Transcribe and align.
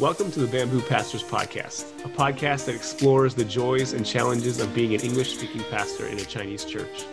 Welcome 0.00 0.30
to 0.30 0.38
the 0.38 0.46
Bamboo 0.46 0.80
Pastors 0.82 1.24
Podcast, 1.24 2.04
a 2.04 2.08
podcast 2.08 2.66
that 2.66 2.76
explores 2.76 3.34
the 3.34 3.44
joys 3.44 3.94
and 3.94 4.06
challenges 4.06 4.60
of 4.60 4.72
being 4.72 4.94
an 4.94 5.00
English 5.00 5.36
speaking 5.36 5.64
pastor 5.72 6.06
in 6.06 6.16
a 6.18 6.24
Chinese 6.24 6.64
church. 6.64 7.04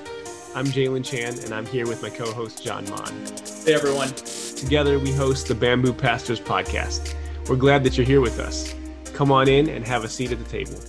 I'm 0.53 0.67
Jalen 0.67 1.03
Chan, 1.03 1.39
and 1.43 1.51
I'm 1.51 1.65
here 1.65 1.87
with 1.87 2.03
my 2.03 2.11
co 2.11 2.31
host, 2.31 2.63
John 2.63 2.87
Mon. 2.91 3.25
Hey, 3.65 3.73
everyone. 3.73 4.09
Together, 4.09 4.99
we 4.99 5.11
host 5.11 5.47
the 5.47 5.55
Bamboo 5.55 5.93
Pastors 5.93 6.39
Podcast. 6.39 7.15
We're 7.49 7.55
glad 7.55 7.83
that 7.85 7.97
you're 7.97 8.05
here 8.05 8.21
with 8.21 8.37
us. 8.37 8.75
Come 9.15 9.31
on 9.31 9.47
in 9.47 9.67
and 9.67 9.83
have 9.87 10.03
a 10.03 10.07
seat 10.07 10.31
at 10.31 10.37
the 10.37 10.45
table. 10.45 10.79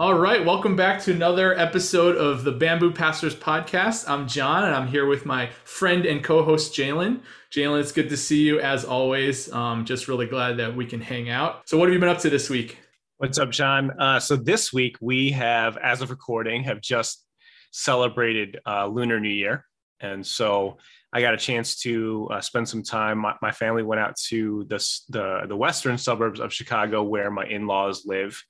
All 0.00 0.14
right, 0.14 0.42
welcome 0.42 0.76
back 0.76 1.02
to 1.02 1.12
another 1.12 1.54
episode 1.58 2.16
of 2.16 2.42
the 2.42 2.52
Bamboo 2.52 2.90
Pastors 2.90 3.34
Podcast. 3.34 4.08
I'm 4.08 4.26
John, 4.26 4.64
and 4.64 4.74
I'm 4.74 4.88
here 4.88 5.04
with 5.04 5.26
my 5.26 5.50
friend 5.64 6.06
and 6.06 6.24
co-host 6.24 6.72
Jalen. 6.72 7.20
Jalen, 7.52 7.80
it's 7.80 7.92
good 7.92 8.08
to 8.08 8.16
see 8.16 8.40
you 8.40 8.60
as 8.60 8.86
always. 8.86 9.52
Um, 9.52 9.84
just 9.84 10.08
really 10.08 10.24
glad 10.24 10.56
that 10.56 10.74
we 10.74 10.86
can 10.86 11.02
hang 11.02 11.28
out. 11.28 11.68
So, 11.68 11.76
what 11.76 11.90
have 11.90 11.92
you 11.92 12.00
been 12.00 12.08
up 12.08 12.20
to 12.20 12.30
this 12.30 12.48
week? 12.48 12.78
What's 13.18 13.38
up, 13.38 13.50
John? 13.50 13.90
Uh, 14.00 14.18
so 14.18 14.36
this 14.36 14.72
week 14.72 14.96
we 15.02 15.32
have, 15.32 15.76
as 15.76 16.00
of 16.00 16.08
recording, 16.08 16.64
have 16.64 16.80
just 16.80 17.22
celebrated 17.70 18.58
uh, 18.66 18.86
Lunar 18.86 19.20
New 19.20 19.28
Year, 19.28 19.66
and 20.00 20.26
so 20.26 20.78
I 21.12 21.20
got 21.20 21.34
a 21.34 21.36
chance 21.36 21.78
to 21.82 22.26
uh, 22.32 22.40
spend 22.40 22.66
some 22.66 22.82
time. 22.82 23.18
My, 23.18 23.34
my, 23.42 23.52
family 23.52 23.82
went 23.82 24.00
out 24.00 24.16
to 24.28 24.64
the, 24.64 24.76
the 25.10 25.40
the 25.46 25.56
western 25.58 25.98
suburbs 25.98 26.40
of 26.40 26.54
Chicago, 26.54 27.02
where 27.02 27.30
my 27.30 27.44
in-laws 27.44 28.06
live 28.06 28.42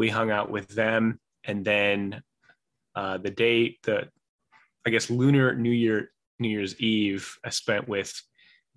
we 0.00 0.08
hung 0.08 0.30
out 0.30 0.50
with 0.50 0.66
them. 0.68 1.20
And 1.44 1.62
then 1.62 2.22
uh, 2.96 3.18
the 3.18 3.30
day 3.30 3.78
the 3.84 4.08
i 4.86 4.90
guess 4.90 5.10
lunar 5.10 5.54
new 5.54 5.70
year 5.70 6.10
new 6.38 6.48
year's 6.48 6.74
eve 6.80 7.36
i 7.44 7.50
spent 7.50 7.86
with 7.86 8.10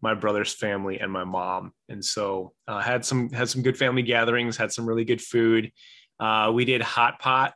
my 0.02 0.14
brother's 0.14 0.54
family 0.54 1.00
and 1.00 1.10
my 1.10 1.24
mom. 1.24 1.72
And 1.88 2.04
so 2.04 2.52
uh, 2.68 2.82
had 2.82 3.06
some 3.06 3.30
had 3.30 3.48
some 3.50 3.64
good 3.64 3.78
family 3.78 4.02
gatherings 4.02 4.58
had 4.58 4.72
some 4.72 4.86
really 4.86 5.06
good 5.06 5.22
food. 5.22 5.72
Uh, 6.20 6.52
we 6.54 6.66
did 6.66 6.82
hot 6.82 7.20
pot 7.20 7.54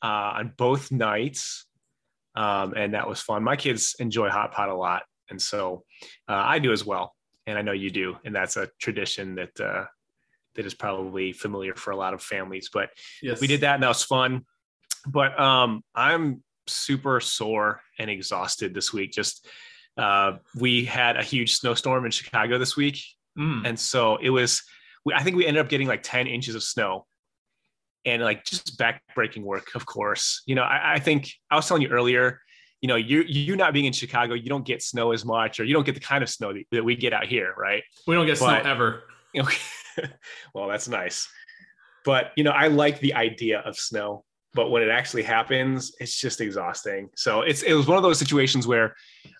uh, 0.00 0.38
on 0.38 0.54
both 0.56 0.92
nights. 0.92 1.66
Um, 2.36 2.74
and 2.76 2.94
that 2.94 3.08
was 3.08 3.20
fun. 3.20 3.42
My 3.42 3.56
kids 3.56 3.96
enjoy 3.98 4.28
hot 4.28 4.52
pot 4.52 4.68
a 4.68 4.76
lot. 4.76 5.02
And 5.28 5.42
so 5.42 5.82
uh, 6.28 6.42
i 6.54 6.60
do 6.60 6.72
as 6.72 6.86
well. 6.86 7.14
And 7.48 7.58
i 7.58 7.62
know 7.62 7.72
you 7.72 7.90
do. 7.90 8.16
And 8.24 8.32
that's 8.32 8.56
a 8.56 8.68
tradition 8.78 9.34
that 9.34 9.60
uh, 9.60 9.86
that 10.58 10.66
is 10.66 10.74
probably 10.74 11.32
familiar 11.32 11.74
for 11.74 11.92
a 11.92 11.96
lot 11.96 12.12
of 12.12 12.22
families. 12.22 12.68
But 12.70 12.90
yes. 13.22 13.40
we 13.40 13.46
did 13.46 13.62
that 13.62 13.74
and 13.74 13.82
that 13.82 13.88
was 13.88 14.02
fun. 14.02 14.44
But 15.06 15.38
um, 15.40 15.82
I'm 15.94 16.42
super 16.66 17.20
sore 17.20 17.80
and 17.98 18.10
exhausted 18.10 18.74
this 18.74 18.92
week. 18.92 19.12
Just 19.12 19.46
uh, 19.96 20.32
we 20.54 20.84
had 20.84 21.16
a 21.16 21.22
huge 21.22 21.54
snowstorm 21.54 22.04
in 22.04 22.10
Chicago 22.10 22.58
this 22.58 22.76
week, 22.76 23.00
mm. 23.38 23.66
and 23.66 23.78
so 23.78 24.16
it 24.16 24.30
was. 24.30 24.62
We, 25.04 25.14
I 25.14 25.22
think 25.22 25.36
we 25.36 25.46
ended 25.46 25.64
up 25.64 25.70
getting 25.70 25.86
like 25.86 26.02
10 26.02 26.26
inches 26.26 26.54
of 26.54 26.62
snow, 26.62 27.06
and 28.04 28.22
like 28.22 28.44
just 28.44 28.78
backbreaking 28.78 29.42
work. 29.42 29.74
Of 29.74 29.86
course, 29.86 30.42
you 30.44 30.54
know. 30.54 30.62
I, 30.62 30.94
I 30.94 30.98
think 30.98 31.30
I 31.50 31.56
was 31.56 31.66
telling 31.66 31.82
you 31.82 31.88
earlier. 31.88 32.40
You 32.80 32.88
know, 32.88 32.96
you 32.96 33.22
you 33.22 33.56
not 33.56 33.72
being 33.72 33.86
in 33.86 33.92
Chicago, 33.92 34.34
you 34.34 34.48
don't 34.48 34.66
get 34.66 34.82
snow 34.82 35.12
as 35.12 35.24
much, 35.24 35.58
or 35.58 35.64
you 35.64 35.74
don't 35.74 35.86
get 35.86 35.94
the 35.94 36.00
kind 36.00 36.22
of 36.22 36.28
snow 36.28 36.52
that, 36.52 36.64
that 36.72 36.84
we 36.84 36.94
get 36.96 37.12
out 37.12 37.26
here, 37.26 37.54
right? 37.56 37.82
We 38.06 38.14
don't 38.14 38.26
get 38.26 38.38
but, 38.38 38.62
snow 38.62 38.70
ever. 38.70 39.04
Know, 39.34 39.46
well, 40.54 40.68
that's 40.68 40.88
nice. 40.88 41.28
But, 42.04 42.32
you 42.36 42.44
know, 42.44 42.52
I 42.52 42.68
like 42.68 43.00
the 43.00 43.14
idea 43.14 43.60
of 43.60 43.76
snow, 43.76 44.24
but 44.54 44.70
when 44.70 44.82
it 44.82 44.88
actually 44.88 45.24
happens, 45.24 45.92
it's 46.00 46.18
just 46.18 46.40
exhausting. 46.40 47.10
So 47.16 47.42
it's, 47.42 47.62
it 47.62 47.74
was 47.74 47.86
one 47.86 47.96
of 47.96 48.02
those 48.02 48.18
situations 48.18 48.66
where 48.66 48.94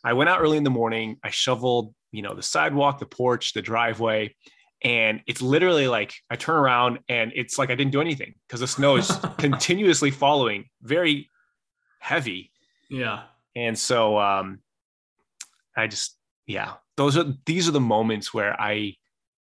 I 0.05 0.13
went 0.13 0.29
out 0.29 0.41
early 0.41 0.57
in 0.57 0.65
the 0.65 0.71
morning, 0.71 1.17
I 1.23 1.31
shoveled, 1.31 1.95
you 2.13 2.23
know, 2.23 2.35
the 2.35 2.43
sidewalk, 2.43 2.99
the 2.99 3.07
porch, 3.07 3.53
the 3.53 3.63
driveway, 3.63 4.35
and 4.83 5.21
it's 5.27 5.43
literally 5.43 5.89
like 5.89 6.15
I 6.31 6.37
turn 6.37 6.57
around 6.57 7.01
and 7.09 7.33
it's 7.35 7.59
like 7.59 7.71
I 7.71 7.75
didn't 7.75 7.93
do 7.93 8.01
anything 8.01 8.35
because 8.47 8.61
the 8.61 8.69
snow 8.69 8.97
is 8.97 9.11
continuously 9.39 10.11
following, 10.11 10.67
very 10.83 11.31
heavy. 11.99 12.53
Yeah. 12.89 13.25
And 13.57 13.77
so 13.77 14.19
um 14.19 14.61
I 15.77 15.89
just 15.89 16.17
yeah, 16.47 16.75
those 16.97 17.17
are 17.17 17.35
these 17.45 17.69
are 17.69 17.73
the 17.73 17.81
moments 17.81 18.33
where 18.33 18.59
I 18.61 18.95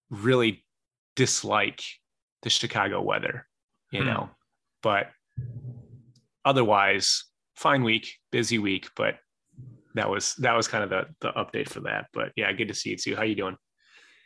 really 0.09 0.64
dislike 1.15 1.83
the 2.41 2.49
Chicago 2.49 3.01
weather, 3.01 3.47
you 3.91 4.01
hmm. 4.01 4.07
know. 4.07 4.29
But 4.81 5.09
otherwise, 6.43 7.25
fine 7.55 7.83
week, 7.83 8.15
busy 8.31 8.59
week, 8.59 8.89
but 8.95 9.15
that 9.95 10.09
was 10.09 10.35
that 10.35 10.55
was 10.55 10.67
kind 10.67 10.83
of 10.83 10.89
the 10.89 11.07
the 11.21 11.31
update 11.33 11.69
for 11.69 11.81
that. 11.81 12.07
But 12.13 12.31
yeah, 12.35 12.51
good 12.51 12.67
to 12.67 12.73
see 12.73 12.91
you 12.91 12.97
too. 12.97 13.15
How 13.15 13.23
you 13.23 13.35
doing? 13.35 13.57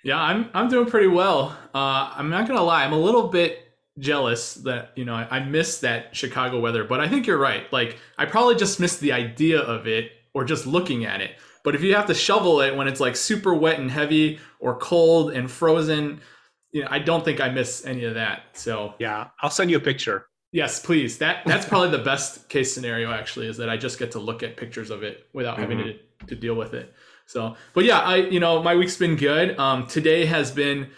Yeah, 0.03 0.21
I'm 0.21 0.49
I'm 0.53 0.69
doing 0.69 0.87
pretty 0.87 1.07
well. 1.07 1.57
Uh, 1.73 2.11
I'm 2.15 2.29
not 2.29 2.47
gonna 2.47 2.63
lie, 2.63 2.83
I'm 2.83 2.93
a 2.93 2.99
little 2.99 3.27
bit 3.27 3.65
jealous 3.99 4.53
that 4.55 4.91
you 4.95 5.05
know 5.05 5.13
I, 5.13 5.27
I 5.29 5.39
missed 5.43 5.81
that 5.81 6.15
Chicago 6.15 6.59
weather, 6.59 6.83
but 6.83 6.99
I 6.99 7.07
think 7.07 7.27
you're 7.27 7.37
right. 7.37 7.71
Like 7.71 7.97
I 8.17 8.25
probably 8.25 8.55
just 8.55 8.79
missed 8.79 8.99
the 8.99 9.13
idea 9.13 9.59
of 9.59 9.87
it 9.87 10.11
or 10.33 10.43
just 10.43 10.65
looking 10.65 11.05
at 11.05 11.21
it. 11.21 11.31
But 11.63 11.75
if 11.75 11.83
you 11.83 11.93
have 11.95 12.05
to 12.07 12.13
shovel 12.13 12.61
it 12.61 12.75
when 12.75 12.87
it's 12.87 12.99
like 12.99 13.15
super 13.15 13.53
wet 13.53 13.79
and 13.79 13.91
heavy 13.91 14.39
or 14.59 14.77
cold 14.77 15.31
and 15.31 15.51
frozen, 15.51 16.21
you 16.71 16.81
know, 16.83 16.87
I 16.89 16.99
don't 16.99 17.25
think 17.25 17.41
I 17.41 17.49
miss 17.49 17.85
any 17.85 18.03
of 18.05 18.13
that. 18.15 18.43
So 18.53 18.93
yeah, 18.99 19.29
I'll 19.41 19.49
send 19.49 19.71
you 19.71 19.77
a 19.77 19.81
picture. 19.81 20.25
Yes, 20.51 20.79
please. 20.79 21.19
That 21.19 21.45
that's 21.45 21.65
probably 21.65 21.91
the 21.91 22.03
best 22.03 22.49
case 22.49 22.73
scenario 22.73 23.11
actually 23.11 23.47
is 23.47 23.57
that 23.57 23.69
I 23.69 23.77
just 23.77 23.99
get 23.99 24.11
to 24.11 24.19
look 24.19 24.41
at 24.41 24.57
pictures 24.57 24.89
of 24.89 25.03
it 25.03 25.27
without 25.33 25.57
mm-hmm. 25.57 25.71
having 25.71 25.77
to, 26.19 26.25
to 26.27 26.35
deal 26.35 26.55
with 26.55 26.73
it. 26.73 26.93
So, 27.25 27.55
but 27.73 27.85
yeah, 27.85 27.99
I 27.99 28.17
you 28.17 28.39
know 28.39 28.63
my 28.63 28.75
week's 28.75 28.97
been 28.97 29.15
good. 29.15 29.57
Um, 29.59 29.85
today 29.87 30.25
has 30.25 30.51
been 30.51 30.89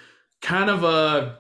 kind 0.41 0.69
of 0.69 0.83
a 0.83 1.39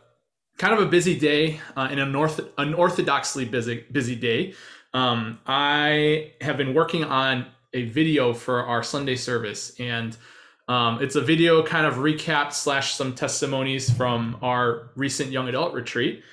kind 0.57 0.73
of 0.73 0.79
a 0.79 0.85
busy 0.85 1.17
day 1.17 1.59
uh, 1.75 1.87
and 1.89 1.99
an, 1.99 2.15
orth- 2.15 2.39
an 2.57 2.73
orthodoxly 2.73 3.49
busy 3.49 3.85
busy 3.91 4.15
day. 4.15 4.53
Um, 4.93 5.39
I 5.45 6.33
have 6.41 6.57
been 6.57 6.73
working 6.73 7.05
on 7.05 7.47
a 7.73 7.85
video 7.85 8.33
for 8.33 8.65
our 8.65 8.83
Sunday 8.83 9.15
service 9.15 9.73
and 9.79 10.17
um, 10.67 11.01
it's 11.01 11.15
a 11.15 11.21
video 11.21 11.63
kind 11.63 11.85
of 11.85 11.95
recap 11.95 12.53
slash 12.53 12.93
some 12.93 13.13
testimonies 13.13 13.89
from 13.89 14.37
our 14.41 14.89
recent 14.95 15.31
young 15.31 15.47
adult 15.47 15.73
retreat. 15.73 16.23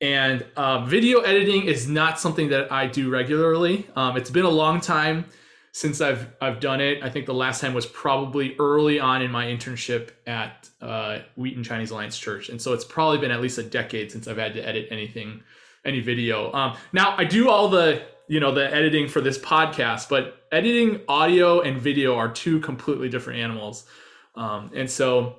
And 0.00 0.44
uh, 0.56 0.84
video 0.84 1.20
editing 1.20 1.64
is 1.64 1.88
not 1.88 2.20
something 2.20 2.48
that 2.50 2.70
I 2.70 2.86
do 2.86 3.08
regularly. 3.10 3.88
Um, 3.96 4.16
it's 4.16 4.30
been 4.30 4.44
a 4.44 4.50
long 4.50 4.80
time 4.80 5.24
since 5.72 6.00
I've 6.00 6.28
I've 6.40 6.60
done 6.60 6.80
it. 6.80 7.02
I 7.02 7.10
think 7.10 7.26
the 7.26 7.34
last 7.34 7.60
time 7.60 7.74
was 7.74 7.86
probably 7.86 8.56
early 8.58 8.98
on 8.98 9.22
in 9.22 9.30
my 9.30 9.46
internship 9.46 10.10
at 10.26 10.68
uh, 10.80 11.18
Wheaton 11.36 11.62
Chinese 11.64 11.90
Alliance 11.90 12.18
Church, 12.18 12.48
and 12.48 12.60
so 12.60 12.72
it's 12.72 12.84
probably 12.84 13.18
been 13.18 13.30
at 13.30 13.40
least 13.40 13.58
a 13.58 13.62
decade 13.62 14.10
since 14.10 14.26
I've 14.26 14.38
had 14.38 14.54
to 14.54 14.66
edit 14.66 14.88
anything, 14.90 15.42
any 15.84 16.00
video. 16.00 16.50
Um, 16.52 16.76
now 16.94 17.14
I 17.16 17.24
do 17.24 17.50
all 17.50 17.68
the 17.68 18.02
you 18.28 18.40
know 18.40 18.52
the 18.52 18.72
editing 18.74 19.08
for 19.08 19.20
this 19.20 19.38
podcast 19.38 20.08
but 20.08 20.46
editing 20.52 21.00
audio 21.08 21.60
and 21.60 21.80
video 21.80 22.16
are 22.16 22.30
two 22.30 22.60
completely 22.60 23.08
different 23.08 23.40
animals. 23.40 23.86
Um, 24.34 24.70
and 24.74 24.90
so 24.90 25.36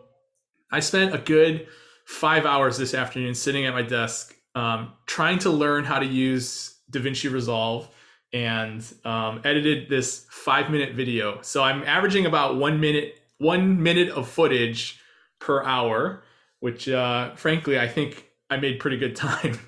i 0.72 0.80
spent 0.80 1.14
a 1.14 1.20
good 1.20 1.68
five 2.06 2.46
hours 2.46 2.78
this 2.78 2.94
afternoon 2.94 3.36
sitting 3.36 3.66
at 3.66 3.74
my 3.74 3.84
desk 3.84 4.36
um, 4.56 4.94
trying 5.06 5.40
to 5.40 5.50
learn 5.50 5.84
how 5.84 6.00
to 6.00 6.06
use 6.06 6.80
davinci 6.92 7.32
resolve 7.32 7.90
and 8.34 8.84
um, 9.06 9.42
edited 9.46 9.88
this 9.90 10.26
five 10.30 10.70
minute 10.70 10.94
video. 10.96 11.40
So 11.42 11.64
i'm 11.64 11.84
averaging 11.84 12.26
about 12.26 12.58
one 12.58 12.80
minute 12.80 13.20
one 13.38 13.82
minute 13.82 14.10
of 14.10 14.28
footage 14.28 15.00
per 15.40 15.64
hour 15.64 16.24
which 16.60 16.90
uh, 16.90 17.36
frankly 17.36 17.80
i 17.80 17.88
think 17.88 18.26
i 18.50 18.58
made 18.58 18.80
pretty 18.80 18.98
good 18.98 19.16
time 19.28 19.60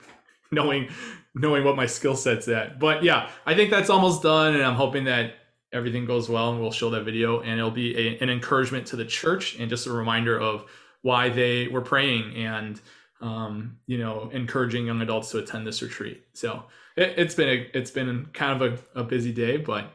knowing 0.51 0.89
knowing 1.39 1.63
what 1.63 1.75
my 1.75 1.86
skill 1.86 2.15
set's 2.15 2.47
at. 2.50 2.80
But 2.80 3.01
yeah, 3.01 3.30
I 3.45 3.56
think 3.56 3.71
that's 3.71 3.89
almost 3.89 4.21
done, 4.21 4.56
and 4.56 4.63
I'm 4.63 4.75
hoping 4.75 5.06
that 5.06 5.36
everything 5.71 6.06
goes 6.06 6.30
well, 6.30 6.51
and 6.51 6.59
we'll 6.59 6.71
show 6.71 6.89
that 6.89 7.03
video, 7.03 7.39
and 7.39 7.57
it'll 7.57 7.71
be 7.71 7.95
a, 7.97 8.19
an 8.19 8.30
encouragement 8.30 8.86
to 8.88 8.95
the 8.95 9.06
church 9.06 9.57
and 9.57 9.69
just 9.69 9.88
a 9.88 9.91
reminder 9.91 10.39
of 10.39 10.65
why 11.01 11.30
they 11.30 11.68
were 11.68 11.81
praying 11.81 12.36
and 12.36 12.81
um, 13.21 13.77
you 13.88 13.97
know 13.97 14.30
encouraging 14.33 14.86
young 14.86 15.01
adults 15.01 15.31
to 15.31 15.38
attend 15.39 15.65
this 15.65 15.81
retreat. 15.81 16.25
So 16.33 16.65
it, 16.97 17.18
has 17.18 17.36
been 17.36 17.50
a 17.50 17.68
it's 17.74 17.92
been 17.92 18.27
kind 18.33 18.62
of 18.62 18.74
a, 18.95 19.00
a 19.00 19.03
busy 19.03 19.31
day, 19.31 19.57
but 19.57 19.94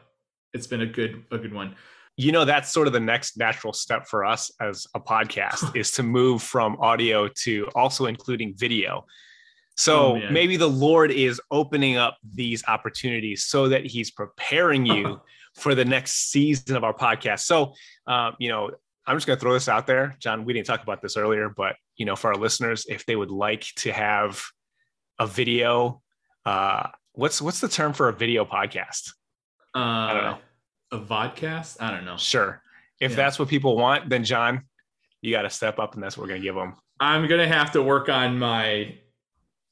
it's 0.53 0.67
been 0.67 0.81
a 0.81 0.87
good 0.87 1.23
a 1.31 1.37
good 1.37 1.53
one. 1.53 1.75
you 2.17 2.31
know 2.31 2.45
that's 2.45 2.73
sort 2.73 2.87
of 2.87 2.93
the 2.93 2.99
next 2.99 3.37
natural 3.37 3.73
step 3.73 4.07
for 4.07 4.25
us 4.25 4.51
as 4.59 4.87
a 4.95 4.99
podcast 4.99 5.75
is 5.81 5.91
to 5.91 6.01
move 6.01 6.41
from 6.41 6.75
audio 6.79 7.27
to 7.27 7.67
also 7.75 8.05
including 8.05 8.53
video 8.55 9.05
so 9.75 10.17
oh, 10.17 10.31
maybe 10.31 10.57
the 10.57 10.69
lord 10.69 11.11
is 11.11 11.41
opening 11.51 11.97
up 11.97 12.17
these 12.33 12.63
opportunities 12.67 13.45
so 13.45 13.69
that 13.69 13.85
he's 13.85 14.11
preparing 14.11 14.85
you 14.85 15.19
for 15.55 15.75
the 15.75 15.85
next 15.85 16.31
season 16.31 16.75
of 16.75 16.83
our 16.83 16.93
podcast 16.93 17.41
so 17.41 17.73
um, 18.07 18.35
you 18.39 18.49
know 18.49 18.69
i'm 19.05 19.15
just 19.15 19.27
going 19.27 19.37
to 19.37 19.41
throw 19.41 19.53
this 19.53 19.69
out 19.69 19.87
there 19.87 20.15
john 20.19 20.45
we 20.45 20.53
didn't 20.53 20.67
talk 20.67 20.83
about 20.83 21.01
this 21.01 21.17
earlier 21.17 21.49
but 21.49 21.75
you 21.97 22.05
know 22.05 22.15
for 22.15 22.33
our 22.33 22.39
listeners 22.39 22.85
if 22.89 23.05
they 23.05 23.15
would 23.15 23.31
like 23.31 23.65
to 23.75 23.91
have 23.91 24.43
a 25.19 25.27
video 25.27 26.01
uh, 26.45 26.87
what's 27.13 27.41
what's 27.41 27.59
the 27.59 27.67
term 27.67 27.93
for 27.93 28.09
a 28.09 28.13
video 28.13 28.45
podcast 28.45 29.11
uh, 29.75 29.79
i 29.79 30.13
don't 30.13 30.23
know 30.23 30.37
a 30.91 30.99
vodcast? 30.99 31.77
I 31.79 31.91
don't 31.91 32.05
know. 32.05 32.17
Sure. 32.17 32.61
If 32.99 33.11
yeah. 33.11 33.17
that's 33.17 33.39
what 33.39 33.47
people 33.47 33.75
want, 33.77 34.09
then 34.09 34.23
John, 34.23 34.63
you 35.21 35.31
got 35.31 35.43
to 35.43 35.49
step 35.49 35.79
up, 35.79 35.95
and 35.95 36.03
that's 36.03 36.17
what 36.17 36.23
we're 36.23 36.29
gonna 36.29 36.41
give 36.41 36.55
them. 36.55 36.75
I'm 36.99 37.27
gonna 37.27 37.47
have 37.47 37.71
to 37.73 37.81
work 37.81 38.09
on 38.09 38.39
my 38.39 38.97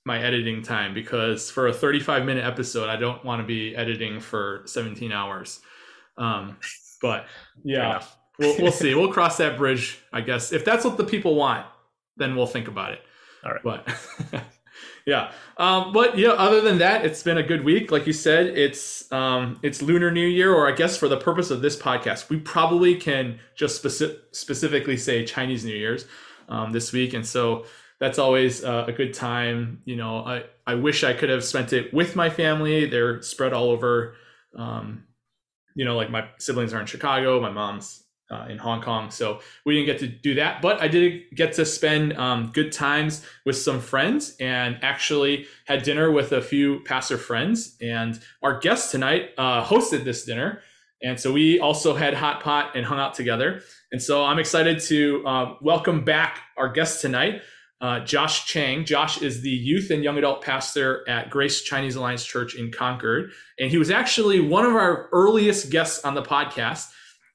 my 0.06 0.22
editing 0.22 0.62
time 0.62 0.94
because 0.94 1.50
for 1.50 1.68
a 1.68 1.74
35 1.74 2.26
minute 2.26 2.44
episode, 2.44 2.90
I 2.90 2.96
don't 2.96 3.24
want 3.24 3.42
to 3.42 3.48
be 3.48 3.76
editing 3.76 4.20
for 4.20 4.64
17 4.66 5.12
hours. 5.12 5.62
Um, 6.18 6.58
but 7.02 7.28
yeah, 7.64 8.04
we'll, 8.38 8.56
we'll 8.60 8.72
see. 8.72 8.94
We'll 8.96 9.12
cross 9.12 9.38
that 9.38 9.58
bridge, 9.58 10.00
I 10.12 10.22
guess. 10.22 10.52
If 10.52 10.66
that's 10.66 10.84
what 10.86 10.98
the 10.98 11.04
people 11.04 11.36
want, 11.36 11.66
then 12.18 12.36
we'll 12.36 12.48
think 12.48 12.68
about 12.68 12.94
it. 12.94 13.02
All 13.46 13.52
right. 13.52 13.64
But 13.64 13.88
yeah. 15.06 15.32
Um, 15.58 15.94
but 15.94 16.18
yeah, 16.18 16.30
other 16.32 16.62
than 16.62 16.78
that, 16.80 17.06
it's 17.06 17.24
been 17.24 17.38
a 17.38 17.44
good 17.44 17.64
week. 17.64 17.92
Like 17.92 18.06
you 18.06 18.14
said, 18.14 18.48
it's 18.58 19.12
um, 19.12 19.60
it's 19.64 19.82
Lunar 19.82 20.12
New 20.12 20.28
Year, 20.28 20.54
or 20.54 20.68
I 20.68 20.74
guess 20.74 20.98
for 20.98 21.08
the 21.08 21.18
purpose 21.18 21.50
of 21.52 21.62
this 21.62 21.78
podcast, 21.78 22.30
we 22.30 22.40
probably 22.40 22.96
can 22.96 23.40
just 23.56 23.84
speci- 23.84 24.18
specifically 24.32 24.98
say 24.98 25.26
Chinese 25.26 25.64
New 25.66 25.76
Year's 25.76 26.06
um, 26.50 26.72
this 26.72 26.92
week, 26.92 27.14
and 27.14 27.26
so 27.26 27.66
that's 28.04 28.20
always 28.20 28.66
uh, 28.66 28.84
a 28.86 28.92
good 28.92 29.14
time. 29.14 29.82
You 29.86 29.96
know, 29.96 30.18
I 30.26 30.44
I 30.68 30.76
wish 30.76 31.06
I 31.06 31.14
could 31.14 31.30
have 31.30 31.42
spent 31.42 31.72
it 31.72 31.94
with 31.94 32.18
my 32.18 32.30
family. 32.30 32.86
They're 32.86 33.22
spread 33.22 33.54
all 33.54 33.70
over. 33.70 34.16
Um, 34.58 35.06
you 35.74 35.86
know, 35.86 35.96
like 35.96 36.10
my 36.10 36.28
siblings 36.38 36.74
are 36.74 36.82
in 36.82 36.86
Chicago, 36.86 37.40
my 37.40 37.50
mom's 37.50 38.04
uh, 38.30 38.48
in 38.50 38.58
Hong 38.58 38.82
Kong. 38.82 39.10
So 39.10 39.40
we 39.66 39.76
didn't 39.76 39.86
get 39.86 40.00
to 40.00 40.08
do 40.08 40.36
that, 40.36 40.62
but 40.62 40.82
I 40.82 40.90
did 40.90 41.24
get 41.34 41.54
to 41.54 41.66
spend 41.66 42.18
um, 42.18 42.52
good 42.54 42.74
times 42.74 43.26
with 43.46 43.56
some 43.56 43.80
friends 43.80 44.36
and 44.38 44.78
actually 44.82 45.48
had 45.66 45.84
dinner 45.84 46.12
with 46.12 46.34
a 46.34 46.42
few 46.42 46.82
pastor 46.82 47.18
friends. 47.18 47.78
And 47.82 48.20
our 48.42 48.60
guest 48.60 48.92
tonight 48.92 49.30
uh, 49.38 49.64
hosted 49.64 50.04
this 50.04 50.26
dinner. 50.26 50.62
And 51.02 51.18
so 51.18 51.32
we 51.32 51.60
also 51.60 51.96
had 51.96 52.14
hot 52.14 52.44
pot 52.44 52.76
and 52.76 52.86
hung 52.86 53.00
out 53.00 53.14
together. 53.14 53.62
And 53.94 54.02
so 54.02 54.26
I'm 54.26 54.40
excited 54.40 54.82
to 54.82 55.26
uh, 55.26 55.56
welcome 55.62 56.04
back 56.04 56.40
our 56.58 56.70
guest 56.70 57.02
tonight, 57.02 57.42
uh, 57.82 58.00
Josh 58.02 58.46
Chang. 58.46 58.86
Josh 58.86 59.22
is 59.22 59.42
the 59.42 59.50
youth 59.50 59.90
and 59.92 60.04
young 60.04 60.18
adult 60.18 60.42
pastor 60.42 61.08
at 61.08 61.30
Grace 61.30 61.62
Chinese 61.62 61.96
Alliance 61.96 62.26
Church 62.26 62.56
in 62.56 62.72
Concord. 62.72 63.32
And 63.60 63.70
he 63.70 63.78
was 63.78 63.92
actually 63.92 64.40
one 64.40 64.66
of 64.66 64.74
our 64.74 65.10
earliest 65.12 65.70
guests 65.70 66.04
on 66.06 66.16
the 66.16 66.24
podcast. 66.24 66.88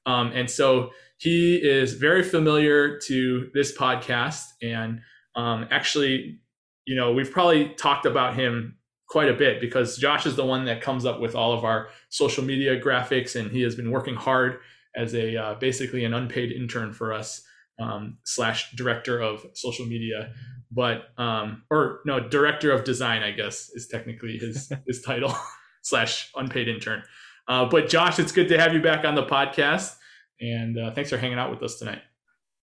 Um, 0.05 0.31
and 0.33 0.49
so 0.49 0.91
he 1.17 1.57
is 1.57 1.93
very 1.93 2.23
familiar 2.23 2.97
to 2.99 3.49
this 3.53 3.77
podcast. 3.77 4.45
And 4.61 5.01
um, 5.35 5.67
actually, 5.69 6.39
you 6.85 6.95
know, 6.95 7.13
we've 7.13 7.31
probably 7.31 7.69
talked 7.75 8.05
about 8.05 8.35
him 8.35 8.77
quite 9.09 9.29
a 9.29 9.33
bit 9.33 9.59
because 9.59 9.97
Josh 9.97 10.25
is 10.25 10.35
the 10.35 10.45
one 10.45 10.65
that 10.65 10.81
comes 10.81 11.05
up 11.05 11.19
with 11.19 11.35
all 11.35 11.51
of 11.51 11.63
our 11.63 11.89
social 12.09 12.43
media 12.43 12.79
graphics, 12.79 13.35
and 13.35 13.51
he 13.51 13.61
has 13.61 13.75
been 13.75 13.91
working 13.91 14.15
hard 14.15 14.59
as 14.95 15.13
a 15.13 15.35
uh, 15.35 15.53
basically 15.55 16.05
an 16.05 16.13
unpaid 16.13 16.51
intern 16.51 16.93
for 16.93 17.13
us 17.13 17.43
um, 17.79 18.17
slash 18.23 18.71
director 18.75 19.19
of 19.21 19.45
social 19.53 19.85
media 19.85 20.33
but 20.71 21.05
um 21.17 21.63
or 21.71 22.01
no 22.05 22.19
director 22.19 22.71
of 22.71 22.83
design 22.83 23.23
i 23.23 23.31
guess 23.31 23.69
is 23.73 23.87
technically 23.87 24.37
his 24.37 24.71
his 24.87 25.01
title 25.01 25.35
slash 25.81 26.31
unpaid 26.35 26.67
intern 26.67 27.01
uh, 27.47 27.65
but 27.65 27.89
josh 27.89 28.19
it's 28.19 28.31
good 28.31 28.47
to 28.47 28.59
have 28.59 28.73
you 28.73 28.81
back 28.81 29.05
on 29.05 29.15
the 29.15 29.25
podcast 29.25 29.95
and 30.41 30.77
uh, 30.77 30.91
thanks 30.91 31.09
for 31.09 31.17
hanging 31.17 31.37
out 31.37 31.51
with 31.51 31.61
us 31.63 31.77
tonight. 31.77 32.01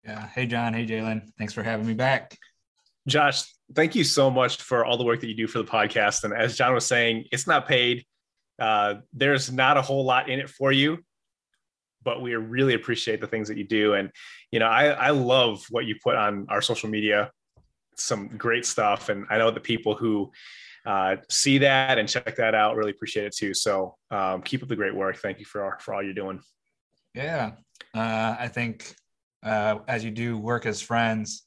Yeah. 0.04 0.28
Hey, 0.28 0.46
John. 0.46 0.74
Hey, 0.74 0.86
Jalen. 0.86 1.30
Thanks 1.38 1.54
for 1.54 1.64
having 1.64 1.86
me 1.86 1.94
back. 1.94 2.38
Josh, 3.08 3.44
thank 3.74 3.96
you 3.96 4.04
so 4.04 4.30
much 4.30 4.62
for 4.62 4.86
all 4.86 4.98
the 4.98 5.04
work 5.04 5.22
that 5.22 5.28
you 5.28 5.36
do 5.36 5.48
for 5.48 5.60
the 5.60 5.66
podcast. 5.66 6.24
And 6.24 6.34
as 6.34 6.58
John 6.58 6.74
was 6.74 6.86
saying, 6.86 7.26
it's 7.32 7.48
not 7.48 7.68
paid. 7.68 8.06
Uh, 8.60 8.96
there's 9.14 9.52
not 9.52 9.78
a 9.78 9.82
whole 9.82 10.04
lot 10.04 10.30
in 10.30 10.40
it 10.40 10.50
for 10.50 10.72
you, 10.72 11.00
but 12.10 12.24
we 12.24 12.34
really 12.34 12.74
appreciate 12.74 13.22
the 13.22 13.28
things 13.28 13.48
that 13.48 13.58
you 13.62 13.68
do. 13.82 13.94
And, 13.94 14.10
you 14.50 14.60
know, 14.60 14.66
I, 14.66 14.86
I 14.88 15.10
love 15.12 15.64
what 15.70 15.86
you 15.86 15.96
put 16.04 16.16
on 16.16 16.48
our 16.50 16.60
social 16.60 16.90
media, 16.90 17.30
some 17.98 18.30
great 18.30 18.66
stuff. 18.66 19.10
And 19.10 19.28
I 19.30 19.38
know 19.38 19.52
the 19.52 19.60
people 19.60 19.94
who 19.94 20.32
uh, 20.88 21.18
see 21.30 21.60
that 21.60 22.00
and 22.00 22.10
check 22.10 22.36
that 22.36 22.56
out 22.56 22.76
really 22.76 22.90
appreciate 22.90 23.28
it 23.28 23.36
too. 23.36 23.54
So 23.54 23.96
um, 24.10 24.42
keep 24.42 24.64
up 24.64 24.70
the 24.70 24.76
great 24.76 24.96
work. 24.96 25.18
Thank 25.18 25.38
you 25.38 25.46
for, 25.46 25.78
for 25.82 25.94
all 25.94 26.02
you're 26.02 26.16
doing. 26.24 26.42
Yeah, 27.14 27.52
uh, 27.94 28.36
I 28.40 28.48
think 28.48 28.96
uh, 29.44 29.80
as 29.88 30.04
you 30.04 30.10
do 30.10 30.38
work 30.40 30.66
as 30.66 30.82
friends, 30.82 31.44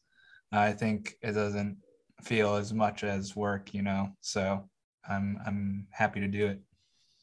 I 0.53 0.71
think 0.71 1.17
it 1.23 1.33
doesn't 1.33 1.79
feel 2.23 2.55
as 2.55 2.73
much 2.73 3.03
as 3.03 3.35
work, 3.35 3.75
you 3.75 3.83
know. 3.83 4.11
So 4.21 4.69
I'm 5.09 5.41
I'm 5.45 5.89
happy 5.91 6.21
to 6.21 6.29
do 6.29 6.47
it. 6.47 6.61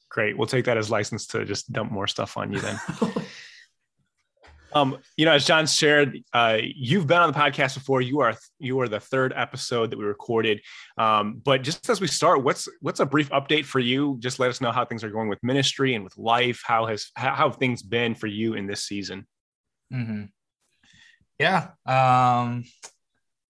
Great. 0.10 0.38
We'll 0.38 0.48
take 0.48 0.66
that 0.66 0.78
as 0.78 0.90
license 0.90 1.28
to 1.28 1.46
just 1.46 1.72
dump 1.72 1.92
more 1.92 2.08
stuff 2.08 2.36
on 2.36 2.52
you 2.52 2.60
then. 2.60 2.80
um, 4.74 4.98
you 5.18 5.26
know, 5.26 5.34
as 5.34 5.46
John 5.46 5.68
shared, 5.68 6.24
uh, 6.34 6.58
you've 6.62 7.06
been 7.06 7.20
on 7.20 7.32
the 7.32 7.38
podcast 7.38 7.76
before. 7.76 8.02
You 8.02 8.22
are 8.22 8.36
you 8.58 8.80
are 8.80 8.88
the 8.88 9.00
third 9.00 9.34
episode 9.36 9.92
that 9.92 10.00
we 10.00 10.06
recorded. 10.06 10.62
Um, 10.98 11.42
but 11.46 11.62
just 11.62 11.88
as 11.90 12.02
we 12.02 12.08
start, 12.08 12.44
what's 12.44 12.68
what's 12.82 13.00
a 13.00 13.06
brief 13.06 13.30
update 13.30 13.66
for 13.66 13.80
you? 13.80 14.18
Just 14.20 14.40
let 14.40 14.50
us 14.50 14.62
know 14.62 14.72
how 14.72 14.84
things 14.84 15.04
are 15.04 15.12
going 15.12 15.30
with 15.30 15.44
ministry 15.44 15.94
and 15.94 16.04
with 16.04 16.18
life. 16.18 16.62
How 16.66 16.88
has 16.88 17.12
how, 17.16 17.36
have 17.36 17.58
things 17.58 17.84
been 17.84 18.16
for 18.16 18.28
you 18.28 18.56
in 18.56 18.66
this 18.66 18.84
season? 18.84 19.28
Mm-hmm. 19.94 20.24
Yeah, 21.38 21.70
um, 21.86 22.66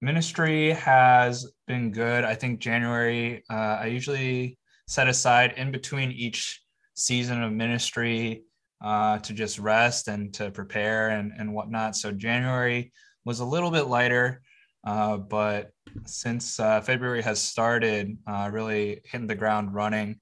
ministry 0.01 0.71
has 0.71 1.49
been 1.67 1.91
good. 1.91 2.25
I 2.25 2.35
think 2.35 2.59
January. 2.59 3.43
Uh, 3.49 3.79
I 3.81 3.85
usually 3.87 4.58
set 4.89 5.07
aside 5.07 5.53
in 5.55 5.71
between 5.71 6.11
each 6.11 6.63
season 6.95 7.43
of 7.43 7.51
ministry 7.53 8.41
uh, 8.81 9.19
to 9.19 9.33
just 9.33 9.59
rest 9.59 10.07
and 10.07 10.33
to 10.33 10.49
prepare 10.49 11.09
and, 11.09 11.31
and 11.37 11.53
whatnot. 11.53 11.95
So 11.95 12.11
January 12.11 12.91
was 13.23 13.39
a 13.39 13.45
little 13.45 13.69
bit 13.69 13.83
lighter, 13.83 14.41
uh, 14.83 15.17
but 15.17 15.69
since 16.05 16.59
uh, 16.59 16.81
February 16.81 17.21
has 17.21 17.39
started, 17.39 18.17
uh, 18.25 18.49
really 18.51 19.01
hitting 19.05 19.27
the 19.27 19.35
ground 19.35 19.75
running. 19.75 20.19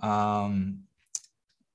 Um, 0.00 0.80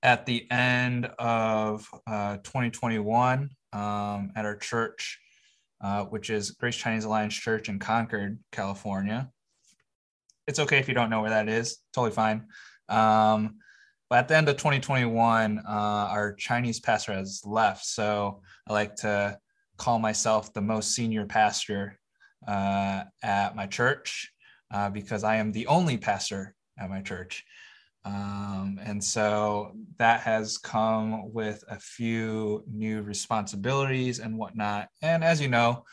at 0.03 0.25
the 0.25 0.51
end 0.51 1.05
of 1.19 1.88
uh, 2.05 2.38
2021, 2.43 3.50
um, 3.72 4.31
at 4.36 4.43
our 4.43 4.57
church, 4.57 5.17
uh, 5.79 6.03
which 6.03 6.29
is 6.29 6.51
Grace 6.51 6.75
Chinese 6.75 7.05
Alliance 7.05 7.36
Church 7.36 7.69
in 7.69 7.79
Concord, 7.79 8.38
California. 8.51 9.31
It's 10.47 10.59
okay 10.59 10.79
if 10.79 10.87
you 10.87 10.93
don't 10.93 11.09
know 11.09 11.21
where 11.21 11.29
that 11.29 11.49
is, 11.49 11.77
totally 11.93 12.11
fine. 12.11 12.47
Um, 12.89 13.57
but 14.09 14.19
at 14.19 14.27
the 14.29 14.37
end 14.37 14.47
of 14.47 14.55
2021, 14.55 15.59
uh, 15.59 15.61
our 15.69 16.33
Chinese 16.33 16.79
pastor 16.79 17.13
has 17.13 17.41
left. 17.45 17.85
So 17.85 18.41
I 18.67 18.73
like 18.73 18.95
to 18.97 19.37
call 19.77 19.99
myself 19.99 20.53
the 20.53 20.61
most 20.61 20.95
senior 20.95 21.25
pastor 21.25 21.99
uh, 22.47 23.03
at 23.21 23.55
my 23.55 23.67
church 23.67 24.31
uh, 24.73 24.89
because 24.89 25.23
I 25.23 25.35
am 25.35 25.51
the 25.51 25.67
only 25.67 25.97
pastor 25.97 26.55
at 26.79 26.89
my 26.89 27.01
church. 27.01 27.43
Um, 28.05 28.79
and 28.81 29.03
so 29.03 29.73
that 29.97 30.21
has 30.21 30.57
come 30.57 31.33
with 31.33 31.65
a 31.69 31.77
few 31.77 32.63
new 32.71 33.01
responsibilities 33.01 34.19
and 34.19 34.37
whatnot. 34.37 34.87
And 35.01 35.25
as 35.25 35.41
you 35.41 35.49
know, 35.49 35.83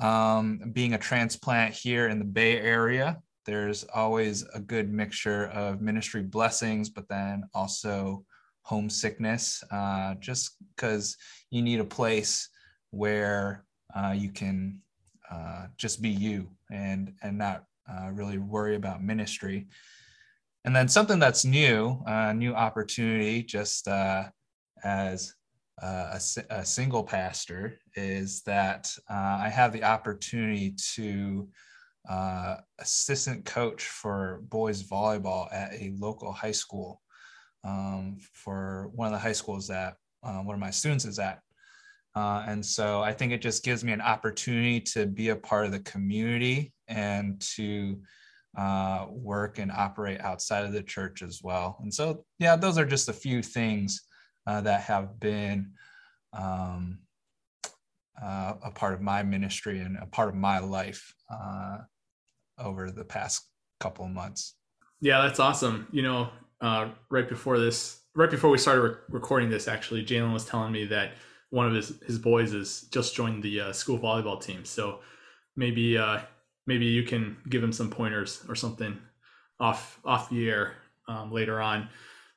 um, 0.00 0.72
being 0.72 0.94
a 0.94 0.98
transplant 0.98 1.74
here 1.74 2.08
in 2.08 2.18
the 2.18 2.24
Bay 2.24 2.58
Area, 2.58 3.18
there's 3.44 3.84
always 3.94 4.44
a 4.54 4.60
good 4.60 4.92
mixture 4.92 5.46
of 5.46 5.80
ministry 5.80 6.22
blessings, 6.22 6.88
but 6.88 7.08
then 7.08 7.44
also 7.54 8.24
homesickness, 8.62 9.64
uh, 9.70 10.14
just 10.16 10.56
because 10.74 11.16
you 11.50 11.62
need 11.62 11.80
a 11.80 11.84
place 11.84 12.48
where 12.90 13.64
uh, 13.94 14.14
you 14.16 14.30
can 14.30 14.80
uh, 15.30 15.66
just 15.76 16.02
be 16.02 16.10
you 16.10 16.48
and 16.70 17.12
and 17.22 17.36
not 17.36 17.64
uh, 17.90 18.10
really 18.12 18.38
worry 18.38 18.76
about 18.76 19.02
ministry. 19.02 19.66
And 20.64 20.74
then 20.74 20.86
something 20.86 21.18
that's 21.18 21.44
new, 21.44 22.00
a 22.06 22.32
new 22.32 22.54
opportunity, 22.54 23.42
just 23.42 23.88
uh, 23.88 24.24
as 24.84 25.34
a, 25.78 26.20
a, 26.50 26.64
single 26.64 27.02
pastor, 27.02 27.78
is 27.96 28.42
that 28.42 28.92
uh, 29.10 29.38
I 29.40 29.48
have 29.48 29.72
the 29.72 29.82
opportunity 29.82 30.76
to 30.94 31.48
uh, 32.08 32.56
assistant 32.78 33.44
coach 33.44 33.84
for 33.84 34.40
boys 34.48 34.82
volleyball 34.82 35.52
at 35.52 35.72
a 35.72 35.92
local 35.98 36.32
high 36.32 36.52
school 36.52 37.00
um, 37.64 38.16
for 38.32 38.90
one 38.94 39.06
of 39.06 39.12
the 39.12 39.18
high 39.18 39.32
schools 39.32 39.68
that 39.68 39.94
uh, 40.22 40.38
one 40.38 40.54
of 40.54 40.60
my 40.60 40.70
students 40.70 41.04
is 41.04 41.18
at. 41.18 41.40
Uh, 42.14 42.44
and 42.46 42.64
so 42.64 43.02
I 43.02 43.12
think 43.12 43.32
it 43.32 43.40
just 43.40 43.64
gives 43.64 43.82
me 43.84 43.92
an 43.92 44.00
opportunity 44.00 44.80
to 44.80 45.06
be 45.06 45.30
a 45.30 45.36
part 45.36 45.64
of 45.64 45.72
the 45.72 45.80
community 45.80 46.72
and 46.88 47.40
to 47.56 48.00
uh, 48.56 49.06
work 49.08 49.58
and 49.58 49.72
operate 49.72 50.20
outside 50.20 50.64
of 50.64 50.72
the 50.72 50.82
church 50.82 51.22
as 51.22 51.40
well. 51.42 51.78
And 51.80 51.92
so, 51.92 52.24
yeah, 52.38 52.56
those 52.56 52.76
are 52.76 52.84
just 52.84 53.08
a 53.08 53.14
few 53.14 53.42
things 53.42 54.02
uh, 54.46 54.60
that 54.60 54.82
have 54.82 55.18
been 55.18 55.72
um, 56.34 56.98
uh, 58.20 58.54
a 58.62 58.70
part 58.70 58.94
of 58.94 59.00
my 59.00 59.22
ministry 59.22 59.78
and 59.78 59.96
a 59.96 60.06
part 60.06 60.28
of 60.28 60.34
my 60.34 60.58
life 60.58 61.14
uh, 61.30 61.78
over 62.58 62.90
the 62.90 63.04
past 63.04 63.46
couple 63.80 64.04
of 64.04 64.10
months. 64.10 64.54
Yeah, 65.00 65.22
that's 65.22 65.40
awesome. 65.40 65.88
You 65.92 66.02
know, 66.02 66.28
uh, 66.60 66.90
right 67.10 67.28
before 67.28 67.58
this, 67.58 68.00
right 68.14 68.30
before 68.30 68.50
we 68.50 68.58
started 68.58 68.82
re- 68.82 68.94
recording 69.08 69.50
this, 69.50 69.66
actually, 69.66 70.04
Jalen 70.04 70.32
was 70.32 70.44
telling 70.44 70.72
me 70.72 70.84
that 70.86 71.12
one 71.50 71.66
of 71.66 71.74
his 71.74 72.00
his 72.06 72.18
boys 72.18 72.52
has 72.52 72.82
just 72.92 73.14
joined 73.14 73.42
the 73.42 73.60
uh, 73.60 73.72
school 73.72 73.98
volleyball 73.98 74.40
team. 74.40 74.64
So 74.64 75.00
maybe 75.56 75.98
uh, 75.98 76.20
maybe 76.66 76.86
you 76.86 77.02
can 77.02 77.36
give 77.48 77.62
him 77.62 77.72
some 77.72 77.90
pointers 77.90 78.44
or 78.48 78.54
something 78.54 78.98
off 79.58 79.98
off 80.04 80.30
the 80.30 80.48
air 80.48 80.74
um, 81.08 81.32
later 81.32 81.60
on. 81.60 81.88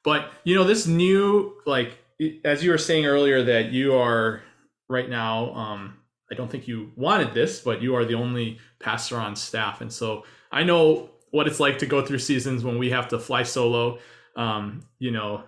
But 0.03 0.31
you 0.43 0.55
know, 0.55 0.63
this 0.63 0.87
new 0.87 1.55
like 1.65 1.97
as 2.43 2.63
you 2.63 2.71
were 2.71 2.77
saying 2.77 3.05
earlier 3.05 3.43
that 3.43 3.71
you 3.71 3.95
are 3.95 4.41
right 4.89 5.09
now. 5.09 5.53
Um, 5.53 5.97
I 6.31 6.35
don't 6.35 6.49
think 6.49 6.67
you 6.67 6.91
wanted 6.95 7.33
this, 7.33 7.61
but 7.61 7.81
you 7.81 7.95
are 7.95 8.05
the 8.05 8.15
only 8.15 8.59
pastor 8.79 9.17
on 9.17 9.35
staff, 9.35 9.81
and 9.81 9.91
so 9.91 10.25
I 10.51 10.63
know 10.63 11.11
what 11.31 11.47
it's 11.47 11.59
like 11.59 11.79
to 11.79 11.85
go 11.85 12.05
through 12.05 12.19
seasons 12.19 12.63
when 12.63 12.77
we 12.77 12.89
have 12.91 13.09
to 13.09 13.19
fly 13.19 13.43
solo. 13.43 13.99
Um, 14.35 14.85
you 14.99 15.11
know, 15.11 15.43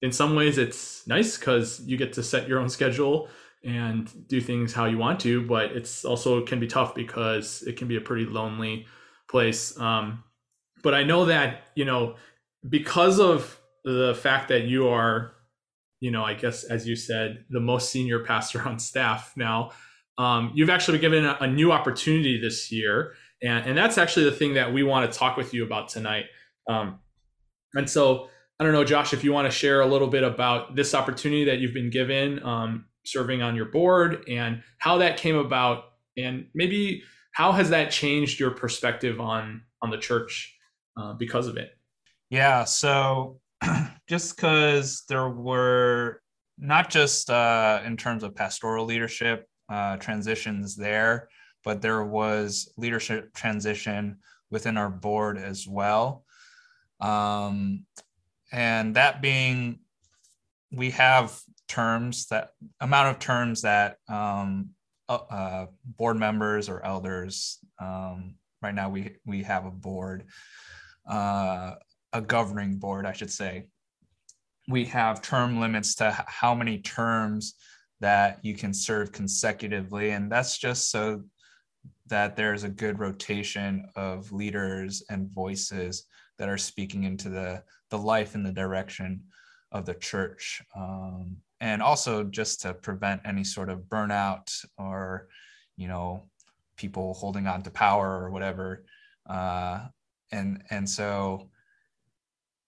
in 0.00 0.12
some 0.12 0.34
ways 0.34 0.58
it's 0.58 1.06
nice 1.06 1.36
because 1.36 1.80
you 1.80 1.96
get 1.96 2.12
to 2.14 2.22
set 2.22 2.48
your 2.48 2.60
own 2.60 2.68
schedule 2.68 3.28
and 3.64 4.10
do 4.28 4.40
things 4.40 4.72
how 4.72 4.86
you 4.86 4.98
want 4.98 5.20
to, 5.20 5.42
but 5.42 5.72
it's 5.72 6.04
also 6.04 6.44
can 6.44 6.58
be 6.58 6.66
tough 6.66 6.94
because 6.94 7.62
it 7.62 7.76
can 7.76 7.88
be 7.88 7.96
a 7.96 8.00
pretty 8.00 8.24
lonely 8.24 8.86
place. 9.28 9.78
Um, 9.78 10.24
but 10.82 10.94
I 10.94 11.04
know 11.04 11.26
that 11.26 11.62
you 11.74 11.84
know 11.84 12.16
because 12.68 13.20
of 13.20 13.58
the 13.84 14.14
fact 14.14 14.48
that 14.48 14.64
you 14.64 14.88
are, 14.88 15.32
you 16.02 16.10
know, 16.10 16.24
I 16.24 16.34
guess 16.34 16.64
as 16.64 16.84
you 16.84 16.96
said, 16.96 17.44
the 17.48 17.60
most 17.60 17.90
senior 17.92 18.18
pastor 18.24 18.60
on 18.60 18.78
staff 18.78 19.32
now. 19.36 19.70
Um, 20.18 20.50
you've 20.52 20.68
actually 20.68 20.98
been 20.98 21.12
given 21.12 21.24
a, 21.24 21.38
a 21.40 21.46
new 21.46 21.70
opportunity 21.70 22.40
this 22.40 22.70
year, 22.72 23.14
and, 23.40 23.66
and 23.66 23.78
that's 23.78 23.96
actually 23.96 24.24
the 24.24 24.32
thing 24.32 24.54
that 24.54 24.72
we 24.72 24.82
want 24.82 25.10
to 25.10 25.16
talk 25.16 25.36
with 25.36 25.54
you 25.54 25.64
about 25.64 25.88
tonight. 25.88 26.24
Um, 26.68 26.98
and 27.74 27.88
so 27.88 28.28
I 28.58 28.64
don't 28.64 28.72
know, 28.72 28.84
Josh, 28.84 29.14
if 29.14 29.22
you 29.22 29.32
want 29.32 29.50
to 29.50 29.56
share 29.56 29.80
a 29.80 29.86
little 29.86 30.08
bit 30.08 30.24
about 30.24 30.74
this 30.74 30.92
opportunity 30.92 31.44
that 31.44 31.60
you've 31.60 31.72
been 31.72 31.88
given, 31.88 32.44
um, 32.44 32.86
serving 33.06 33.40
on 33.40 33.54
your 33.54 33.66
board, 33.66 34.24
and 34.28 34.62
how 34.78 34.98
that 34.98 35.16
came 35.16 35.36
about, 35.36 35.84
and 36.18 36.46
maybe 36.52 37.04
how 37.30 37.52
has 37.52 37.70
that 37.70 37.92
changed 37.92 38.40
your 38.40 38.50
perspective 38.50 39.20
on 39.20 39.62
on 39.80 39.90
the 39.90 39.98
church 39.98 40.58
uh, 41.00 41.12
because 41.14 41.46
of 41.46 41.56
it? 41.56 41.70
Yeah, 42.28 42.64
so 42.64 43.40
just 44.08 44.36
because 44.36 45.04
there 45.08 45.28
were 45.28 46.20
not 46.58 46.90
just 46.90 47.30
uh, 47.30 47.80
in 47.84 47.96
terms 47.96 48.22
of 48.22 48.34
pastoral 48.34 48.84
leadership 48.84 49.46
uh, 49.68 49.96
transitions 49.96 50.76
there, 50.76 51.28
but 51.64 51.80
there 51.80 52.04
was 52.04 52.72
leadership 52.76 53.32
transition 53.34 54.18
within 54.50 54.76
our 54.76 54.90
board 54.90 55.38
as 55.38 55.66
well. 55.66 56.24
Um, 57.00 57.86
and 58.52 58.94
that 58.96 59.22
being, 59.22 59.80
we 60.70 60.90
have 60.90 61.38
terms 61.68 62.26
that 62.26 62.50
amount 62.80 63.08
of 63.08 63.18
terms 63.18 63.62
that 63.62 63.96
um, 64.08 64.70
uh, 65.08 65.18
uh, 65.30 65.66
board 65.84 66.16
members 66.16 66.68
or 66.68 66.84
elders. 66.84 67.58
Um, 67.78 68.36
right 68.60 68.74
now, 68.74 68.90
we 68.90 69.16
we 69.24 69.42
have 69.42 69.66
a 69.66 69.70
board, 69.70 70.24
uh, 71.08 71.74
a 72.12 72.20
governing 72.20 72.76
board, 72.76 73.06
I 73.06 73.12
should 73.12 73.30
say. 73.30 73.66
We 74.68 74.84
have 74.86 75.22
term 75.22 75.60
limits 75.60 75.94
to 75.96 76.24
how 76.26 76.54
many 76.54 76.78
terms 76.78 77.54
that 78.00 78.38
you 78.42 78.54
can 78.54 78.72
serve 78.72 79.12
consecutively, 79.12 80.10
and 80.10 80.30
that's 80.30 80.58
just 80.58 80.90
so 80.90 81.22
that 82.06 82.36
there's 82.36 82.64
a 82.64 82.68
good 82.68 82.98
rotation 82.98 83.86
of 83.96 84.32
leaders 84.32 85.02
and 85.08 85.32
voices 85.32 86.04
that 86.38 86.48
are 86.48 86.58
speaking 86.58 87.04
into 87.04 87.28
the 87.28 87.62
the 87.90 87.98
life 87.98 88.34
and 88.34 88.44
the 88.44 88.52
direction 88.52 89.22
of 89.70 89.84
the 89.86 89.94
church. 89.94 90.62
Um, 90.76 91.36
and 91.60 91.80
also 91.80 92.24
just 92.24 92.60
to 92.62 92.74
prevent 92.74 93.22
any 93.24 93.44
sort 93.44 93.70
of 93.70 93.82
burnout 93.82 94.52
or 94.76 95.28
you 95.76 95.88
know 95.88 96.28
people 96.76 97.14
holding 97.14 97.46
on 97.46 97.62
to 97.62 97.70
power 97.70 98.20
or 98.22 98.30
whatever 98.30 98.84
uh, 99.30 99.86
and 100.32 100.62
and 100.70 100.88
so 100.88 101.48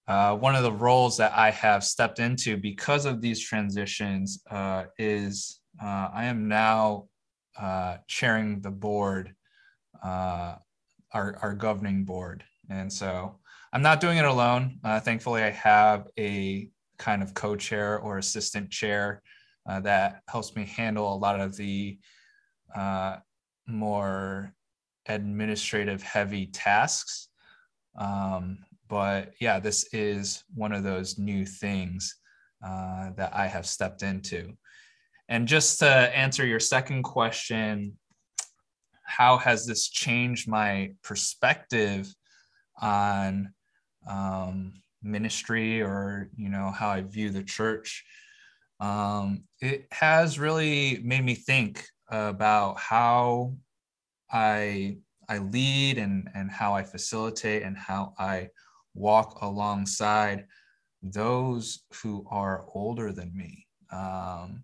uh, 0.06 0.36
one 0.36 0.54
of 0.54 0.62
the 0.62 0.72
roles 0.72 1.16
that 1.16 1.32
I 1.34 1.50
have 1.50 1.82
stepped 1.82 2.18
into 2.18 2.56
because 2.56 3.06
of 3.06 3.20
these 3.20 3.40
transitions 3.40 4.42
uh, 4.50 4.84
is 4.98 5.60
uh, 5.82 6.08
I 6.12 6.26
am 6.26 6.46
now 6.46 7.08
uh, 7.58 7.98
chairing 8.06 8.60
the 8.60 8.70
board, 8.70 9.34
uh, 10.02 10.56
our, 11.12 11.38
our 11.40 11.54
governing 11.54 12.04
board. 12.04 12.44
And 12.68 12.92
so 12.92 13.38
I'm 13.72 13.82
not 13.82 14.00
doing 14.00 14.18
it 14.18 14.26
alone. 14.26 14.78
Uh, 14.84 15.00
thankfully, 15.00 15.42
I 15.42 15.50
have 15.50 16.06
a 16.18 16.68
kind 16.98 17.22
of 17.22 17.32
co 17.32 17.56
chair 17.56 17.98
or 17.98 18.18
assistant 18.18 18.70
chair 18.70 19.22
that 19.66 20.20
helps 20.28 20.54
me 20.54 20.66
handle 20.66 21.14
a 21.14 21.16
lot 21.16 21.40
of 21.40 21.56
the 21.56 21.98
more 23.66 24.54
administrative 25.06 26.02
heavy 26.02 26.46
tasks. 26.46 27.28
Um, 27.96 28.58
but 28.94 29.32
yeah, 29.40 29.58
this 29.58 29.92
is 29.92 30.44
one 30.54 30.70
of 30.70 30.84
those 30.84 31.18
new 31.18 31.44
things 31.44 32.14
uh, 32.64 33.10
that 33.16 33.34
I 33.34 33.48
have 33.48 33.66
stepped 33.66 34.04
into. 34.04 34.52
And 35.28 35.48
just 35.48 35.80
to 35.80 35.88
answer 35.88 36.46
your 36.46 36.60
second 36.60 37.02
question, 37.02 37.98
how 39.04 39.36
has 39.38 39.66
this 39.66 39.88
changed 39.88 40.46
my 40.46 40.92
perspective 41.02 42.06
on 42.80 43.52
um, 44.08 44.74
ministry 45.02 45.82
or 45.82 46.30
you 46.36 46.48
know 46.48 46.70
how 46.70 46.90
I 46.90 47.00
view 47.00 47.30
the 47.30 47.42
church? 47.42 48.04
Um, 48.78 49.42
it 49.60 49.88
has 49.90 50.38
really 50.38 51.00
made 51.02 51.24
me 51.24 51.34
think 51.34 51.84
about 52.08 52.78
how 52.78 53.56
I 54.30 54.98
I 55.28 55.38
lead 55.38 55.98
and 55.98 56.30
and 56.32 56.48
how 56.48 56.74
I 56.74 56.84
facilitate 56.84 57.64
and 57.64 57.76
how 57.76 58.14
I 58.20 58.50
walk 58.94 59.42
alongside 59.42 60.46
those 61.02 61.82
who 62.02 62.26
are 62.30 62.64
older 62.74 63.12
than 63.12 63.36
me. 63.36 63.66
Um, 63.92 64.62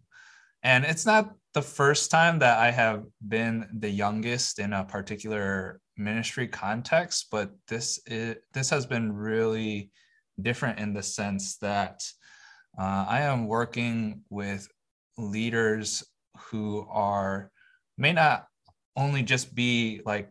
and 0.62 0.84
it's 0.84 1.06
not 1.06 1.34
the 1.54 1.62
first 1.62 2.10
time 2.10 2.38
that 2.40 2.58
I 2.58 2.70
have 2.70 3.04
been 3.26 3.68
the 3.72 3.90
youngest 3.90 4.58
in 4.58 4.72
a 4.72 4.84
particular 4.84 5.80
ministry 5.96 6.48
context, 6.48 7.26
but 7.30 7.50
this 7.68 8.00
is, 8.06 8.36
this 8.52 8.70
has 8.70 8.86
been 8.86 9.12
really 9.12 9.90
different 10.40 10.78
in 10.78 10.92
the 10.92 11.02
sense 11.02 11.56
that 11.58 12.02
uh, 12.78 13.04
I 13.08 13.22
am 13.22 13.46
working 13.46 14.22
with 14.30 14.68
leaders 15.18 16.04
who 16.38 16.86
are 16.90 17.50
may 17.98 18.12
not 18.12 18.46
only 18.96 19.22
just 19.22 19.54
be 19.54 20.00
like 20.04 20.30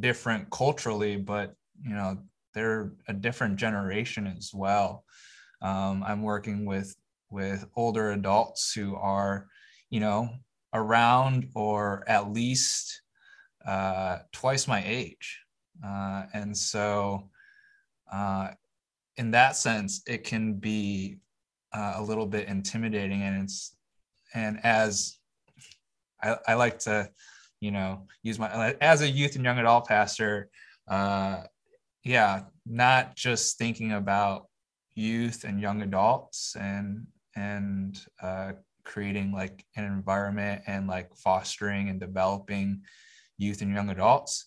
different 0.00 0.50
culturally, 0.50 1.16
but 1.16 1.54
you 1.82 1.94
know 1.94 2.18
they're 2.58 2.90
a 3.06 3.12
different 3.12 3.56
generation 3.56 4.26
as 4.26 4.50
well. 4.52 5.04
Um, 5.62 6.02
I'm 6.04 6.22
working 6.22 6.66
with 6.66 6.96
with 7.30 7.64
older 7.76 8.10
adults 8.10 8.72
who 8.72 8.96
are, 8.96 9.46
you 9.90 10.00
know, 10.00 10.28
around 10.74 11.50
or 11.54 12.02
at 12.08 12.32
least 12.32 13.02
uh, 13.64 14.18
twice 14.32 14.66
my 14.66 14.82
age. 14.84 15.40
Uh, 15.84 16.24
and 16.32 16.56
so, 16.56 17.28
uh, 18.10 18.48
in 19.18 19.30
that 19.30 19.56
sense, 19.56 20.02
it 20.06 20.24
can 20.24 20.54
be 20.54 21.18
uh, 21.72 21.94
a 21.96 22.02
little 22.02 22.26
bit 22.26 22.48
intimidating. 22.48 23.22
And 23.22 23.44
it's, 23.44 23.76
and 24.34 24.58
as 24.64 25.18
I, 26.22 26.36
I, 26.48 26.54
like 26.54 26.78
to, 26.80 27.10
you 27.60 27.70
know, 27.70 28.06
use 28.22 28.38
my, 28.38 28.74
as 28.80 29.02
a 29.02 29.08
youth 29.08 29.36
and 29.36 29.44
young 29.44 29.58
adult 29.58 29.86
pastor, 29.86 30.48
uh, 30.88 31.42
yeah, 32.08 32.44
not 32.64 33.16
just 33.16 33.58
thinking 33.58 33.92
about 33.92 34.46
youth 34.94 35.44
and 35.44 35.60
young 35.60 35.82
adults 35.82 36.56
and 36.58 37.06
and 37.36 38.00
uh, 38.22 38.52
creating 38.84 39.30
like 39.30 39.64
an 39.76 39.84
environment 39.84 40.62
and 40.66 40.88
like 40.88 41.14
fostering 41.14 41.90
and 41.90 42.00
developing 42.00 42.82
youth 43.36 43.60
and 43.60 43.72
young 43.72 43.90
adults 43.90 44.46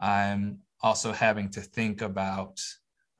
i'm 0.00 0.58
also 0.82 1.12
having 1.12 1.48
to 1.50 1.60
think 1.60 2.02
about 2.02 2.58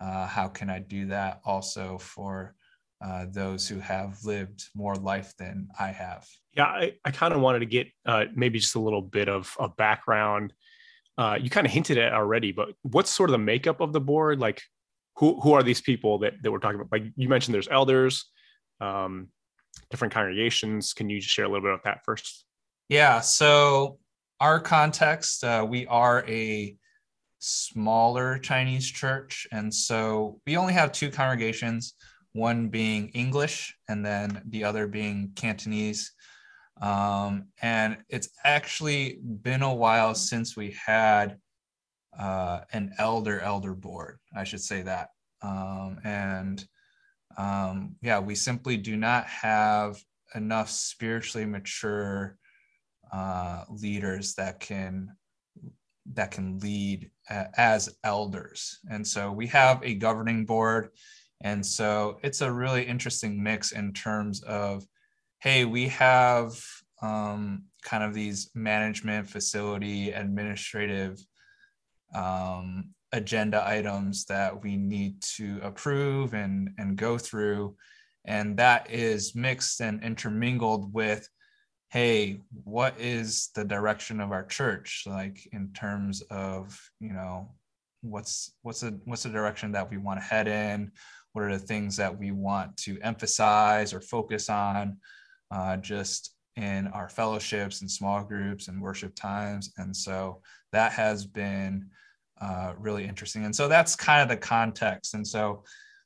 uh, 0.01 0.27
how 0.27 0.49
can 0.49 0.71
i 0.71 0.79
do 0.79 1.07
that 1.07 1.41
also 1.45 1.99
for 1.99 2.55
uh, 3.05 3.27
those 3.31 3.69
who 3.69 3.79
have 3.79 4.19
lived 4.25 4.65
more 4.75 4.97
life 4.97 5.33
than 5.39 5.69
I 5.79 5.89
have. 5.89 6.27
Yeah, 6.57 6.65
I, 6.65 6.95
I 7.05 7.13
kind 7.13 7.33
of 7.33 7.41
wanted 7.41 7.61
to 7.61 7.67
get 7.67 7.87
uh, 8.05 8.25
maybe 8.35 8.59
just 8.59 8.75
a 8.75 8.81
little 8.81 9.03
bit 9.03 9.29
of 9.29 9.57
a 9.61 9.69
background. 9.69 10.53
Uh, 11.19 11.37
you 11.41 11.51
kind 11.51 11.67
of 11.67 11.73
hinted 11.73 11.99
at 11.99 12.13
already, 12.13 12.53
but 12.53 12.69
what's 12.83 13.11
sort 13.11 13.29
of 13.29 13.33
the 13.33 13.39
makeup 13.39 13.81
of 13.81 13.93
the 13.93 14.01
board? 14.01 14.39
Like, 14.39 14.63
who 15.17 15.41
who 15.41 15.53
are 15.53 15.65
these 15.65 15.81
people 15.81 16.19
that, 16.21 16.35
that 16.43 16.53
we're 16.53 16.61
talking 16.61 16.81
about? 16.81 16.93
Like 16.93 17.13
you 17.17 17.29
mentioned, 17.29 17.55
there's 17.55 17.69
elders, 17.69 18.27
um, 18.81 19.29
different 19.91 20.15
congregations. 20.15 20.93
Can 20.93 21.11
you 21.11 21.21
just 21.21 21.33
share 21.33 21.45
a 21.45 21.49
little 21.49 21.63
bit 21.63 21.73
about 21.73 21.85
that 21.85 22.05
first? 22.05 22.45
Yeah. 22.89 23.21
So 23.21 23.99
our 24.39 24.61
context, 24.61 25.43
uh, 25.43 25.67
we 25.69 25.87
are 25.89 26.25
a 26.29 26.77
smaller 27.41 28.39
Chinese 28.39 28.87
church, 28.87 29.49
and 29.51 29.75
so 29.75 30.41
we 30.47 30.57
only 30.57 30.73
have 30.73 30.93
two 30.93 31.11
congregations 31.11 31.95
one 32.33 32.69
being 32.69 33.09
English 33.11 33.77
and 33.89 34.05
then 34.05 34.43
the 34.49 34.65
other 34.65 34.87
being 34.87 35.33
Cantonese. 35.35 36.13
Um, 36.81 37.49
and 37.61 37.99
it's 38.09 38.29
actually 38.45 39.19
been 39.43 39.63
a 39.63 39.75
while 39.75 40.15
since 40.15 40.57
we 40.57 40.77
had 40.85 41.39
uh, 42.19 42.61
an 42.73 42.93
elder 42.99 43.41
elder 43.41 43.75
board, 43.75 44.19
I 44.37 44.45
should 44.45 44.61
say 44.61 44.83
that. 44.83 45.11
Um, 45.43 45.99
and 46.05 46.65
um, 47.37 47.97
yeah, 48.03 48.19
we 48.19 48.35
simply 48.35 48.77
do 48.77 48.97
not 48.97 49.27
have 49.27 49.97
enough 50.35 50.71
spiritually 50.71 51.47
mature 51.47 52.37
uh, 53.13 53.65
leaders 53.69 54.35
that 54.35 54.61
can 54.61 55.17
that 56.15 56.31
can 56.31 56.59
lead 56.61 57.11
uh, 57.29 57.45
as 57.57 57.97
elders. 58.03 58.79
And 58.91 59.07
so 59.07 59.31
we 59.31 59.47
have 59.49 59.83
a 59.83 59.95
governing 59.95 60.47
board 60.47 60.91
and 61.41 61.65
so 61.65 62.19
it's 62.23 62.41
a 62.41 62.53
really 62.53 62.85
interesting 62.85 63.43
mix 63.43 63.73
in 63.73 63.93
terms 63.93 64.43
of, 64.43 64.85
hey, 65.41 65.65
we 65.65 65.89
have 65.89 66.61
um, 67.03 67.65
kind 67.83 68.03
of 68.03 68.15
these 68.15 68.51
management, 68.55 69.29
facility, 69.29 70.11
administrative 70.11 71.19
um, 72.15 72.91
agenda 73.13 73.67
items 73.67 74.25
that 74.27 74.63
we 74.63 74.77
need 74.77 75.21
to 75.23 75.61
approve 75.63 76.35
and, 76.35 76.71
and 76.79 76.97
go 76.97 77.19
through. 77.19 77.77
And 78.25 78.57
that 78.59 78.91
is 78.91 79.35
mixed 79.35 79.81
and 79.81 80.03
intermingled 80.03 80.93
with, 80.93 81.29
hey, 81.91 82.41
what 82.65 82.99
is 82.99 83.51
the 83.55 83.65
direction 83.65 84.21
of 84.21 84.33
our 84.33 84.45
church? 84.45 85.05
Like 85.07 85.49
in 85.53 85.73
terms 85.73 86.21
of, 86.31 86.79
you 87.01 87.13
know, 87.13 87.51
what's 88.03 88.53
what's 88.63 88.81
the 88.81 89.01
what's 89.07 89.25
the 89.25 89.29
direction 89.29 89.73
that 89.73 89.91
we 89.91 89.97
want 89.97 90.21
to 90.21 90.25
head 90.25 90.47
in 90.47 90.93
what 91.33 91.45
are 91.45 91.53
the 91.53 91.59
things 91.59 91.97
that 91.97 92.17
we 92.17 92.31
want 92.31 92.77
to 92.77 92.99
emphasize 93.01 93.93
or 93.93 94.01
focus 94.01 94.49
on 94.49 94.97
uh, 95.51 95.77
just 95.77 96.35
in 96.57 96.89
our 96.89 97.09
fellowships 97.09 97.81
and 97.81 97.91
small 97.91 98.25
groups 98.25 98.69
and 98.69 98.83
worship 98.83 99.15
times. 99.15 99.73
And 99.77 99.97
so 99.97 100.43
that 100.73 100.93
has 100.93 101.25
been 101.25 101.89
uh, 102.41 102.73
really 102.79 103.05
interesting. 103.05 103.45
And 103.45 103.55
so 103.55 103.69
that's 103.69 103.95
kind 103.95 104.23
of 104.23 104.29
the 104.29 104.37
context. 104.37 105.15
And 105.15 105.27
so 105.27 105.65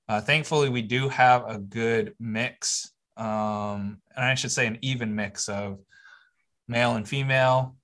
uh, 0.09 0.21
thankfully 0.21 0.69
we 0.69 0.83
do 0.83 1.09
have 1.09 1.45
a 1.49 1.59
good 1.59 2.15
mix 2.19 2.93
um, 3.17 4.01
and 4.17 4.25
i 4.25 4.35
should 4.35 4.51
say 4.51 4.67
an 4.67 4.79
even 4.81 5.15
mix 5.15 5.49
of 5.49 5.79
male 6.67 6.97
and 6.97 7.07
female 7.07 7.77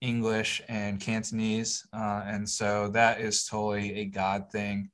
english 0.00 0.60
and 0.68 1.00
cantonese. 1.00 1.86
Uh, 1.92 2.22
and 2.26 2.48
so 2.48 2.88
that 2.88 3.20
is 3.20 3.46
totally 3.46 3.94
a 3.94 4.04
god 4.04 4.50
thing 4.52 4.90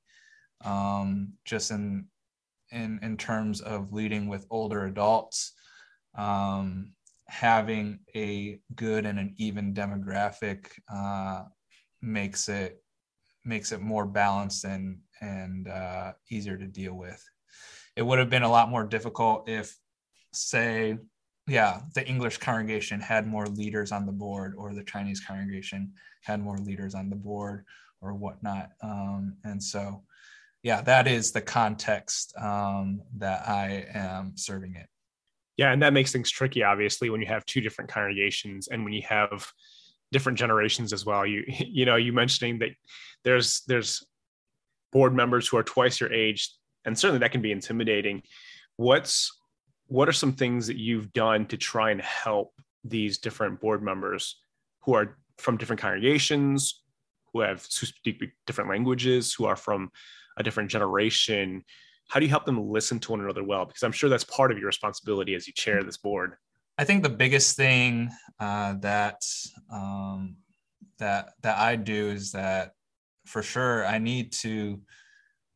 um, 0.64 1.32
just 1.44 1.70
in 1.70 2.06
in 2.70 3.00
in 3.02 3.16
terms 3.16 3.60
of 3.60 3.92
leading 3.92 4.28
with 4.28 4.46
older 4.50 4.86
adults, 4.86 5.52
um, 6.16 6.92
having 7.26 8.00
a 8.14 8.60
good 8.74 9.06
and 9.06 9.18
an 9.18 9.34
even 9.38 9.74
demographic 9.74 10.66
uh, 10.92 11.44
makes 12.00 12.48
it 12.48 12.82
makes 13.44 13.72
it 13.72 13.80
more 13.80 14.06
balanced 14.06 14.64
and 14.64 14.98
and 15.20 15.68
uh, 15.68 16.12
easier 16.30 16.56
to 16.56 16.66
deal 16.66 16.94
with. 16.94 17.22
It 17.96 18.02
would 18.02 18.18
have 18.18 18.30
been 18.30 18.42
a 18.42 18.50
lot 18.50 18.70
more 18.70 18.84
difficult 18.84 19.48
if, 19.48 19.76
say, 20.32 20.98
yeah, 21.46 21.80
the 21.94 22.06
English 22.06 22.38
congregation 22.38 23.00
had 23.00 23.26
more 23.26 23.46
leaders 23.46 23.92
on 23.92 24.06
the 24.06 24.12
board, 24.12 24.54
or 24.56 24.74
the 24.74 24.84
Chinese 24.84 25.20
congregation 25.20 25.92
had 26.22 26.40
more 26.40 26.58
leaders 26.58 26.94
on 26.94 27.10
the 27.10 27.16
board, 27.16 27.64
or 28.00 28.14
whatnot. 28.14 28.70
Um, 28.82 29.36
and 29.44 29.62
so, 29.62 30.02
yeah, 30.62 30.80
that 30.82 31.06
is 31.06 31.32
the 31.32 31.40
context 31.40 32.34
um, 32.36 33.02
that 33.18 33.48
I 33.48 33.86
am 33.94 34.36
serving 34.36 34.74
it. 34.76 34.88
Yeah, 35.62 35.70
and 35.70 35.80
that 35.82 35.92
makes 35.92 36.10
things 36.10 36.28
tricky, 36.28 36.64
obviously, 36.64 37.08
when 37.08 37.20
you 37.20 37.28
have 37.28 37.46
two 37.46 37.60
different 37.60 37.88
congregations 37.88 38.66
and 38.66 38.82
when 38.82 38.92
you 38.92 39.02
have 39.02 39.48
different 40.10 40.36
generations 40.36 40.92
as 40.92 41.06
well. 41.06 41.24
You 41.24 41.44
you 41.46 41.84
know, 41.84 41.94
you 41.94 42.12
mentioning 42.12 42.58
that 42.58 42.70
there's 43.22 43.62
there's 43.68 44.04
board 44.90 45.14
members 45.14 45.46
who 45.46 45.56
are 45.58 45.62
twice 45.62 46.00
your 46.00 46.12
age, 46.12 46.50
and 46.84 46.98
certainly 46.98 47.20
that 47.20 47.30
can 47.30 47.42
be 47.42 47.52
intimidating. 47.52 48.24
What's 48.76 49.30
what 49.86 50.08
are 50.08 50.12
some 50.12 50.32
things 50.32 50.66
that 50.66 50.78
you've 50.78 51.12
done 51.12 51.46
to 51.46 51.56
try 51.56 51.92
and 51.92 52.02
help 52.02 52.54
these 52.82 53.18
different 53.18 53.60
board 53.60 53.84
members 53.84 54.40
who 54.80 54.94
are 54.94 55.16
from 55.38 55.58
different 55.58 55.80
congregations, 55.80 56.82
who 57.32 57.38
have 57.42 57.64
who 57.78 57.86
speak 57.86 58.20
different 58.48 58.68
languages, 58.68 59.32
who 59.32 59.44
are 59.44 59.54
from 59.54 59.92
a 60.36 60.42
different 60.42 60.72
generation 60.72 61.62
how 62.08 62.20
do 62.20 62.26
you 62.26 62.30
help 62.30 62.44
them 62.44 62.70
listen 62.70 62.98
to 63.00 63.12
one 63.12 63.20
another 63.20 63.44
well? 63.44 63.64
Because 63.64 63.82
i'm 63.82 63.92
sure 63.92 64.10
that's 64.10 64.24
part 64.24 64.52
of 64.52 64.58
your 64.58 64.66
responsibility 64.66 65.34
as 65.34 65.46
you 65.46 65.52
chair 65.52 65.82
this 65.82 65.96
board. 65.96 66.36
I 66.78 66.84
think 66.84 67.02
the 67.02 67.10
biggest 67.10 67.56
thing 67.56 68.10
uh, 68.40 68.74
that 68.80 69.22
um, 69.72 70.36
that 70.98 71.30
that 71.42 71.58
i 71.58 71.76
do 71.76 72.10
is 72.10 72.32
that 72.32 72.72
for 73.26 73.42
sure 73.42 73.86
i 73.86 73.98
need 73.98 74.32
to 74.32 74.80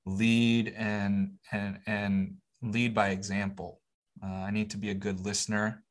lead 0.06 0.72
and 0.76 1.32
and 1.52 1.78
and 1.86 2.36
lead 2.62 2.94
by 2.94 3.08
example. 3.10 3.80
Uh, 4.22 4.44
i 4.48 4.50
need 4.50 4.70
to 4.70 4.78
be 4.78 4.90
a 4.90 4.94
good 4.94 5.20
listener. 5.20 5.82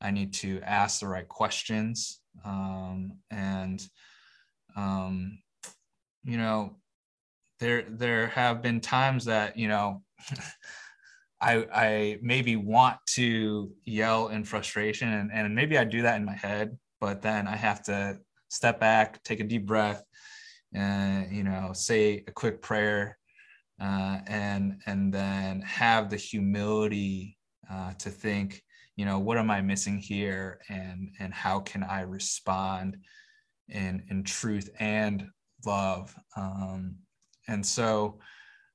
I 0.00 0.10
need 0.10 0.32
to 0.34 0.60
ask 0.62 1.00
the 1.00 1.08
right 1.08 1.28
questions. 1.28 2.20
Um, 2.44 3.18
and 3.30 3.84
um, 4.76 5.38
you 6.24 6.38
know 6.38 6.76
there 7.60 7.84
there 7.88 8.28
have 8.28 8.62
been 8.62 8.80
times 8.80 9.24
that 9.26 9.56
you 9.56 9.68
know 9.68 10.02
I 11.40 11.66
I 11.72 12.18
maybe 12.22 12.56
want 12.56 12.98
to 13.10 13.70
yell 13.84 14.28
in 14.28 14.44
frustration 14.44 15.12
and, 15.12 15.30
and 15.32 15.54
maybe 15.54 15.78
I 15.78 15.84
do 15.84 16.02
that 16.02 16.16
in 16.16 16.24
my 16.24 16.34
head, 16.34 16.76
but 17.00 17.22
then 17.22 17.46
I 17.46 17.56
have 17.56 17.82
to 17.84 18.18
step 18.48 18.80
back, 18.80 19.22
take 19.22 19.40
a 19.40 19.44
deep 19.44 19.66
breath, 19.66 20.02
and 20.72 21.34
you 21.34 21.44
know, 21.44 21.72
say 21.72 22.24
a 22.26 22.32
quick 22.32 22.60
prayer, 22.60 23.18
uh, 23.80 24.18
and 24.26 24.80
and 24.86 25.12
then 25.12 25.60
have 25.62 26.10
the 26.10 26.16
humility 26.16 27.38
uh, 27.70 27.92
to 27.94 28.10
think, 28.10 28.62
you 28.96 29.04
know, 29.04 29.18
what 29.18 29.38
am 29.38 29.50
I 29.50 29.60
missing 29.60 29.98
here, 29.98 30.60
and 30.68 31.10
and 31.20 31.32
how 31.32 31.60
can 31.60 31.82
I 31.82 32.00
respond 32.00 32.96
in 33.68 34.02
in 34.08 34.24
truth 34.24 34.70
and 34.80 35.26
love. 35.64 36.14
Um, 36.36 36.96
and 37.48 37.64
so 37.64 38.18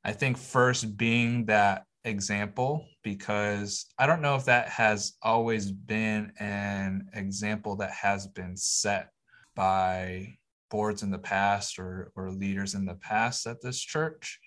I 0.03 0.11
think 0.11 0.37
first 0.37 0.97
being 0.97 1.45
that 1.45 1.85
example, 2.03 2.85
because 3.03 3.85
I 3.97 4.05
don't 4.05 4.21
know 4.21 4.35
if 4.35 4.45
that 4.45 4.67
has 4.69 5.13
always 5.21 5.71
been 5.71 6.33
an 6.39 7.07
example 7.13 7.77
that 7.77 7.91
has 7.91 8.27
been 8.27 8.57
set 8.57 9.09
by 9.55 10.37
boards 10.69 11.03
in 11.03 11.11
the 11.11 11.19
past 11.19 11.79
or, 11.79 12.11
or 12.15 12.31
leaders 12.31 12.73
in 12.73 12.85
the 12.85 12.95
past 12.95 13.47
at 13.47 13.61
this 13.61 13.79
church, 13.79 14.39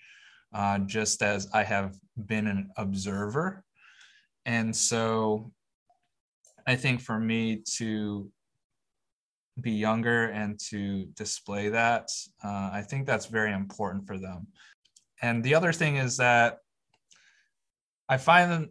uh, 0.52 0.78
just 0.80 1.22
as 1.22 1.48
I 1.54 1.62
have 1.62 1.94
been 2.26 2.46
an 2.46 2.70
observer. 2.76 3.64
And 4.44 4.74
so 4.74 5.52
I 6.66 6.76
think 6.76 7.00
for 7.00 7.18
me 7.18 7.62
to 7.76 8.30
be 9.61 9.73
younger 9.73 10.27
and 10.27 10.59
to 10.71 11.07
display 11.14 11.71
that. 11.71 12.09
Uh, 12.45 12.71
I 12.73 12.83
think 12.83 13.07
that's 13.07 13.27
very 13.27 13.53
important 13.53 14.07
for 14.07 14.19
them. 14.19 14.49
And 15.23 15.42
the 15.42 15.55
other 15.55 15.73
thing 15.73 15.97
is 15.97 16.19
that 16.19 16.59
I 18.09 18.19
find 18.19 18.69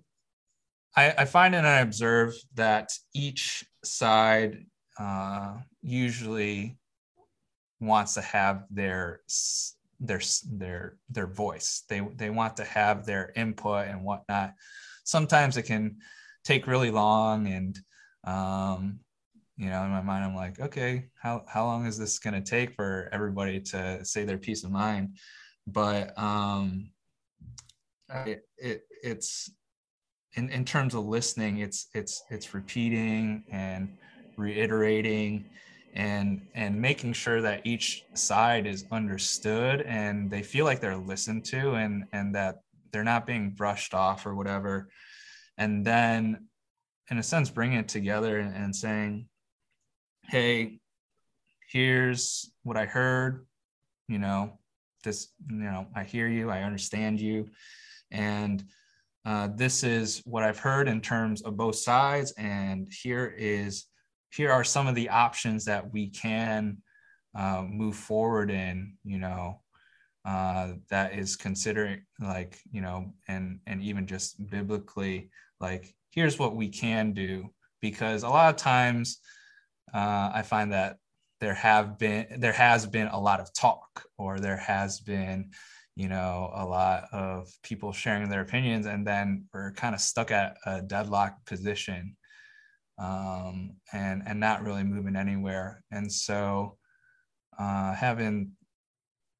I, 0.96 1.14
I 1.18 1.26
find 1.26 1.54
and 1.56 1.68
I 1.68 1.80
observe 1.80 2.34
that 2.54 2.92
each 3.14 3.66
side 3.84 4.66
uh, 4.98 5.58
usually 5.82 6.78
wants 7.82 8.14
to 8.14 8.22
have 8.22 8.66
their 8.70 9.22
their 10.00 10.22
their 10.52 10.98
their 11.10 11.28
voice. 11.28 11.84
They 11.90 12.02
they 12.16 12.30
want 12.30 12.58
to 12.58 12.64
have 12.64 13.06
their 13.06 13.32
input 13.36 13.88
and 13.88 14.04
whatnot. 14.04 14.54
Sometimes 15.04 15.58
it 15.58 15.64
can 15.64 15.98
take 16.44 16.68
really 16.68 16.92
long 16.92 17.48
and 17.48 17.78
um, 18.24 19.00
you 19.58 19.70
know 19.70 19.84
in 19.84 19.90
my 19.90 20.02
mind 20.02 20.26
i'm 20.26 20.36
like 20.36 20.60
okay 20.60 21.06
how, 21.22 21.44
how 21.48 21.66
long 21.66 21.86
is 21.86 21.98
this 21.98 22.20
going 22.20 22.34
to 22.34 22.42
take 22.42 22.74
for 22.76 23.10
everybody 23.12 23.60
to 23.60 24.04
say 24.04 24.26
their 24.26 24.38
peace 24.38 24.64
of 24.64 24.72
mind? 24.72 25.18
But 25.66 26.18
um 26.18 26.92
it, 28.10 28.48
it 28.58 28.84
it's 29.02 29.50
in, 30.36 30.50
in 30.50 30.66
terms 30.66 30.94
of 30.94 31.06
listening, 31.06 31.60
it's 31.60 31.88
it's 31.94 32.24
it's 32.30 32.54
repeating 32.54 33.44
and 33.50 33.98
reiterating 34.38 35.46
and 35.94 36.46
and 36.54 36.80
making 36.80 37.14
sure 37.14 37.42
that 37.42 37.66
each 37.66 38.04
side 38.14 38.68
is 38.68 38.86
understood 38.92 39.82
and 39.82 40.30
they 40.30 40.44
feel 40.44 40.66
like 40.66 40.82
they're 40.82 40.98
listened 40.98 41.46
to 41.46 41.76
and 41.76 42.04
and 42.12 42.36
that 42.36 42.58
they're 42.92 43.04
not 43.04 43.26
being 43.26 43.52
brushed 43.52 43.94
off 43.94 44.26
or 44.26 44.36
whatever. 44.36 44.90
And 45.58 45.86
then 45.86 46.48
in 47.10 47.18
a 47.18 47.24
sense 47.24 47.50
bringing 47.50 47.80
it 47.80 47.88
together 47.88 48.40
and, 48.40 48.54
and 48.56 48.76
saying 48.76 49.28
hey 50.30 50.80
here's 51.72 52.52
what 52.64 52.78
i 52.78 52.86
heard 52.86 53.46
you 54.08 54.18
know 54.18 54.58
this 55.06 55.30
you 55.50 55.56
know 55.56 55.88
i 55.96 56.04
hear 56.04 56.28
you 56.28 56.50
i 56.50 56.64
understand 56.64 57.22
you. 57.22 57.48
And 58.12 58.64
uh, 59.26 59.50
this 59.56 59.84
is 59.84 60.22
what 60.26 60.44
i've 60.44 60.60
heard 60.60 60.88
in 60.88 61.00
terms 61.00 61.42
of 61.42 61.56
both 61.56 61.76
sides. 61.76 62.34
And 62.38 62.92
here 62.92 63.34
is 63.38 63.86
here 64.32 64.52
are 64.52 64.66
some 64.66 64.88
of 64.88 64.96
the 64.96 65.10
options 65.10 65.64
that 65.66 65.94
we 65.94 66.10
can 66.10 66.78
uh, 67.38 67.64
move 67.68 67.96
forward 67.96 68.52
in 68.52 68.98
you 69.04 69.20
know 69.20 69.62
uh, 70.26 70.74
that 70.90 71.14
is 71.14 71.36
considering 71.36 72.04
like 72.20 72.60
you 72.72 72.82
know 72.82 73.14
and 73.28 73.60
and 73.68 73.82
even 73.82 74.06
just 74.08 74.46
biblically 74.50 75.30
like 75.60 75.94
here's 76.12 76.40
what 76.40 76.56
we 76.56 76.70
can 76.70 77.14
do. 77.14 77.50
Because 77.82 78.24
a 78.24 78.30
lot 78.30 78.50
of 78.50 78.56
times 78.56 79.20
uh, 79.96 80.32
i 80.34 80.42
find 80.44 80.72
that 80.72 80.98
there 81.42 81.56
have 81.56 81.98
been 81.98 82.28
there 82.40 82.54
has 82.54 82.86
been 82.86 83.08
a 83.08 83.20
lot 83.20 83.40
of 83.40 83.54
talk 83.54 84.04
or 84.18 84.40
there 84.40 84.58
has 84.58 85.00
been 85.00 85.50
you 85.96 86.10
know 86.10 86.52
a 86.56 86.66
lot 86.66 87.06
of 87.12 87.48
people 87.64 87.92
sharing 87.92 88.30
their 88.30 88.42
opinions 88.42 88.86
and 88.86 89.08
then 89.08 89.46
we're 89.54 89.72
kind 89.72 89.96
of 89.96 90.02
stuck 90.02 90.32
at 90.32 90.58
a 90.66 90.82
deadlock 90.82 91.34
position 91.46 92.16
um, 92.98 93.76
and 93.94 94.24
and 94.26 94.40
not 94.40 94.64
really 94.64 94.84
moving 94.84 95.16
anywhere. 95.16 95.84
And 95.92 96.12
so 96.12 96.78
uh, 97.60 97.94
having 97.94 98.52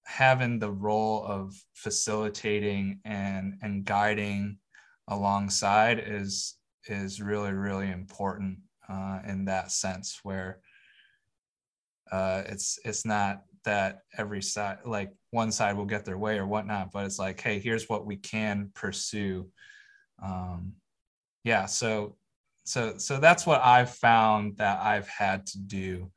having 0.06 0.60
the 0.60 0.72
role 0.72 1.26
of 1.26 1.54
facilitating 1.74 3.00
and 3.06 3.56
and 3.62 3.86
guiding 3.86 4.58
alongside 5.08 6.04
is 6.06 6.56
is 6.88 7.22
really 7.22 7.54
really 7.54 7.90
important 7.90 8.60
uh, 8.90 9.20
in 9.28 9.46
that 9.46 9.72
sense 9.72 10.20
where 10.24 10.60
uh, 12.12 12.44
it's 12.48 12.80
it's 12.86 13.06
not 13.06 13.44
that 13.64 14.02
every 14.18 14.42
side 14.42 14.78
like 14.86 15.12
one 15.32 15.52
side 15.52 15.76
will 15.76 15.86
get 15.86 16.06
their 16.06 16.18
way 16.18 16.38
or 16.38 16.46
whatnot 16.46 16.92
but 16.92 17.06
it's 17.06 17.18
like 17.18 17.42
hey 17.42 17.60
here's 17.60 17.90
what 17.90 18.06
we 18.06 18.16
can 18.16 18.70
pursue 18.76 19.48
um, 20.24 20.74
yeah 21.44 21.66
so 21.66 22.16
so 22.66 22.98
so 22.98 23.20
that's 23.20 23.46
what 23.46 23.62
I've 23.64 23.92
found 23.92 24.58
that 24.58 24.82
I've 24.82 25.08
had 25.08 25.46
to 25.48 25.60
do 25.60 26.12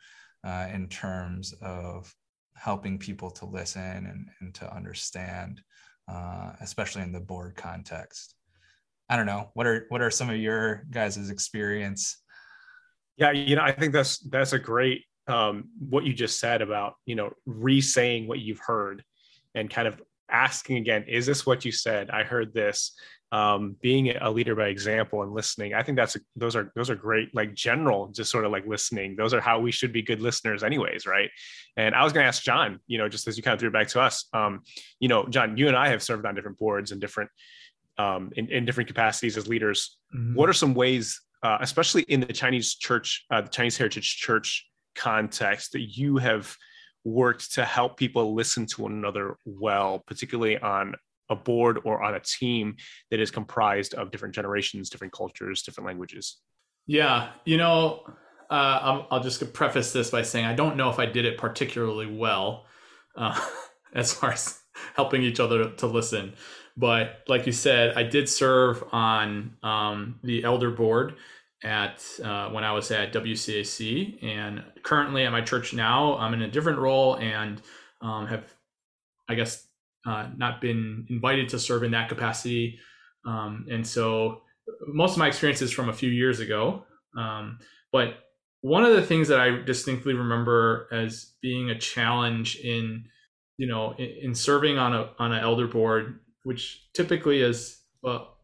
uh, 0.44 0.68
in 0.72 0.88
terms 0.88 1.52
of 1.61 2.12
helping 2.57 2.98
people 2.98 3.31
to 3.31 3.44
listen 3.44 3.83
and, 3.83 4.28
and 4.40 4.54
to 4.54 4.74
understand, 4.74 5.61
uh, 6.11 6.52
especially 6.61 7.02
in 7.02 7.12
the 7.12 7.20
board 7.20 7.54
context. 7.54 8.35
I 9.11 9.16
don't 9.16 9.26
know 9.26 9.50
what 9.54 9.66
are 9.66 9.87
what 9.90 10.02
are 10.02 10.11
some 10.11 10.31
of 10.31 10.37
your 10.37 10.85
guys' 10.90 11.31
experience. 11.31 12.18
Yeah, 13.18 13.33
you 13.33 13.57
know, 13.57 13.62
I 13.62 13.72
think 13.72 13.92
that's 13.92 14.18
that's 14.18 14.52
a 14.54 14.59
great 14.59 15.04
um, 15.26 15.68
what 15.78 16.04
you 16.04 16.14
just 16.14 16.40
said 16.40 16.62
about 16.62 16.94
you 17.04 17.14
know 17.14 17.33
re-saying 17.44 18.26
what 18.26 18.38
you've 18.38 18.61
heard 18.61 19.04
and 19.54 19.68
kind 19.68 19.87
of 19.87 20.00
asking 20.31 20.76
again, 20.76 21.04
is 21.09 21.26
this 21.26 21.44
what 21.44 21.64
you 21.64 21.72
said? 21.72 22.11
I 22.11 22.22
heard 22.22 22.54
this 22.54 22.92
um, 23.31 23.76
being 23.83 24.11
a 24.16 24.31
leader 24.31 24.54
by 24.54 24.68
example 24.68 25.22
and 25.22 25.33
listening 25.35 25.74
i 25.74 25.83
think 25.83 25.96
that's 25.96 26.16
those 26.35 26.57
are 26.57 26.72
those 26.74 26.88
are 26.88 26.94
great 26.94 27.35
like 27.35 27.54
general 27.54 28.09
just 28.09 28.31
sort 28.31 28.46
of 28.46 28.52
like 28.52 28.66
listening 28.66 29.16
those 29.16 29.35
are 29.35 29.40
how 29.40 29.61
we 29.61 29.70
should 29.70 29.92
be 29.92 30.00
good 30.00 30.22
listeners 30.22 30.62
anyways 30.62 31.07
right 31.07 31.28
and 31.76 31.94
i 31.94 32.02
was 32.02 32.12
going 32.12 32.24
to 32.24 32.28
ask 32.28 32.42
john 32.42 32.81
you 32.87 32.96
know 32.96 33.09
just 33.09 33.28
as 33.28 33.37
you 33.37 33.42
kind 33.42 33.52
of 33.52 33.61
threw 33.61 33.68
it 33.68 33.72
back 33.72 33.88
to 33.88 34.00
us 34.00 34.26
um, 34.33 34.62
you 34.98 35.09
know 35.09 35.26
john 35.28 35.59
you 35.59 35.68
and 35.68 35.76
i 35.76 35.88
have 35.88 36.02
served 36.02 36.24
on 36.24 36.35
different 36.35 36.59
boards 36.59 36.90
and 36.90 37.00
different 37.00 37.31
um, 37.98 38.31
in, 38.37 38.48
in 38.48 38.64
different 38.64 38.88
capacities 38.88 39.37
as 39.37 39.46
leaders 39.46 39.98
mm-hmm. 40.14 40.35
what 40.35 40.48
are 40.48 40.54
some 40.54 40.72
ways 40.72 41.20
uh, 41.42 41.59
especially 41.61 42.03
in 42.03 42.20
the 42.20 42.33
chinese 42.33 42.74
church 42.74 43.24
uh, 43.31 43.40
the 43.40 43.48
chinese 43.48 43.77
heritage 43.77 44.16
church 44.16 44.66
context 44.94 45.72
that 45.72 45.96
you 45.96 46.16
have 46.16 46.55
worked 47.05 47.55
to 47.55 47.64
help 47.64 47.96
people 47.96 48.35
listen 48.35 48.66
to 48.66 48.83
one 48.83 48.92
another 48.92 49.37
well 49.44 50.03
particularly 50.07 50.59
on 50.59 50.94
a 51.31 51.37
board 51.37 51.81
or 51.85 52.03
on 52.03 52.14
a 52.14 52.20
team 52.20 52.77
that 53.11 53.20
is 53.20 53.31
comprised 53.31 53.94
of 53.94 54.11
different 54.11 54.35
generations, 54.35 54.90
different 54.90 55.12
cultures, 55.12 55.62
different 55.62 55.87
languages? 55.87 56.38
Yeah, 56.87 57.31
you 57.44 57.57
know, 57.57 58.03
uh, 58.51 58.79
I'll, 58.83 59.07
I'll, 59.11 59.22
just 59.22 59.53
preface 59.53 59.92
this 59.92 60.11
by 60.11 60.22
saying 60.22 60.46
I 60.46 60.55
don't 60.55 60.77
know 60.77 60.88
if 60.88 60.98
I 60.98 61.07
did 61.07 61.27
it 61.27 61.37
particularly 61.37 62.07
well 62.07 62.64
uh, 63.14 63.38
as 63.94 64.12
far 64.12 64.33
as 64.33 64.59
helping 64.94 65.22
each 65.22 65.38
other 65.38 65.70
to 65.70 65.87
listen. 65.87 66.35
But 66.79 67.25
like 67.27 67.45
you 67.45 67.53
said, 67.53 67.97
I 67.97 68.05
did 68.05 68.29
serve 68.29 68.85
on 68.93 69.57
um, 69.64 70.21
the 70.23 70.45
elder 70.45 70.71
board 70.71 71.17
at 71.64 72.05
uh, 72.23 72.51
when 72.51 72.62
I 72.62 72.71
was 72.71 72.93
at 72.93 73.12
WCAC, 73.12 74.23
and 74.23 74.62
currently 74.85 75.25
at 75.25 75.33
my 75.33 75.41
church 75.41 75.75
now, 75.75 76.17
I'm 76.19 76.35
in 76.35 76.43
a 76.43 76.49
different 76.49 76.79
role 76.79 77.17
and 77.17 77.61
um, 78.01 78.29
have, 78.29 78.45
I 79.29 79.35
guess, 79.35 79.67
uh, 80.07 80.29
not 80.37 80.61
been 80.61 81.05
invited 81.11 81.49
to 81.49 81.59
serve 81.59 81.83
in 81.83 81.91
that 81.91 82.09
capacity. 82.09 82.79
Um, 83.27 83.67
and 83.69 83.85
so 83.85 84.43
most 84.87 85.12
of 85.12 85.19
my 85.19 85.27
experience 85.27 85.61
is 85.61 85.73
from 85.73 85.88
a 85.88 85.93
few 85.93 86.11
years 86.11 86.38
ago. 86.38 86.85
Um, 87.17 87.59
but 87.91 88.19
one 88.61 88.85
of 88.85 88.95
the 88.95 89.03
things 89.03 89.27
that 89.29 89.41
I 89.41 89.51
distinctly 89.62 90.14
remember 90.14 90.87
as 90.93 91.33
being 91.43 91.71
a 91.71 91.79
challenge 91.79 92.57
in, 92.57 93.07
you 93.57 93.67
know, 93.67 93.95
in, 93.99 94.11
in 94.23 94.35
serving 94.35 94.79
on 94.79 94.95
a 94.95 95.11
on 95.19 95.33
an 95.33 95.43
elder 95.43 95.67
board, 95.67 96.21
which 96.44 96.88
typically 96.94 97.40
is, 97.42 97.81
well, 98.03 98.37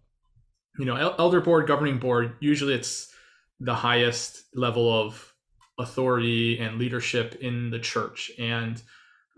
you 0.79 0.85
know, 0.85 0.97
elder 1.19 1.41
board, 1.41 1.67
governing 1.67 1.99
board. 1.99 2.37
Usually, 2.41 2.75
it's 2.75 3.13
the 3.61 3.75
highest 3.75 4.45
level 4.55 4.93
of 4.93 5.33
authority 5.79 6.59
and 6.59 6.79
leadership 6.79 7.37
in 7.41 7.71
the 7.71 7.79
church, 7.79 8.31
and 8.39 8.83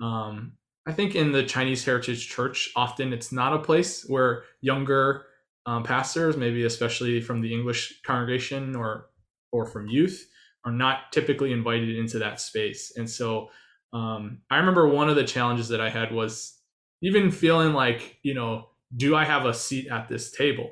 um, 0.02 0.52
I 0.86 0.92
think 0.92 1.16
in 1.16 1.32
the 1.32 1.42
Chinese 1.42 1.84
Heritage 1.84 2.28
Church, 2.28 2.70
often 2.76 3.12
it's 3.12 3.32
not 3.32 3.52
a 3.52 3.58
place 3.58 4.04
where 4.08 4.44
younger 4.60 5.26
um, 5.66 5.82
pastors, 5.82 6.36
maybe 6.36 6.64
especially 6.64 7.20
from 7.20 7.40
the 7.40 7.52
English 7.52 8.02
congregation 8.02 8.76
or 8.76 9.06
or 9.52 9.66
from 9.66 9.88
youth, 9.88 10.28
are 10.64 10.72
not 10.72 11.12
typically 11.12 11.52
invited 11.52 11.96
into 11.96 12.18
that 12.18 12.40
space. 12.40 12.92
And 12.96 13.08
so 13.08 13.48
um, 13.92 14.42
I 14.50 14.58
remember 14.58 14.86
one 14.88 15.08
of 15.08 15.16
the 15.16 15.24
challenges 15.24 15.68
that 15.68 15.80
I 15.80 15.90
had 15.90 16.12
was 16.12 16.55
even 17.02 17.30
feeling 17.30 17.72
like, 17.72 18.18
you 18.22 18.34
know, 18.34 18.66
do 18.96 19.16
I 19.16 19.24
have 19.24 19.44
a 19.44 19.54
seat 19.54 19.88
at 19.88 20.08
this 20.08 20.30
table? 20.30 20.70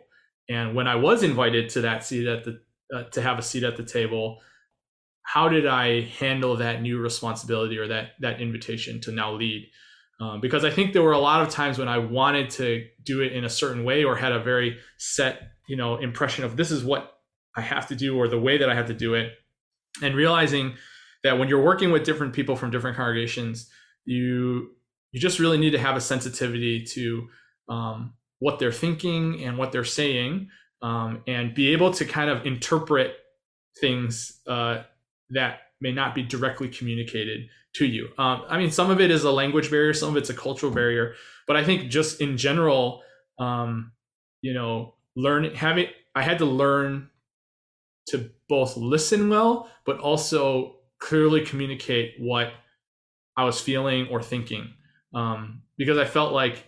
And 0.49 0.75
when 0.75 0.87
I 0.87 0.97
was 0.97 1.23
invited 1.23 1.69
to 1.71 1.83
that 1.83 2.05
seat 2.05 2.27
at 2.27 2.45
the 2.45 2.61
uh, 2.95 3.05
to 3.05 3.23
have 3.23 3.39
a 3.39 3.43
seat 3.43 3.65
at 3.65 3.77
the 3.77 3.83
table, 3.83 4.41
how 5.23 5.49
did 5.49 5.67
I 5.67 6.03
handle 6.03 6.57
that 6.57 6.83
new 6.83 6.99
responsibility 6.99 7.79
or 7.79 7.89
that 7.89 8.11
that 8.21 8.41
invitation 8.41 9.01
to 9.03 9.13
now 9.13 9.33
lead? 9.33 9.69
Um, 10.21 10.41
because 10.41 10.65
I 10.65 10.71
think 10.71 10.93
there 10.93 11.03
were 11.03 11.13
a 11.13 11.19
lot 11.19 11.43
of 11.43 11.49
times 11.49 11.79
when 11.79 11.89
I 11.89 11.99
wanted 11.99 12.51
to 12.51 12.87
do 13.03 13.21
it 13.21 13.33
in 13.33 13.45
a 13.45 13.49
certain 13.49 13.85
way 13.85 14.05
or 14.05 14.17
had 14.17 14.33
a 14.33 14.39
very 14.39 14.79
set, 14.97 15.43
you 15.67 15.77
know, 15.77 15.97
impression 15.97 16.45
of 16.45 16.57
this 16.57 16.71
is 16.71 16.85
what 16.85 17.15
I 17.57 17.63
have 17.63 17.89
to 17.89 17.97
do 17.97 18.17
or 18.17 18.29
the 18.29 18.39
way 18.39 18.59
that 18.59 18.71
I 18.71 18.75
have 18.75 18.87
to 18.87 18.95
do 18.95 19.15
it, 19.15 19.33
and 20.03 20.15
realizing 20.15 20.75
that 21.25 21.39
when 21.39 21.49
you're 21.49 21.63
working 21.63 21.91
with 21.91 22.05
different 22.05 22.33
people 22.33 22.55
from 22.55 22.71
different 22.71 22.97
congregations, 22.97 23.69
you 24.05 24.71
you 25.14 25.20
just 25.20 25.38
really 25.38 25.59
need 25.59 25.70
to 25.70 25.79
have 25.79 25.96
a 25.96 26.00
sensitivity 26.00 26.83
to 26.83 27.29
um, 27.68 28.14
what 28.40 28.59
they're 28.59 28.72
thinking 28.72 29.44
and 29.44 29.57
what 29.57 29.70
they're 29.70 29.85
saying, 29.85 30.48
um, 30.83 31.22
and 31.29 31.55
be 31.55 31.72
able 31.72 31.92
to 31.92 32.05
kind 32.05 32.29
of 32.29 32.44
interpret 32.44 33.14
things 33.81 34.40
uh, 34.48 34.83
that 35.31 35.61
may 35.81 35.92
not 35.92 36.16
be 36.16 36.22
directly 36.24 36.68
communicated 36.68 37.46
to 37.77 37.87
you. 37.87 38.09
Um, 38.18 38.42
I 38.48 38.59
mean, 38.59 38.72
some 38.72 38.90
of 38.90 39.00
it 39.00 39.12
is 39.12 39.22
a 39.22 39.31
language 39.31 39.70
barrier, 39.70 39.94
some 39.94 40.09
of 40.09 40.16
it's 40.16 40.31
a 40.31 40.35
cultural 40.35 40.72
barrier, 40.72 41.14
but 41.46 41.57
I 41.57 41.62
think 41.62 41.92
just 41.92 42.20
in 42.20 42.37
general, 42.37 43.03
um, 43.38 43.92
you 44.42 44.53
know, 44.53 44.94
learning 45.14 45.55
having 45.55 45.87
I 46.16 46.22
had 46.22 46.38
to 46.38 46.44
learn 46.44 47.09
to 48.09 48.31
both 48.48 48.77
listen 48.77 49.29
well, 49.29 49.70
but 49.87 50.00
also 50.00 50.79
clearly 50.98 51.42
communicate 51.42 52.16
what 52.18 52.53
I 53.37 53.44
was 53.44 53.61
feeling 53.61 54.09
or 54.09 54.20
thinking, 54.20 54.74
um, 55.14 55.62
because 55.77 55.98
I 55.98 56.05
felt 56.05 56.33
like 56.33 56.66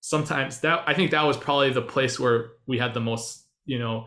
sometimes 0.00 0.60
that 0.60 0.84
I 0.86 0.94
think 0.94 1.10
that 1.12 1.22
was 1.22 1.36
probably 1.36 1.70
the 1.70 1.82
place 1.82 2.20
where 2.20 2.50
we 2.66 2.78
had 2.78 2.94
the 2.94 3.00
most, 3.00 3.46
you 3.64 3.78
know, 3.78 4.06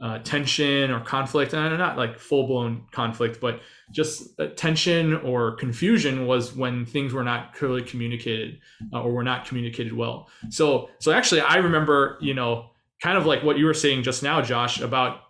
uh, 0.00 0.18
tension 0.18 0.90
or 0.90 1.00
conflict, 1.00 1.54
and 1.54 1.78
not 1.78 1.96
like 1.96 2.18
full 2.18 2.46
blown 2.48 2.84
conflict, 2.90 3.40
but 3.40 3.60
just 3.92 4.40
tension 4.56 5.14
or 5.14 5.52
confusion 5.52 6.26
was 6.26 6.56
when 6.56 6.84
things 6.84 7.12
were 7.12 7.22
not 7.22 7.54
clearly 7.54 7.82
communicated 7.82 8.58
uh, 8.92 9.00
or 9.00 9.12
were 9.12 9.22
not 9.22 9.46
communicated 9.46 9.92
well. 9.92 10.28
So, 10.50 10.90
so 10.98 11.12
actually, 11.12 11.42
I 11.42 11.56
remember, 11.56 12.18
you 12.20 12.34
know, 12.34 12.70
kind 13.00 13.16
of 13.16 13.26
like 13.26 13.44
what 13.44 13.58
you 13.58 13.66
were 13.66 13.74
saying 13.74 14.02
just 14.02 14.24
now, 14.24 14.42
Josh, 14.42 14.80
about 14.80 15.20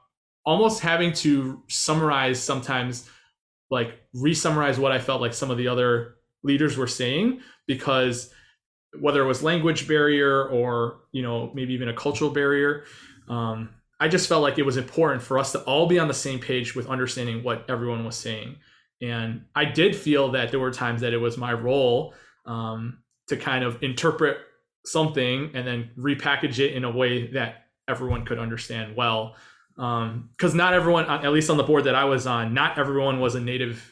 almost 0.47 0.81
having 0.81 1.12
to 1.14 1.62
summarize 1.68 2.42
sometimes, 2.42 3.09
like 3.71 4.01
re-summarize 4.14 4.79
what 4.79 4.92
I 4.92 4.99
felt 4.99 5.21
like 5.21 5.35
some 5.35 5.51
of 5.51 5.59
the 5.59 5.68
other 5.68 6.16
leaders 6.43 6.77
were 6.77 6.87
saying, 6.87 7.41
because 7.67 8.33
whether 9.01 9.23
it 9.23 9.27
was 9.27 9.43
language 9.43 9.89
barrier 9.89 10.49
or 10.49 11.01
you 11.13 11.23
know 11.23 11.51
maybe 11.55 11.73
even 11.75 11.89
a 11.89 11.95
cultural 11.95 12.31
barrier, 12.31 12.85
um, 13.29 13.71
I 14.01 14.09
just 14.09 14.29
felt 14.29 14.43
like 14.43 14.59
it 14.59 14.67
was 14.67 14.77
important 14.77 15.23
for 15.23 15.39
us 15.39 15.53
to 15.53 15.61
all 15.61 15.87
be 15.87 15.99
on 15.99 16.09
the 16.09 16.15
same 16.15 16.41
page 16.41 16.75
with 16.75 16.89
understanding 16.89 17.43
what 17.43 17.65
everyone 17.69 18.05
was 18.05 18.17
saying. 18.17 18.57
And 19.01 19.45
I 19.55 19.65
did 19.65 19.97
feel 19.97 20.33
that 20.33 20.51
there 20.51 20.61
were 20.61 20.71
times 20.71 21.01
that 21.01 21.13
it 21.13 21.19
was 21.19 21.39
my 21.39 21.53
role 21.53 22.15
um, 22.47 22.99
to 23.29 23.37
kind 23.37 23.65
of 23.65 23.83
interpret 23.83 24.39
something 24.85 25.51
and 25.55 25.67
then 25.67 25.91
repackage 25.97 26.59
it 26.59 26.75
in 26.75 26.85
a 26.85 26.91
way 26.91 27.29
that 27.33 27.67
everyone 27.89 28.25
could 28.25 28.39
understand 28.39 28.97
well. 28.97 29.37
Because 29.77 30.53
um, 30.53 30.57
not 30.57 30.75
everyone, 30.75 31.09
at 31.09 31.33
least 31.33 31.51
on 31.51 31.57
the 31.57 31.63
board 31.63 31.85
that 31.85 31.95
I 31.95 32.05
was 32.05 32.27
on, 32.27 32.55
not 32.55 32.79
everyone 32.79 33.21
was 33.21 33.35
a 33.35 33.41
native 33.41 33.92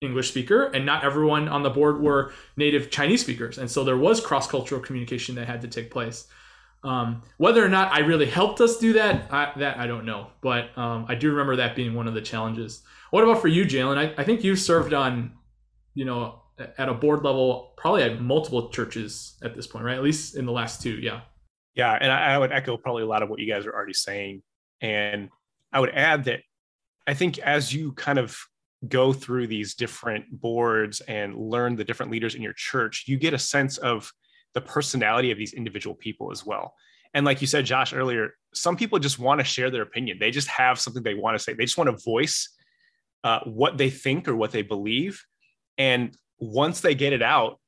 English 0.00 0.28
speaker, 0.28 0.64
and 0.64 0.86
not 0.86 1.04
everyone 1.04 1.48
on 1.48 1.62
the 1.62 1.70
board 1.70 2.00
were 2.00 2.32
native 2.56 2.90
Chinese 2.90 3.20
speakers. 3.20 3.58
And 3.58 3.70
so 3.70 3.82
there 3.82 3.96
was 3.96 4.20
cross 4.20 4.48
cultural 4.48 4.80
communication 4.80 5.34
that 5.36 5.46
had 5.46 5.60
to 5.62 5.68
take 5.68 5.90
place. 5.90 6.26
Um, 6.84 7.22
whether 7.38 7.64
or 7.64 7.68
not 7.68 7.92
I 7.92 8.00
really 8.00 8.26
helped 8.26 8.60
us 8.60 8.78
do 8.78 8.92
that, 8.92 9.32
I, 9.32 9.52
that 9.56 9.78
I 9.78 9.86
don't 9.88 10.06
know. 10.06 10.28
But 10.40 10.76
um, 10.78 11.06
I 11.08 11.16
do 11.16 11.30
remember 11.30 11.56
that 11.56 11.74
being 11.74 11.94
one 11.94 12.06
of 12.06 12.14
the 12.14 12.20
challenges. 12.20 12.82
What 13.10 13.24
about 13.24 13.40
for 13.40 13.48
you, 13.48 13.64
Jalen? 13.64 13.98
I, 13.98 14.14
I 14.20 14.24
think 14.24 14.44
you've 14.44 14.60
served 14.60 14.94
on, 14.94 15.32
you 15.94 16.04
know, 16.04 16.42
at 16.58 16.88
a 16.88 16.94
board 16.94 17.24
level, 17.24 17.74
probably 17.76 18.02
at 18.02 18.20
multiple 18.20 18.68
churches 18.70 19.36
at 19.42 19.54
this 19.56 19.66
point, 19.66 19.84
right? 19.84 19.96
At 19.96 20.02
least 20.02 20.36
in 20.36 20.46
the 20.46 20.52
last 20.52 20.82
two, 20.82 20.98
yeah. 21.00 21.20
Yeah, 21.74 21.96
and 22.00 22.10
I, 22.10 22.34
I 22.34 22.38
would 22.38 22.52
echo 22.52 22.76
probably 22.76 23.04
a 23.04 23.06
lot 23.06 23.22
of 23.22 23.28
what 23.28 23.38
you 23.38 23.52
guys 23.52 23.64
are 23.66 23.72
already 23.72 23.92
saying, 23.92 24.42
and 24.80 25.30
I 25.72 25.78
would 25.78 25.90
add 25.90 26.24
that 26.24 26.40
I 27.06 27.14
think 27.14 27.38
as 27.38 27.72
you 27.72 27.92
kind 27.92 28.18
of 28.18 28.36
go 28.86 29.12
through 29.12 29.46
these 29.46 29.74
different 29.74 30.24
boards 30.30 31.00
and 31.00 31.36
learn 31.36 31.74
the 31.74 31.84
different 31.84 32.12
leaders 32.12 32.34
in 32.34 32.42
your 32.42 32.52
church, 32.52 33.04
you 33.08 33.16
get 33.16 33.34
a 33.34 33.38
sense 33.38 33.76
of 33.78 34.12
the 34.54 34.60
personality 34.60 35.30
of 35.30 35.38
these 35.38 35.52
individual 35.52 35.96
people 35.96 36.30
as 36.30 36.46
well. 36.46 36.74
And 37.14 37.24
like 37.26 37.40
you 37.40 37.46
said, 37.46 37.64
Josh, 37.64 37.92
earlier, 37.92 38.34
some 38.54 38.76
people 38.76 38.98
just 38.98 39.18
want 39.18 39.40
to 39.40 39.44
share 39.44 39.70
their 39.70 39.82
opinion. 39.82 40.18
They 40.20 40.30
just 40.30 40.48
have 40.48 40.78
something 40.78 41.02
they 41.02 41.14
want 41.14 41.36
to 41.36 41.42
say. 41.42 41.54
They 41.54 41.64
just 41.64 41.78
want 41.78 41.90
to 41.90 42.04
voice 42.04 42.50
uh, 43.24 43.40
what 43.44 43.78
they 43.78 43.90
think 43.90 44.28
or 44.28 44.36
what 44.36 44.52
they 44.52 44.62
believe. 44.62 45.24
And 45.76 46.16
once 46.38 46.80
they 46.80 46.94
get 46.94 47.12
it 47.12 47.22
out, 47.22 47.58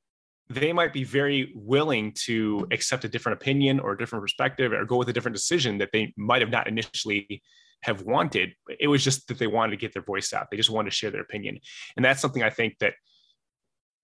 they 0.49 0.73
might 0.73 0.93
be 0.93 1.05
very 1.05 1.53
willing 1.55 2.13
to 2.13 2.67
accept 2.73 3.05
a 3.05 3.09
different 3.09 3.41
opinion 3.41 3.79
or 3.79 3.93
a 3.93 3.99
different 3.99 4.23
perspective 4.23 4.73
or 4.73 4.85
go 4.85 4.97
with 4.97 5.09
a 5.09 5.13
different 5.13 5.37
decision 5.37 5.79
that 5.79 5.91
they 5.93 6.13
might 6.17 6.43
have 6.43 6.51
not 6.51 6.67
initially 6.67 7.43
have 7.83 8.03
wanted. 8.03 8.53
It 8.79 8.89
was 8.89 9.03
just 9.03 9.29
that 9.29 9.39
they 9.39 9.47
wanted 9.47 9.73
to 9.73 9.77
get 9.77 9.93
their 9.93 10.03
voice 10.03 10.33
out. 10.33 10.49
They 10.51 10.57
just 10.57 10.71
wanted 10.71 10.91
to 10.91 10.97
share 10.97 11.11
their 11.11 11.23
opinion. 11.23 11.59
And 11.97 12.05
that's 12.05 12.21
something 12.21 12.43
I 12.43 12.51
think 12.51 12.79
that 12.79 12.95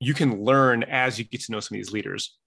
you 0.00 0.14
can 0.14 0.44
learn 0.44 0.82
as 0.84 1.18
you 1.18 1.24
get 1.24 1.42
to 1.42 1.52
know 1.52 1.60
some 1.60 1.76
of 1.76 1.78
these 1.78 1.92
leaders 1.92 2.38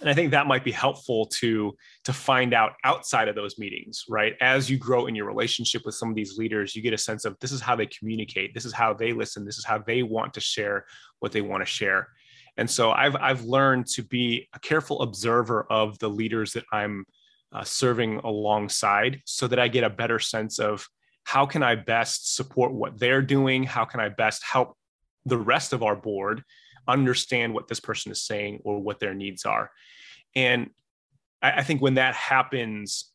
and 0.00 0.08
i 0.08 0.14
think 0.14 0.30
that 0.30 0.46
might 0.46 0.64
be 0.64 0.72
helpful 0.72 1.26
to 1.26 1.76
to 2.04 2.12
find 2.12 2.54
out 2.54 2.72
outside 2.84 3.28
of 3.28 3.34
those 3.34 3.58
meetings 3.58 4.04
right 4.08 4.34
as 4.40 4.70
you 4.70 4.76
grow 4.78 5.06
in 5.06 5.14
your 5.14 5.26
relationship 5.26 5.82
with 5.84 5.94
some 5.94 6.08
of 6.08 6.14
these 6.14 6.38
leaders 6.38 6.74
you 6.74 6.82
get 6.82 6.92
a 6.92 6.98
sense 6.98 7.24
of 7.24 7.36
this 7.40 7.52
is 7.52 7.60
how 7.60 7.76
they 7.76 7.86
communicate 7.86 8.54
this 8.54 8.64
is 8.64 8.72
how 8.72 8.92
they 8.92 9.12
listen 9.12 9.44
this 9.44 9.58
is 9.58 9.64
how 9.64 9.78
they 9.78 10.02
want 10.02 10.32
to 10.34 10.40
share 10.40 10.84
what 11.20 11.32
they 11.32 11.40
want 11.40 11.60
to 11.60 11.66
share 11.66 12.08
and 12.56 12.68
so 12.68 12.90
i've 12.92 13.16
i've 13.16 13.44
learned 13.44 13.86
to 13.86 14.02
be 14.02 14.48
a 14.54 14.58
careful 14.58 15.02
observer 15.02 15.66
of 15.70 15.98
the 15.98 16.08
leaders 16.08 16.52
that 16.52 16.64
i'm 16.72 17.04
uh, 17.52 17.64
serving 17.64 18.16
alongside 18.18 19.20
so 19.24 19.46
that 19.46 19.58
i 19.58 19.68
get 19.68 19.84
a 19.84 19.90
better 19.90 20.18
sense 20.18 20.58
of 20.58 20.86
how 21.24 21.44
can 21.46 21.62
i 21.62 21.74
best 21.74 22.34
support 22.34 22.72
what 22.72 22.98
they're 22.98 23.22
doing 23.22 23.64
how 23.64 23.84
can 23.84 24.00
i 24.00 24.08
best 24.08 24.42
help 24.44 24.76
the 25.26 25.38
rest 25.38 25.72
of 25.72 25.82
our 25.82 25.96
board 25.96 26.42
understand 26.88 27.54
what 27.54 27.68
this 27.68 27.80
person 27.80 28.12
is 28.12 28.22
saying 28.22 28.60
or 28.64 28.80
what 28.80 28.98
their 28.98 29.14
needs 29.14 29.44
are. 29.44 29.70
And 30.34 30.70
I, 31.42 31.52
I 31.52 31.62
think 31.62 31.80
when 31.80 31.94
that 31.94 32.14
happens, 32.14 33.10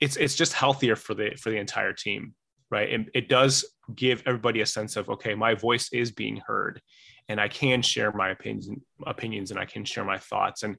it's 0.00 0.16
it's 0.16 0.34
just 0.34 0.52
healthier 0.52 0.96
for 0.96 1.14
the 1.14 1.36
for 1.40 1.50
the 1.50 1.56
entire 1.56 1.92
team, 1.92 2.34
right? 2.70 2.92
And 2.92 3.10
it 3.14 3.28
does 3.28 3.64
give 3.94 4.22
everybody 4.26 4.60
a 4.60 4.66
sense 4.66 4.96
of 4.96 5.08
okay, 5.08 5.34
my 5.34 5.54
voice 5.54 5.88
is 5.92 6.10
being 6.10 6.40
heard, 6.44 6.80
and 7.28 7.40
I 7.40 7.48
can 7.48 7.80
share 7.80 8.12
my 8.12 8.30
opinions 8.30 8.68
opinions 9.06 9.50
and 9.50 9.60
I 9.60 9.64
can 9.64 9.84
share 9.84 10.04
my 10.04 10.18
thoughts. 10.18 10.62
And 10.62 10.76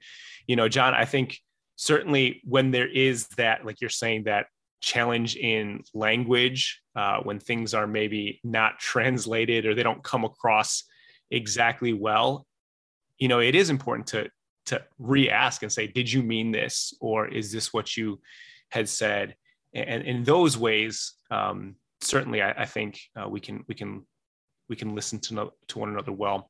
you 0.48 0.56
know, 0.56 0.68
John, 0.68 0.94
I 0.94 1.06
think 1.06 1.40
certainly 1.76 2.42
when 2.44 2.72
there 2.72 2.88
is 2.88 3.28
that, 3.38 3.66
like 3.66 3.82
you're 3.82 3.90
saying, 3.90 4.24
that 4.24 4.48
challenge 4.82 5.36
in 5.36 5.84
language 5.94 6.82
uh, 6.96 7.20
when 7.24 7.40
things 7.40 7.74
are 7.74 7.88
maybe 7.88 8.40
not 8.44 8.80
translated 8.80 9.66
or 9.66 9.74
they 9.74 9.84
don't 9.84 10.04
come 10.04 10.24
across 10.24 10.84
exactly 11.32 11.94
well, 11.94 12.46
you 13.18 13.28
know, 13.28 13.40
it 13.40 13.56
is 13.56 13.70
important 13.70 14.08
to 14.08 14.30
to 14.68 14.82
re-ask 14.98 15.62
and 15.62 15.72
say, 15.72 15.86
did 15.86 16.12
you 16.12 16.24
mean 16.24 16.52
this, 16.52 16.94
or 17.00 17.28
is 17.28 17.52
this 17.52 17.72
what 17.72 17.96
you 17.96 18.20
had 18.70 18.90
said? 18.90 19.36
And 19.74 20.04
in 20.04 20.24
those 20.24 20.58
ways, 20.58 21.14
um, 21.30 21.76
certainly, 22.02 22.42
I, 22.42 22.52
I 22.52 22.66
think 22.66 23.00
uh, 23.16 23.28
we 23.30 23.40
can 23.40 23.64
we 23.68 23.76
can 23.76 24.06
we 24.70 24.76
can 24.76 24.96
listen 24.96 25.20
to 25.20 25.34
no, 25.34 25.54
to 25.68 25.80
one 25.80 25.90
another 25.90 26.12
well. 26.12 26.50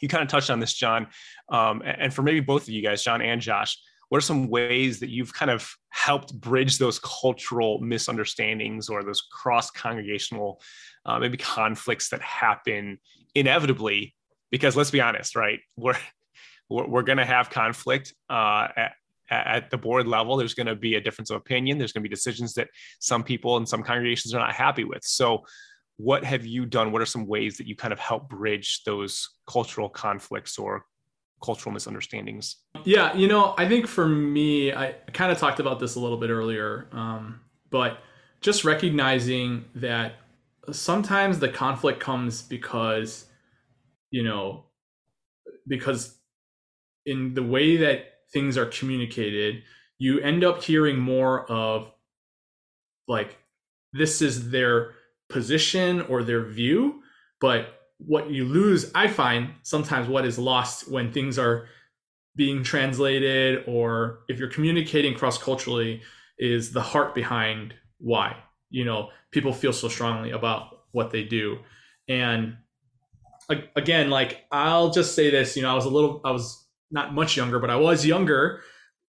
You 0.00 0.08
kind 0.08 0.22
of 0.22 0.28
touched 0.28 0.50
on 0.50 0.58
this, 0.60 0.72
John, 0.72 1.06
um, 1.48 1.82
and 1.84 2.12
for 2.12 2.22
maybe 2.22 2.40
both 2.40 2.62
of 2.62 2.70
you 2.70 2.82
guys, 2.82 3.02
John 3.02 3.22
and 3.22 3.40
Josh, 3.40 3.78
what 4.08 4.18
are 4.18 4.22
some 4.22 4.48
ways 4.48 5.00
that 5.00 5.10
you've 5.10 5.32
kind 5.32 5.50
of 5.50 5.70
helped 5.90 6.38
bridge 6.38 6.78
those 6.78 6.98
cultural 6.98 7.78
misunderstandings 7.80 8.88
or 8.88 9.02
those 9.02 9.20
cross 9.20 9.70
congregational 9.70 10.60
uh, 11.06 11.18
maybe 11.18 11.36
conflicts 11.36 12.10
that 12.10 12.22
happen 12.22 12.98
inevitably? 13.34 14.14
Because 14.50 14.76
let's 14.76 14.90
be 14.90 15.00
honest 15.00 15.36
right? 15.36 15.60
We're 15.76 15.96
we're, 16.68 16.86
we're 16.86 17.02
going 17.02 17.18
to 17.18 17.24
have 17.24 17.50
conflict 17.50 18.14
uh, 18.30 18.68
at, 18.76 18.92
at 19.30 19.70
the 19.70 19.78
board 19.78 20.06
level. 20.06 20.36
There's 20.36 20.54
going 20.54 20.66
to 20.66 20.76
be 20.76 20.94
a 20.94 21.00
difference 21.00 21.30
of 21.30 21.36
opinion. 21.36 21.78
There's 21.78 21.92
going 21.92 22.02
to 22.02 22.08
be 22.08 22.14
decisions 22.14 22.54
that 22.54 22.68
some 23.00 23.22
people 23.22 23.56
and 23.56 23.68
some 23.68 23.82
congregations 23.82 24.34
are 24.34 24.40
not 24.40 24.54
happy 24.54 24.84
with. 24.84 25.04
So 25.04 25.44
what 25.96 26.24
have 26.24 26.44
you 26.44 26.66
done? 26.66 26.92
What 26.92 27.02
are 27.02 27.06
some 27.06 27.26
ways 27.26 27.56
that 27.58 27.66
you 27.66 27.76
kind 27.76 27.92
of 27.92 27.98
help 27.98 28.28
bridge 28.28 28.82
those 28.84 29.28
cultural 29.46 29.88
conflicts 29.88 30.58
or 30.58 30.84
cultural 31.44 31.72
misunderstandings? 31.72 32.56
Yeah 32.84 33.14
you 33.14 33.28
know 33.28 33.54
i 33.56 33.68
think 33.68 33.86
for 33.86 34.06
me 34.08 34.72
i 34.72 34.94
kind 35.12 35.30
of 35.30 35.38
talked 35.38 35.60
about 35.60 35.80
this 35.80 35.94
a 35.94 36.00
little 36.00 36.18
bit 36.18 36.30
earlier 36.30 36.88
um, 36.92 37.40
but 37.70 37.98
just 38.40 38.64
recognizing 38.64 39.64
that 39.74 40.16
sometimes 40.70 41.38
the 41.38 41.48
conflict 41.48 42.00
comes 42.00 42.42
because 42.42 43.26
you 44.10 44.22
know 44.22 44.64
because 45.66 46.18
in 47.06 47.34
the 47.34 47.42
way 47.42 47.76
that 47.76 48.06
things 48.32 48.56
are 48.58 48.66
communicated 48.66 49.62
you 49.98 50.20
end 50.20 50.44
up 50.44 50.62
hearing 50.62 50.98
more 50.98 51.50
of 51.50 51.90
like 53.08 53.38
this 53.92 54.20
is 54.20 54.50
their 54.50 54.94
position 55.28 56.00
or 56.02 56.22
their 56.22 56.44
view 56.44 57.02
but 57.40 57.83
what 58.06 58.30
you 58.30 58.44
lose 58.44 58.90
i 58.94 59.06
find 59.06 59.50
sometimes 59.62 60.08
what 60.08 60.24
is 60.24 60.38
lost 60.38 60.90
when 60.90 61.12
things 61.12 61.38
are 61.38 61.66
being 62.36 62.62
translated 62.62 63.62
or 63.66 64.20
if 64.28 64.38
you're 64.38 64.48
communicating 64.48 65.14
cross 65.14 65.38
culturally 65.38 66.02
is 66.38 66.72
the 66.72 66.82
heart 66.82 67.14
behind 67.14 67.74
why 67.98 68.36
you 68.70 68.84
know 68.84 69.10
people 69.30 69.52
feel 69.52 69.72
so 69.72 69.88
strongly 69.88 70.30
about 70.30 70.84
what 70.92 71.10
they 71.10 71.24
do. 71.24 71.58
And 72.08 72.56
again 73.76 74.08
like 74.08 74.44
i'll 74.50 74.90
just 74.90 75.14
say 75.14 75.28
this 75.28 75.54
you 75.54 75.62
know 75.62 75.70
i 75.70 75.74
was 75.74 75.84
a 75.84 75.90
little 75.90 76.18
i 76.24 76.30
was 76.30 76.66
not 76.90 77.12
much 77.12 77.36
younger 77.36 77.58
but 77.58 77.68
i 77.68 77.76
was 77.76 78.06
younger 78.06 78.62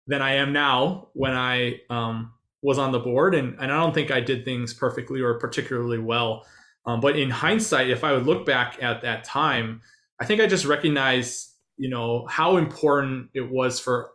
than 0.07 0.23
i 0.23 0.37
am 0.37 0.55
now 0.55 1.09
when 1.13 1.33
i 1.33 1.79
um, 1.91 2.33
was 2.63 2.79
on 2.79 2.93
the 2.93 2.99
board. 2.99 3.35
And, 3.35 3.59
and 3.61 3.71
i 3.71 3.77
don't 3.77 3.93
think 3.93 4.11
i 4.11 4.21
did 4.21 4.45
things 4.45 4.73
perfectly 4.73 5.21
or 5.21 5.35
particularly 5.39 5.99
well 5.99 6.47
um, 6.87 7.01
but 7.01 7.19
in 7.19 7.31
hindsight 7.31 7.91
if 7.91 8.05
i 8.05 8.13
would 8.13 8.27
look 8.27 8.45
back 8.47 8.83
at 8.83 9.03
that 9.03 9.25
time 9.25 9.81
i 10.21 10.25
think 10.25 10.41
i 10.41 10.47
just 10.47 10.65
recognize 10.65 11.55
you 11.77 11.89
know 11.89 12.27
how 12.27 12.57
important 12.57 13.29
it 13.35 13.51
was 13.51 13.81
for 13.81 14.11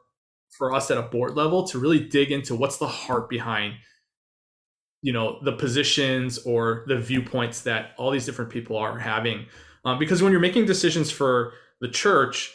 for 0.58 0.74
us 0.74 0.90
at 0.90 0.98
a 0.98 1.04
board 1.04 1.36
level 1.36 1.68
to 1.68 1.80
really 1.80 2.00
dig 2.00 2.32
into 2.32 2.56
what's 2.56 2.78
the 2.78 2.88
heart 2.88 3.30
behind 3.30 3.76
you 5.02 5.14
know 5.14 5.40
the 5.44 5.52
positions 5.52 6.40
or 6.40 6.84
the 6.88 6.98
viewpoints 6.98 7.62
that 7.62 7.92
all 7.98 8.12
these 8.12 8.26
different 8.26 8.50
people 8.50 8.76
are 8.76 8.98
having. 8.98 9.46
Um, 9.86 10.00
because 10.00 10.24
when 10.24 10.32
you're 10.32 10.42
making 10.42 10.66
decisions 10.66 11.12
for 11.12 11.54
the 11.82 11.88
church 11.88 12.54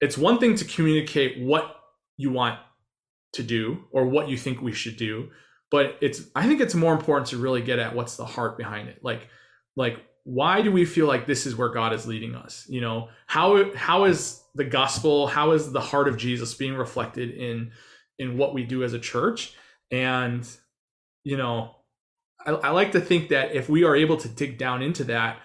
it's 0.00 0.18
one 0.18 0.38
thing 0.38 0.56
to 0.56 0.64
communicate 0.64 1.40
what 1.40 1.76
you 2.16 2.30
want 2.30 2.58
to 3.32 3.42
do 3.42 3.84
or 3.92 4.06
what 4.06 4.28
you 4.28 4.36
think 4.36 4.60
we 4.60 4.72
should 4.72 4.96
do 4.96 5.30
but 5.70 5.96
it's 6.00 6.22
i 6.34 6.46
think 6.46 6.60
it's 6.60 6.74
more 6.74 6.92
important 6.92 7.28
to 7.28 7.36
really 7.36 7.62
get 7.62 7.78
at 7.78 7.94
what's 7.94 8.16
the 8.16 8.24
heart 8.24 8.56
behind 8.56 8.88
it. 8.88 8.98
Like 9.02 9.28
like 9.76 9.98
why 10.24 10.62
do 10.62 10.72
we 10.72 10.84
feel 10.86 11.06
like 11.06 11.26
this 11.26 11.44
is 11.46 11.54
where 11.54 11.68
god 11.68 11.92
is 11.92 12.06
leading 12.06 12.34
us? 12.34 12.66
You 12.68 12.80
know 12.80 13.08
how 13.26 13.72
how 13.74 14.04
is 14.04 14.42
the 14.54 14.64
gospel 14.64 15.26
how 15.26 15.52
is 15.52 15.72
the 15.72 15.80
heart 15.80 16.08
of 16.08 16.16
jesus 16.16 16.54
being 16.54 16.74
reflected 16.74 17.30
in 17.30 17.72
in 18.18 18.38
what 18.38 18.54
we 18.54 18.64
do 18.64 18.82
as 18.84 18.92
a 18.92 18.98
church? 18.98 19.54
And 19.90 20.48
you 21.24 21.36
know 21.36 21.76
I, 22.44 22.52
I 22.52 22.70
like 22.70 22.92
to 22.92 23.00
think 23.00 23.28
that 23.28 23.54
if 23.54 23.68
we 23.68 23.84
are 23.84 23.94
able 23.94 24.16
to 24.18 24.28
dig 24.28 24.58
down 24.58 24.82
into 24.82 25.04
that 25.04 25.38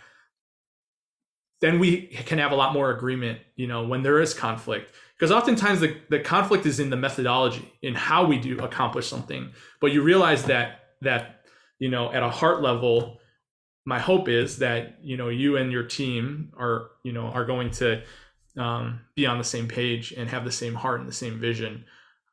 then 1.61 1.77
we 1.77 2.07
can 2.07 2.37
have 2.37 2.53
a 2.53 2.55
lot 2.55 2.73
more 2.73 2.91
agreement 2.91 3.39
you 3.55 3.67
know 3.67 3.83
when 3.83 4.03
there 4.03 4.19
is 4.21 4.33
conflict. 4.33 4.93
Because 5.17 5.33
oftentimes 5.33 5.81
the, 5.81 5.97
the 6.09 6.21
conflict 6.21 6.65
is 6.65 6.79
in 6.79 6.89
the 6.89 6.95
methodology 6.95 7.69
in 7.81 7.93
how 7.93 8.25
we 8.25 8.39
do 8.39 8.57
accomplish 8.59 9.05
something. 9.05 9.51
But 9.81 9.91
you 9.91 10.01
realize 10.01 10.45
that 10.45 10.79
that 11.01 11.41
you 11.79 11.89
know 11.89 12.11
at 12.13 12.23
a 12.23 12.29
heart 12.29 12.61
level 12.61 13.18
my 13.89 13.99
hope 13.99 14.29
is 14.29 14.59
that 14.59 14.99
you 15.01 15.17
know 15.17 15.29
you 15.29 15.57
and 15.57 15.71
your 15.71 15.83
team 15.83 16.53
are 16.57 16.91
you 17.03 17.11
know 17.11 17.25
are 17.25 17.45
going 17.45 17.71
to 17.71 18.01
um, 18.57 19.01
be 19.15 19.25
on 19.25 19.37
the 19.37 19.43
same 19.43 19.67
page 19.67 20.11
and 20.11 20.29
have 20.29 20.45
the 20.45 20.51
same 20.51 20.75
heart 20.75 20.99
and 20.99 21.09
the 21.09 21.13
same 21.13 21.39
vision. 21.39 21.85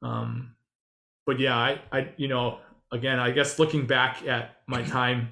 Um, 0.03 0.57
but 1.27 1.41
yeah 1.41 1.57
i 1.57 1.81
i 1.93 2.09
you 2.17 2.29
know 2.29 2.59
again 2.93 3.19
i 3.19 3.31
guess 3.31 3.59
looking 3.59 3.87
back 3.87 4.25
at 4.27 4.59
my 4.67 4.83
time 4.99 5.31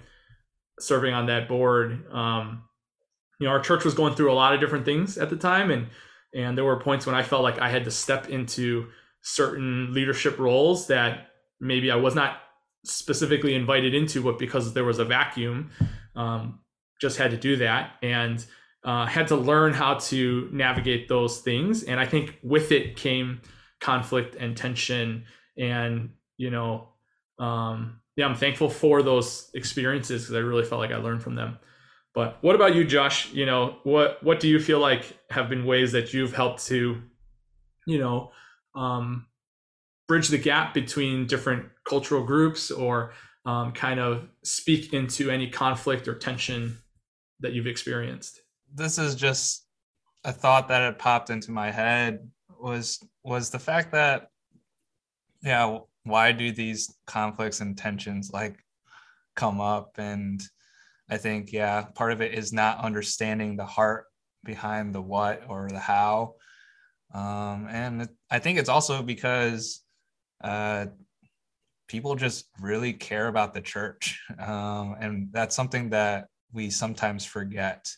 serving 0.81 1.15
on 1.15 1.27
that 1.27 1.49
board 1.49 2.05
um, 2.13 2.65
you 3.39 3.47
know 3.47 3.53
our 3.53 3.61
church 3.61 3.85
was 3.85 3.95
going 3.95 4.15
through 4.15 4.33
a 4.33 4.35
lot 4.35 4.55
of 4.55 4.61
different 4.61 4.85
things 4.85 5.17
at 5.19 5.31
the 5.31 5.37
time. 5.37 5.71
And 5.71 5.87
and 6.35 6.59
there 6.59 6.65
were 6.65 6.81
points 6.81 7.07
when 7.07 7.15
i 7.15 7.23
felt 7.23 7.43
like 7.43 7.59
i 7.61 7.69
had 7.69 7.85
to 7.85 7.91
step 7.91 8.29
into 8.29 8.89
certain 9.23 9.95
leadership 9.95 10.39
roles 10.39 10.89
that 10.89 11.29
maybe 11.61 11.91
i 11.91 11.97
was 11.97 12.15
not 12.15 12.39
specifically 12.85 13.55
invited 13.55 13.95
into 13.95 14.21
but 14.23 14.39
because 14.39 14.75
there 14.75 14.85
was 14.85 14.99
a 14.99 15.05
vacuum 15.05 15.71
um, 16.17 16.61
just 17.01 17.19
had 17.19 17.31
to 17.31 17.37
do 17.37 17.57
that 17.57 17.93
and 18.03 18.45
uh, 18.85 19.07
had 19.07 19.29
to 19.29 19.37
learn 19.37 19.73
how 19.73 19.95
to 19.95 20.49
navigate 20.53 21.09
those 21.09 21.41
things 21.41 21.85
and 21.85 21.99
i 21.99 22.07
think 22.07 22.39
with 22.43 22.73
it 22.73 22.97
came 22.97 23.41
conflict 23.81 24.35
and 24.37 24.57
tension 24.57 25.25
and 25.59 26.11
you 26.37 26.51
know 26.51 26.89
um, 27.39 28.01
yeah 28.17 28.27
i'm 28.27 28.35
thankful 28.35 28.69
for 28.69 29.03
those 29.03 29.51
experiences 29.55 30.23
because 30.23 30.37
i 30.37 30.39
really 30.39 30.65
felt 30.65 30.81
like 30.81 30.93
i 30.93 30.97
learned 30.97 31.23
from 31.23 31.35
them 31.35 31.59
but 32.15 32.39
what 32.43 32.55
about 32.55 32.77
you, 32.77 32.85
Josh? 32.85 33.33
You 33.33 33.45
know, 33.45 33.77
what 33.83 34.23
what 34.23 34.39
do 34.39 34.49
you 34.49 34.61
feel 34.61 34.79
like 34.79 35.19
have 35.31 35.49
been 35.49 35.67
ways 35.67 35.93
that 35.93 36.15
you've 36.15 36.35
helped 36.35 36.65
to, 36.67 37.03
you 37.87 37.99
know, 37.99 38.31
um, 38.77 39.27
bridge 40.07 40.29
the 40.29 40.39
gap 40.39 40.75
between 40.75 41.27
different 41.27 41.67
cultural 41.85 42.23
groups, 42.23 42.71
or 42.71 43.13
um, 43.45 43.73
kind 43.73 44.01
of 44.01 44.29
speak 44.43 44.93
into 44.93 45.31
any 45.31 45.49
conflict 45.49 46.09
or 46.09 46.15
tension 46.15 46.79
that 47.41 47.53
you've 47.53 47.67
experienced? 47.67 48.41
This 48.75 48.99
is 48.99 49.15
just 49.15 49.67
a 50.25 50.33
thought 50.33 50.69
that 50.69 50.83
had 50.83 50.99
popped 50.99 51.31
into 51.31 51.51
my 51.51 51.71
head 51.71 52.31
was 52.59 52.99
was 53.23 53.51
the 53.51 53.59
fact 53.59 53.93
that 53.93 54.29
yeah 55.43 55.79
why 56.05 56.33
do 56.33 56.51
these 56.51 56.97
conflicts 57.07 57.61
and 57.61 57.77
tensions 57.77 58.31
like 58.33 58.57
come 59.37 59.61
up 59.61 59.99
and 59.99 60.43
I 61.11 61.19
think, 61.19 61.53
yeah, 61.53 61.83
part 61.95 62.13
of 62.13 62.23
it 62.23 62.35
is 62.35 62.53
not 62.53 62.83
understanding 62.83 63.57
the 63.57 63.67
heart 63.67 64.07
behind 64.43 64.95
the 64.95 65.03
what 65.03 65.43
or 65.49 65.69
the 65.69 65.79
how. 65.79 66.35
Um, 67.13 67.69
and 67.71 68.09
I 68.31 68.39
think 68.39 68.59
it's 68.59 68.69
also 68.69 69.03
because 69.03 69.83
uh, 70.43 70.87
people 71.89 72.15
just 72.15 72.47
really 72.61 72.93
care 72.93 73.29
about 73.29 73.55
the 73.55 73.61
church. 73.61 74.21
Um, 74.39 74.97
and 75.01 75.29
that's 75.33 75.57
something 75.57 75.91
that 75.91 76.27
we 76.53 76.71
sometimes 76.71 77.25
forget 77.25 77.89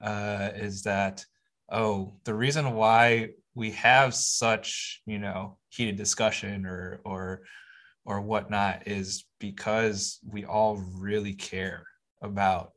uh, 0.00 0.50
is 0.54 0.82
that, 0.82 1.24
oh, 1.70 2.14
the 2.24 2.34
reason 2.34 2.74
why 2.74 3.30
we 3.54 3.70
have 3.72 4.14
such, 4.14 5.00
you 5.06 5.18
know, 5.18 5.56
heated 5.70 5.96
discussion 5.96 6.66
or, 6.66 7.00
or, 7.04 7.42
or 8.04 8.20
whatnot 8.20 8.86
is 8.86 9.24
because 9.38 10.18
we 10.26 10.44
all 10.44 10.76
really 10.76 11.34
care 11.34 11.86
about 12.22 12.72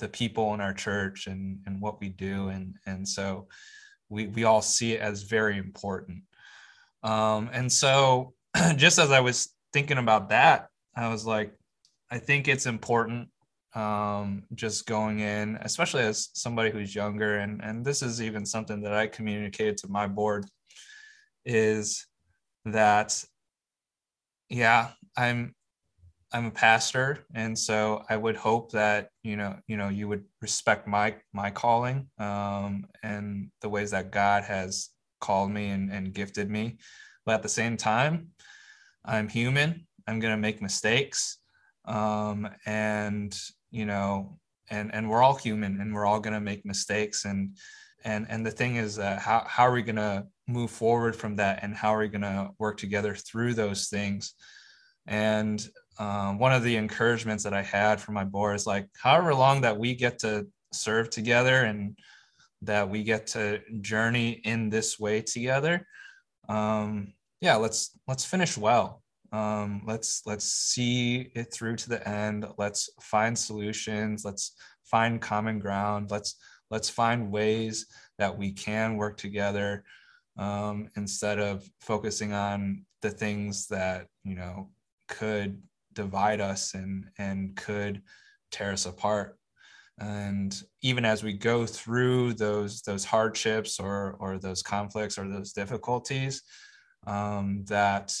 the 0.00 0.08
people 0.08 0.54
in 0.54 0.60
our 0.60 0.72
church 0.72 1.26
and 1.26 1.60
and 1.66 1.80
what 1.80 2.00
we 2.00 2.08
do 2.08 2.48
and 2.48 2.74
and 2.86 3.06
so 3.06 3.46
we 4.08 4.26
we 4.28 4.44
all 4.44 4.62
see 4.62 4.94
it 4.94 5.00
as 5.00 5.22
very 5.22 5.58
important 5.58 6.22
um 7.02 7.48
and 7.52 7.70
so 7.70 8.32
just 8.76 8.98
as 8.98 9.10
i 9.10 9.20
was 9.20 9.54
thinking 9.72 9.98
about 9.98 10.28
that 10.30 10.68
i 10.96 11.08
was 11.08 11.26
like 11.26 11.52
i 12.10 12.18
think 12.18 12.48
it's 12.48 12.66
important 12.66 13.28
um 13.74 14.42
just 14.54 14.86
going 14.86 15.20
in 15.20 15.56
especially 15.62 16.02
as 16.02 16.30
somebody 16.34 16.70
who's 16.70 16.94
younger 16.94 17.38
and 17.38 17.62
and 17.62 17.84
this 17.84 18.02
is 18.02 18.20
even 18.20 18.44
something 18.44 18.82
that 18.82 18.92
i 18.92 19.06
communicated 19.06 19.76
to 19.76 19.88
my 19.88 20.06
board 20.06 20.44
is 21.44 22.06
that 22.64 23.24
yeah 24.48 24.88
i'm 25.16 25.54
I'm 26.32 26.46
a 26.46 26.50
pastor, 26.50 27.24
and 27.34 27.58
so 27.58 28.04
I 28.08 28.16
would 28.16 28.36
hope 28.36 28.70
that 28.72 29.08
you 29.24 29.36
know 29.36 29.56
you 29.66 29.76
know 29.76 29.88
you 29.88 30.06
would 30.08 30.24
respect 30.40 30.86
my 30.86 31.16
my 31.32 31.50
calling 31.50 32.08
um, 32.18 32.86
and 33.02 33.50
the 33.60 33.68
ways 33.68 33.90
that 33.90 34.12
God 34.12 34.44
has 34.44 34.90
called 35.20 35.50
me 35.50 35.68
and, 35.70 35.90
and 35.90 36.14
gifted 36.14 36.48
me. 36.48 36.78
But 37.26 37.34
at 37.34 37.42
the 37.42 37.48
same 37.48 37.76
time, 37.76 38.28
I'm 39.04 39.28
human. 39.28 39.86
I'm 40.06 40.20
gonna 40.20 40.36
make 40.36 40.62
mistakes, 40.62 41.38
um, 41.84 42.48
and 42.66 43.36
you 43.70 43.86
know, 43.86 44.38
and 44.70 44.92
and 44.94 45.08
we're 45.08 45.22
all 45.22 45.34
human, 45.36 45.80
and 45.80 45.94
we're 45.94 46.06
all 46.06 46.20
gonna 46.20 46.40
make 46.40 46.64
mistakes. 46.64 47.24
And 47.24 47.56
and 48.04 48.26
and 48.28 48.44
the 48.44 48.50
thing 48.50 48.76
is 48.76 48.96
that 48.96 49.20
how 49.20 49.44
how 49.46 49.64
are 49.64 49.72
we 49.72 49.82
gonna 49.82 50.26
move 50.48 50.70
forward 50.70 51.14
from 51.14 51.36
that, 51.36 51.60
and 51.62 51.74
how 51.74 51.94
are 51.94 52.00
we 52.00 52.08
gonna 52.08 52.50
work 52.58 52.76
together 52.76 53.14
through 53.14 53.54
those 53.54 53.88
things? 53.88 54.34
And 55.06 55.66
um, 55.98 56.38
one 56.38 56.52
of 56.52 56.62
the 56.62 56.76
encouragements 56.76 57.44
that 57.44 57.52
I 57.52 57.62
had 57.62 58.00
from 58.00 58.14
my 58.14 58.24
board 58.24 58.56
is 58.56 58.66
like, 58.66 58.88
however 59.00 59.34
long 59.34 59.60
that 59.62 59.78
we 59.78 59.94
get 59.94 60.20
to 60.20 60.46
serve 60.72 61.10
together 61.10 61.62
and 61.62 61.98
that 62.62 62.88
we 62.88 63.02
get 63.02 63.26
to 63.28 63.60
journey 63.80 64.30
in 64.30 64.70
this 64.70 64.98
way 64.98 65.20
together, 65.22 65.86
um, 66.48 67.12
yeah, 67.40 67.56
let's 67.56 67.98
let's 68.06 68.24
finish 68.24 68.56
well. 68.56 69.02
Um, 69.32 69.82
let's 69.86 70.22
let's 70.26 70.44
see 70.44 71.30
it 71.34 71.52
through 71.52 71.76
to 71.76 71.88
the 71.88 72.06
end. 72.08 72.46
Let's 72.58 72.90
find 73.00 73.38
solutions. 73.38 74.24
Let's 74.24 74.54
find 74.84 75.20
common 75.20 75.58
ground. 75.58 76.10
Let's 76.10 76.36
let's 76.70 76.90
find 76.90 77.30
ways 77.30 77.86
that 78.18 78.36
we 78.36 78.52
can 78.52 78.96
work 78.96 79.16
together 79.16 79.84
um, 80.36 80.88
instead 80.96 81.38
of 81.38 81.68
focusing 81.80 82.32
on 82.32 82.84
the 83.02 83.10
things 83.10 83.66
that 83.68 84.06
you 84.24 84.34
know 84.34 84.68
could 85.08 85.62
divide 85.92 86.40
us 86.40 86.74
and 86.74 87.06
and 87.18 87.56
could 87.56 88.02
tear 88.50 88.72
us 88.72 88.86
apart 88.86 89.38
and 89.98 90.62
even 90.82 91.04
as 91.04 91.22
we 91.22 91.32
go 91.32 91.66
through 91.66 92.32
those 92.34 92.82
those 92.82 93.04
hardships 93.04 93.78
or 93.78 94.16
or 94.18 94.38
those 94.38 94.62
conflicts 94.62 95.18
or 95.18 95.28
those 95.28 95.52
difficulties 95.52 96.42
um, 97.06 97.64
that 97.66 98.14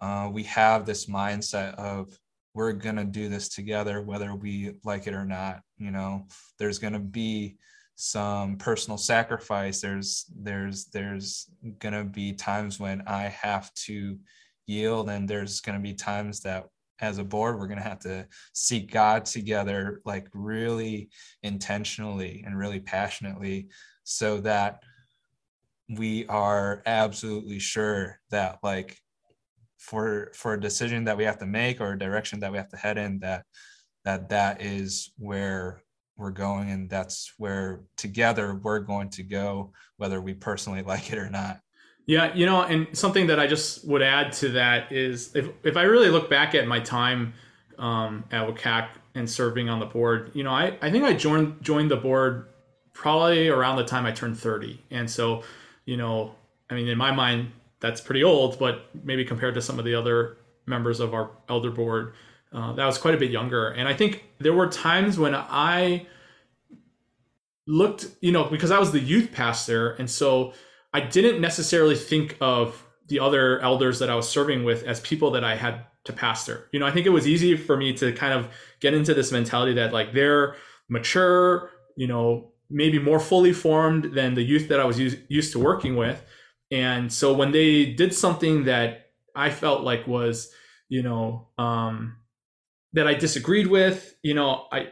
uh, 0.00 0.28
we 0.32 0.42
have 0.44 0.86
this 0.86 1.06
mindset 1.06 1.74
of 1.74 2.18
we're 2.54 2.72
going 2.72 2.96
to 2.96 3.04
do 3.04 3.28
this 3.28 3.48
together 3.48 4.02
whether 4.02 4.34
we 4.34 4.72
like 4.84 5.06
it 5.06 5.14
or 5.14 5.24
not 5.24 5.60
you 5.80 5.90
know? 5.90 6.26
There's 6.58 6.78
going 6.78 6.92
to 6.92 7.00
be 7.00 7.56
some 7.96 8.56
personal 8.56 8.98
sacrifice. 8.98 9.80
There's 9.80 10.26
there's 10.36 10.84
there's 10.86 11.50
going 11.80 11.94
to 11.94 12.04
be 12.04 12.32
times 12.32 12.78
when 12.78 13.02
i 13.06 13.22
have 13.24 13.72
to 13.74 14.18
yield 14.66 15.10
and 15.10 15.28
there's 15.28 15.60
going 15.60 15.76
to 15.76 15.82
be 15.82 15.94
times 15.94 16.40
that 16.40 16.66
as 17.00 17.18
a 17.18 17.24
board 17.24 17.58
we're 17.58 17.66
going 17.66 17.78
to 17.78 17.88
have 17.88 17.98
to 17.98 18.26
seek 18.52 18.90
god 18.92 19.24
together 19.24 20.00
like 20.04 20.28
really 20.32 21.08
intentionally 21.42 22.44
and 22.46 22.56
really 22.56 22.78
passionately 22.78 23.68
so 24.04 24.38
that 24.38 24.82
we 25.96 26.26
are 26.26 26.82
absolutely 26.86 27.58
sure 27.58 28.20
that 28.30 28.58
like 28.62 28.98
for 29.78 30.30
for 30.34 30.54
a 30.54 30.60
decision 30.60 31.04
that 31.04 31.16
we 31.16 31.24
have 31.24 31.38
to 31.38 31.46
make 31.46 31.80
or 31.80 31.92
a 31.92 31.98
direction 31.98 32.40
that 32.40 32.52
we 32.52 32.58
have 32.58 32.68
to 32.68 32.76
head 32.76 32.98
in 32.98 33.18
that 33.20 33.44
that 34.04 34.28
that 34.28 34.62
is 34.62 35.12
where 35.18 35.82
we're 36.16 36.30
going 36.30 36.70
and 36.70 36.90
that's 36.90 37.32
where 37.38 37.80
together 37.96 38.54
we're 38.62 38.78
going 38.78 39.08
to 39.08 39.22
go 39.22 39.72
whether 39.96 40.20
we 40.20 40.34
personally 40.34 40.82
like 40.86 41.12
it 41.12 41.18
or 41.18 41.30
not 41.30 41.60
yeah, 42.06 42.34
you 42.34 42.44
know, 42.44 42.62
and 42.62 42.88
something 42.92 43.28
that 43.28 43.38
I 43.38 43.46
just 43.46 43.86
would 43.86 44.02
add 44.02 44.32
to 44.32 44.48
that 44.48 44.90
is 44.90 45.36
if 45.36 45.48
if 45.62 45.76
I 45.76 45.82
really 45.82 46.08
look 46.08 46.28
back 46.28 46.56
at 46.56 46.66
my 46.66 46.80
time 46.80 47.34
um, 47.78 48.24
at 48.32 48.48
WCAC 48.48 48.88
and 49.14 49.30
serving 49.30 49.68
on 49.68 49.78
the 49.78 49.86
board, 49.86 50.32
you 50.34 50.42
know, 50.42 50.50
I, 50.50 50.76
I 50.82 50.90
think 50.90 51.04
I 51.04 51.12
joined 51.12 51.62
joined 51.62 51.88
the 51.88 51.96
board 51.96 52.48
probably 52.94 53.48
around 53.48 53.76
the 53.76 53.84
time 53.84 54.06
I 54.06 54.10
turned 54.10 54.36
30. 54.36 54.82
And 54.90 55.08
so, 55.08 55.44
you 55.90 55.96
know, 55.96 56.36
I 56.70 56.74
mean, 56.74 56.86
in 56.86 56.96
my 56.96 57.10
mind, 57.10 57.50
that's 57.80 58.00
pretty 58.00 58.22
old, 58.22 58.60
but 58.60 58.88
maybe 59.02 59.24
compared 59.24 59.54
to 59.54 59.60
some 59.60 59.80
of 59.80 59.84
the 59.84 59.96
other 59.96 60.36
members 60.64 61.00
of 61.00 61.14
our 61.14 61.32
elder 61.48 61.72
board, 61.72 62.14
uh, 62.52 62.72
that 62.74 62.86
was 62.86 62.96
quite 62.96 63.14
a 63.14 63.16
bit 63.16 63.32
younger. 63.32 63.70
And 63.70 63.88
I 63.88 63.94
think 63.94 64.24
there 64.38 64.52
were 64.52 64.68
times 64.68 65.18
when 65.18 65.34
I 65.34 66.06
looked, 67.66 68.06
you 68.20 68.30
know, 68.30 68.44
because 68.44 68.70
I 68.70 68.78
was 68.78 68.92
the 68.92 69.00
youth 69.00 69.32
pastor. 69.32 69.94
And 69.94 70.08
so 70.08 70.52
I 70.94 71.00
didn't 71.00 71.40
necessarily 71.40 71.96
think 71.96 72.36
of 72.40 72.86
the 73.08 73.18
other 73.18 73.58
elders 73.58 73.98
that 73.98 74.08
I 74.08 74.14
was 74.14 74.28
serving 74.28 74.62
with 74.62 74.84
as 74.84 75.00
people 75.00 75.32
that 75.32 75.42
I 75.42 75.56
had 75.56 75.86
to 76.04 76.12
pastor. 76.12 76.68
You 76.70 76.78
know, 76.78 76.86
I 76.86 76.92
think 76.92 77.06
it 77.06 77.10
was 77.10 77.26
easy 77.26 77.56
for 77.56 77.76
me 77.76 77.94
to 77.94 78.12
kind 78.12 78.32
of 78.32 78.48
get 78.78 78.94
into 78.94 79.12
this 79.12 79.32
mentality 79.32 79.74
that 79.74 79.92
like 79.92 80.12
they're 80.12 80.54
mature, 80.88 81.70
you 81.96 82.06
know, 82.06 82.52
maybe 82.70 82.98
more 82.98 83.20
fully 83.20 83.52
formed 83.52 84.14
than 84.14 84.34
the 84.34 84.42
youth 84.42 84.68
that 84.68 84.80
I 84.80 84.84
was 84.84 84.98
used, 84.98 85.18
used 85.28 85.52
to 85.52 85.58
working 85.58 85.96
with. 85.96 86.22
And 86.70 87.12
so 87.12 87.32
when 87.32 87.50
they 87.50 87.86
did 87.86 88.14
something 88.14 88.64
that 88.64 89.10
I 89.34 89.50
felt 89.50 89.82
like 89.82 90.06
was, 90.06 90.52
you 90.88 91.02
know, 91.02 91.48
um, 91.58 92.16
that 92.92 93.06
I 93.06 93.14
disagreed 93.14 93.66
with, 93.66 94.14
you 94.22 94.34
know, 94.34 94.66
I, 94.72 94.88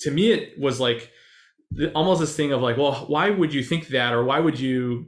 to 0.00 0.10
me, 0.10 0.32
it 0.32 0.58
was 0.58 0.80
like 0.80 1.10
almost 1.94 2.20
this 2.20 2.36
thing 2.36 2.52
of 2.52 2.62
like, 2.62 2.76
well, 2.76 3.04
why 3.06 3.30
would 3.30 3.54
you 3.54 3.62
think 3.62 3.88
that? 3.88 4.12
Or 4.12 4.24
why 4.24 4.40
would 4.40 4.58
you 4.58 5.06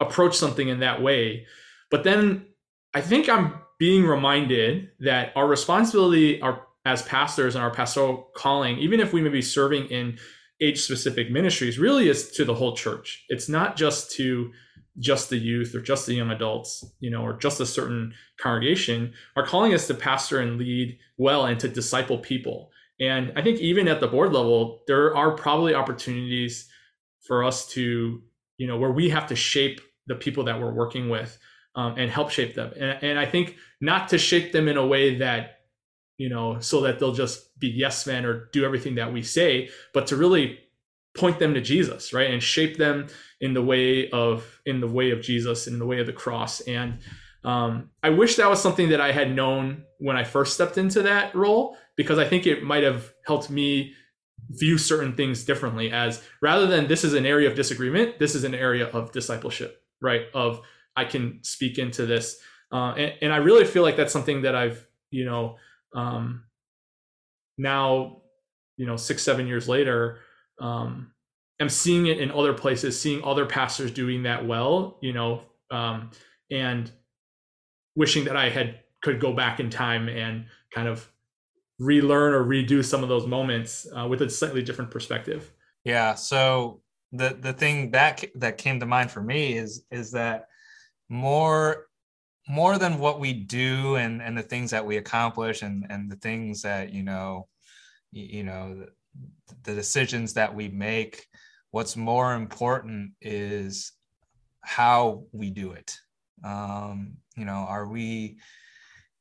approach 0.00 0.36
something 0.36 0.68
in 0.68 0.80
that 0.80 1.02
way? 1.02 1.46
But 1.90 2.04
then 2.04 2.46
I 2.94 3.00
think 3.00 3.28
I'm 3.28 3.54
being 3.78 4.04
reminded 4.04 4.90
that 5.00 5.32
our 5.36 5.46
responsibility 5.46 6.40
our, 6.40 6.62
as 6.84 7.02
pastors 7.02 7.54
and 7.54 7.64
our 7.64 7.70
pastoral 7.70 8.30
calling, 8.34 8.78
even 8.78 9.00
if 9.00 9.12
we 9.12 9.20
may 9.20 9.28
be 9.28 9.42
serving 9.42 9.86
in 9.88 10.18
age 10.60 10.80
specific 10.80 11.30
ministries, 11.30 11.78
really 11.78 12.08
is 12.08 12.30
to 12.32 12.44
the 12.44 12.54
whole 12.54 12.74
church. 12.74 13.24
It's 13.28 13.48
not 13.48 13.76
just 13.76 14.10
to 14.12 14.52
just 14.98 15.28
the 15.28 15.36
youth 15.36 15.74
or 15.74 15.80
just 15.80 16.06
the 16.06 16.14
young 16.14 16.30
adults, 16.30 16.84
you 17.00 17.10
know, 17.10 17.22
or 17.22 17.36
just 17.36 17.60
a 17.60 17.66
certain 17.66 18.14
congregation. 18.38 19.12
Our 19.36 19.44
calling 19.44 19.72
is 19.72 19.86
to 19.86 19.94
pastor 19.94 20.40
and 20.40 20.58
lead 20.58 20.98
well 21.18 21.46
and 21.46 21.60
to 21.60 21.68
disciple 21.68 22.18
people. 22.18 22.70
And 22.98 23.32
I 23.36 23.42
think 23.42 23.60
even 23.60 23.88
at 23.88 24.00
the 24.00 24.06
board 24.06 24.32
level, 24.32 24.80
there 24.86 25.14
are 25.14 25.32
probably 25.32 25.74
opportunities 25.74 26.68
for 27.26 27.44
us 27.44 27.68
to, 27.70 28.22
you 28.56 28.66
know, 28.66 28.78
where 28.78 28.92
we 28.92 29.10
have 29.10 29.26
to 29.26 29.36
shape 29.36 29.80
the 30.06 30.14
people 30.14 30.44
that 30.44 30.58
we're 30.58 30.72
working 30.72 31.10
with 31.10 31.38
um, 31.74 31.94
and 31.98 32.10
help 32.10 32.30
shape 32.30 32.54
them. 32.54 32.72
And, 32.74 32.98
and 33.02 33.18
I 33.18 33.26
think 33.26 33.56
not 33.80 34.08
to 34.08 34.18
shape 34.18 34.52
them 34.52 34.68
in 34.68 34.78
a 34.78 34.86
way 34.86 35.16
that, 35.16 35.55
you 36.18 36.28
know, 36.28 36.58
so 36.60 36.80
that 36.82 36.98
they'll 36.98 37.12
just 37.12 37.58
be 37.58 37.68
yes 37.68 38.06
men 38.06 38.24
or 38.24 38.48
do 38.52 38.64
everything 38.64 38.94
that 38.96 39.12
we 39.12 39.22
say, 39.22 39.68
but 39.92 40.06
to 40.08 40.16
really 40.16 40.58
point 41.16 41.38
them 41.38 41.54
to 41.54 41.60
Jesus, 41.60 42.12
right? 42.12 42.30
And 42.30 42.42
shape 42.42 42.76
them 42.76 43.08
in 43.40 43.54
the 43.54 43.62
way 43.62 44.10
of 44.10 44.60
in 44.66 44.80
the 44.80 44.86
way 44.86 45.10
of 45.10 45.20
Jesus, 45.20 45.66
in 45.66 45.78
the 45.78 45.86
way 45.86 46.00
of 46.00 46.06
the 46.06 46.12
cross. 46.12 46.60
And 46.60 46.98
um, 47.44 47.90
I 48.02 48.10
wish 48.10 48.36
that 48.36 48.50
was 48.50 48.60
something 48.60 48.90
that 48.90 49.00
I 49.00 49.12
had 49.12 49.34
known 49.34 49.84
when 49.98 50.16
I 50.16 50.24
first 50.24 50.54
stepped 50.54 50.78
into 50.78 51.02
that 51.02 51.34
role, 51.34 51.76
because 51.96 52.18
I 52.18 52.26
think 52.28 52.46
it 52.46 52.62
might 52.62 52.82
have 52.82 53.12
helped 53.26 53.50
me 53.50 53.94
view 54.50 54.78
certain 54.78 55.14
things 55.14 55.44
differently. 55.44 55.90
As 55.90 56.22
rather 56.42 56.66
than 56.66 56.86
this 56.86 57.04
is 57.04 57.14
an 57.14 57.26
area 57.26 57.48
of 57.48 57.56
disagreement, 57.56 58.18
this 58.18 58.34
is 58.34 58.44
an 58.44 58.54
area 58.54 58.86
of 58.88 59.12
discipleship, 59.12 59.82
right? 60.00 60.26
Of 60.34 60.60
I 60.96 61.04
can 61.04 61.40
speak 61.42 61.78
into 61.78 62.06
this. 62.06 62.38
Uh, 62.72 62.92
and, 62.92 63.14
and, 63.22 63.32
I 63.32 63.36
really 63.36 63.64
feel 63.64 63.84
like 63.84 63.96
that's 63.96 64.12
something 64.12 64.42
that 64.42 64.56
I've, 64.56 64.84
you 65.10 65.24
know, 65.24 65.56
um, 65.96 66.44
now, 67.58 68.18
you 68.76 68.86
know, 68.86 68.96
six, 68.96 69.22
seven 69.22 69.46
years 69.46 69.68
later, 69.68 70.18
um, 70.60 71.12
I'm 71.58 71.70
seeing 71.70 72.06
it 72.06 72.20
in 72.20 72.30
other 72.30 72.52
places, 72.52 73.00
seeing 73.00 73.24
other 73.24 73.46
pastors 73.46 73.90
doing 73.90 74.22
that 74.24 74.46
well, 74.46 74.98
you 75.00 75.14
know, 75.14 75.42
um, 75.70 76.10
and 76.50 76.90
wishing 77.96 78.24
that 78.24 78.36
I 78.36 78.50
had 78.50 78.80
could 79.02 79.20
go 79.20 79.32
back 79.32 79.58
in 79.58 79.70
time 79.70 80.08
and 80.08 80.44
kind 80.70 80.86
of 80.86 81.10
relearn 81.78 82.34
or 82.34 82.44
redo 82.44 82.84
some 82.84 83.02
of 83.02 83.08
those 83.08 83.26
moments 83.26 83.86
uh, 83.96 84.06
with 84.06 84.20
a 84.22 84.28
slightly 84.28 84.62
different 84.62 84.90
perspective. 84.90 85.50
Yeah. 85.84 86.14
So 86.14 86.82
the 87.12 87.38
the 87.40 87.52
thing 87.52 87.90
that 87.92 88.24
that 88.34 88.58
came 88.58 88.80
to 88.80 88.86
mind 88.86 89.10
for 89.10 89.22
me 89.22 89.56
is 89.56 89.84
is 89.90 90.10
that 90.10 90.48
more 91.08 91.85
more 92.48 92.78
than 92.78 92.98
what 92.98 93.18
we 93.18 93.32
do 93.32 93.96
and 93.96 94.22
and 94.22 94.38
the 94.38 94.42
things 94.42 94.70
that 94.70 94.86
we 94.86 94.96
accomplish 94.96 95.62
and 95.62 95.86
and 95.90 96.10
the 96.10 96.16
things 96.16 96.62
that 96.62 96.92
you 96.92 97.02
know 97.02 97.48
you, 98.12 98.44
know 98.44 98.74
the, 98.76 99.54
the 99.64 99.74
decisions 99.74 100.34
that 100.34 100.54
we 100.54 100.68
make 100.68 101.26
what's 101.70 101.96
more 101.96 102.34
important 102.34 103.12
is 103.20 103.92
how 104.62 105.24
we 105.32 105.50
do 105.50 105.72
it. 105.72 105.96
Um 106.44 107.16
you 107.36 107.44
know 107.44 107.66
are 107.68 107.86
we 107.86 108.36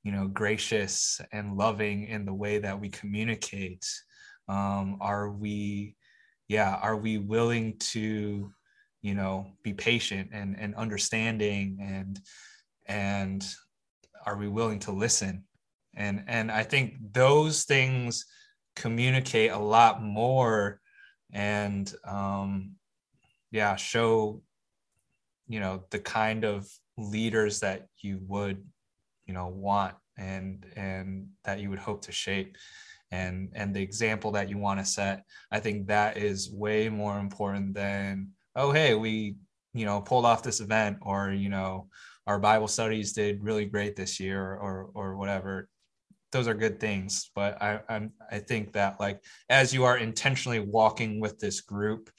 you 0.04 0.12
know 0.12 0.28
gracious 0.28 1.20
and 1.32 1.58
loving 1.58 2.06
in 2.06 2.26
the 2.26 2.34
way 2.34 2.60
that 2.60 2.80
we 2.80 2.90
communicate? 2.90 3.86
Um 4.48 4.98
are 5.02 5.32
we 5.32 5.96
yeah 6.48 6.76
are 6.76 6.96
we 6.96 7.18
willing 7.18 7.78
to 7.80 8.52
you 9.02 9.16
know 9.16 9.48
be 9.64 9.74
patient 9.74 10.30
and 10.32 10.56
and 10.60 10.76
understanding 10.76 11.80
and 11.82 12.20
and 12.86 13.46
are 14.26 14.38
we 14.38 14.48
willing 14.48 14.80
to 14.80 14.92
listen? 14.92 15.44
And 15.96 16.24
and 16.28 16.52
i 16.52 16.64
think 16.64 16.96
those 17.14 17.64
things 17.64 18.26
communicate 18.76 19.52
a 19.52 19.58
lot 19.58 20.04
more 20.04 20.82
and 21.32 21.94
um 22.06 22.72
yeah 23.52 23.76
show 23.78 24.42
you 25.48 25.60
know 25.60 25.84
the 25.92 26.00
kind 26.00 26.44
of 26.44 26.68
leaders 26.98 27.62
that 27.62 27.88
you 28.02 28.20
would 28.28 28.64
you 29.26 29.34
know 29.34 29.48
want 29.48 29.96
and 30.18 30.66
and 30.76 31.28
that 31.44 31.60
you 31.60 31.70
would 31.70 31.80
hope 31.80 32.02
to 32.04 32.12
shape. 32.12 32.58
And 33.12 33.52
and 33.54 33.74
the 33.74 33.82
example 33.82 34.32
that 34.32 34.50
you 34.50 34.58
want 34.58 34.80
to 34.80 34.86
set 34.86 35.24
i 35.52 35.60
think 35.60 35.88
that 35.88 36.18
is 36.18 36.52
way 36.52 36.90
more 36.90 37.20
important 37.20 37.76
than 37.76 38.32
oh 38.56 38.72
hey 38.72 38.96
we 38.96 39.36
you 39.74 39.86
know 39.86 40.02
pulled 40.02 40.26
off 40.26 40.44
this 40.44 40.60
event 40.60 40.98
or 41.02 41.32
you 41.32 41.48
know 41.48 41.88
our 42.28 42.40
bible 42.40 42.68
studies 42.68 43.14
did 43.14 43.44
really 43.44 43.66
great 43.66 43.96
this 43.96 44.20
year 44.20 44.42
or 44.56 44.90
or 44.94 45.16
whatever 45.16 45.70
those 46.36 46.50
are 46.50 46.54
good 46.54 46.82
things. 46.82 47.32
But 47.34 47.62
i 47.62 47.80
I'm, 47.88 48.12
i 48.30 48.40
think 48.40 48.74
that 48.74 49.00
like 49.00 49.22
as 49.50 49.74
you 49.74 49.86
are 49.86 49.98
intentionally 49.98 50.60
walking 50.60 51.22
with 51.22 51.40
this 51.40 51.62
group 51.62 52.10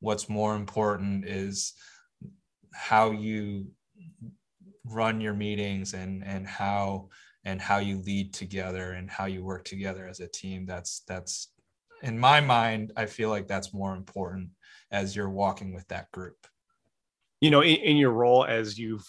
what's 0.00 0.28
more 0.28 0.54
important 0.54 1.24
is 1.24 1.72
how 2.72 3.10
you 3.10 3.66
run 4.84 5.20
your 5.20 5.34
meetings 5.34 5.92
and 5.92 6.22
and 6.24 6.46
how 6.46 7.08
and 7.44 7.60
how 7.60 7.78
you 7.78 7.98
lead 7.98 8.32
together 8.32 8.92
and 8.92 9.10
how 9.10 9.26
you 9.26 9.44
work 9.44 9.64
together 9.64 10.06
as 10.06 10.20
a 10.20 10.28
team. 10.28 10.64
That's 10.64 11.00
that's 11.08 11.48
in 12.04 12.16
my 12.16 12.40
mind 12.40 12.92
i 12.96 13.06
feel 13.06 13.28
like 13.28 13.48
that's 13.48 13.74
more 13.74 13.96
important 13.96 14.50
as 14.92 15.16
you're 15.16 15.28
walking 15.30 15.74
with 15.74 15.88
that 15.88 16.12
group. 16.12 16.46
You 17.40 17.50
know 17.50 17.62
in, 17.62 17.76
in 17.76 17.96
your 17.96 18.12
role 18.12 18.44
as 18.44 18.78
you 18.78 19.00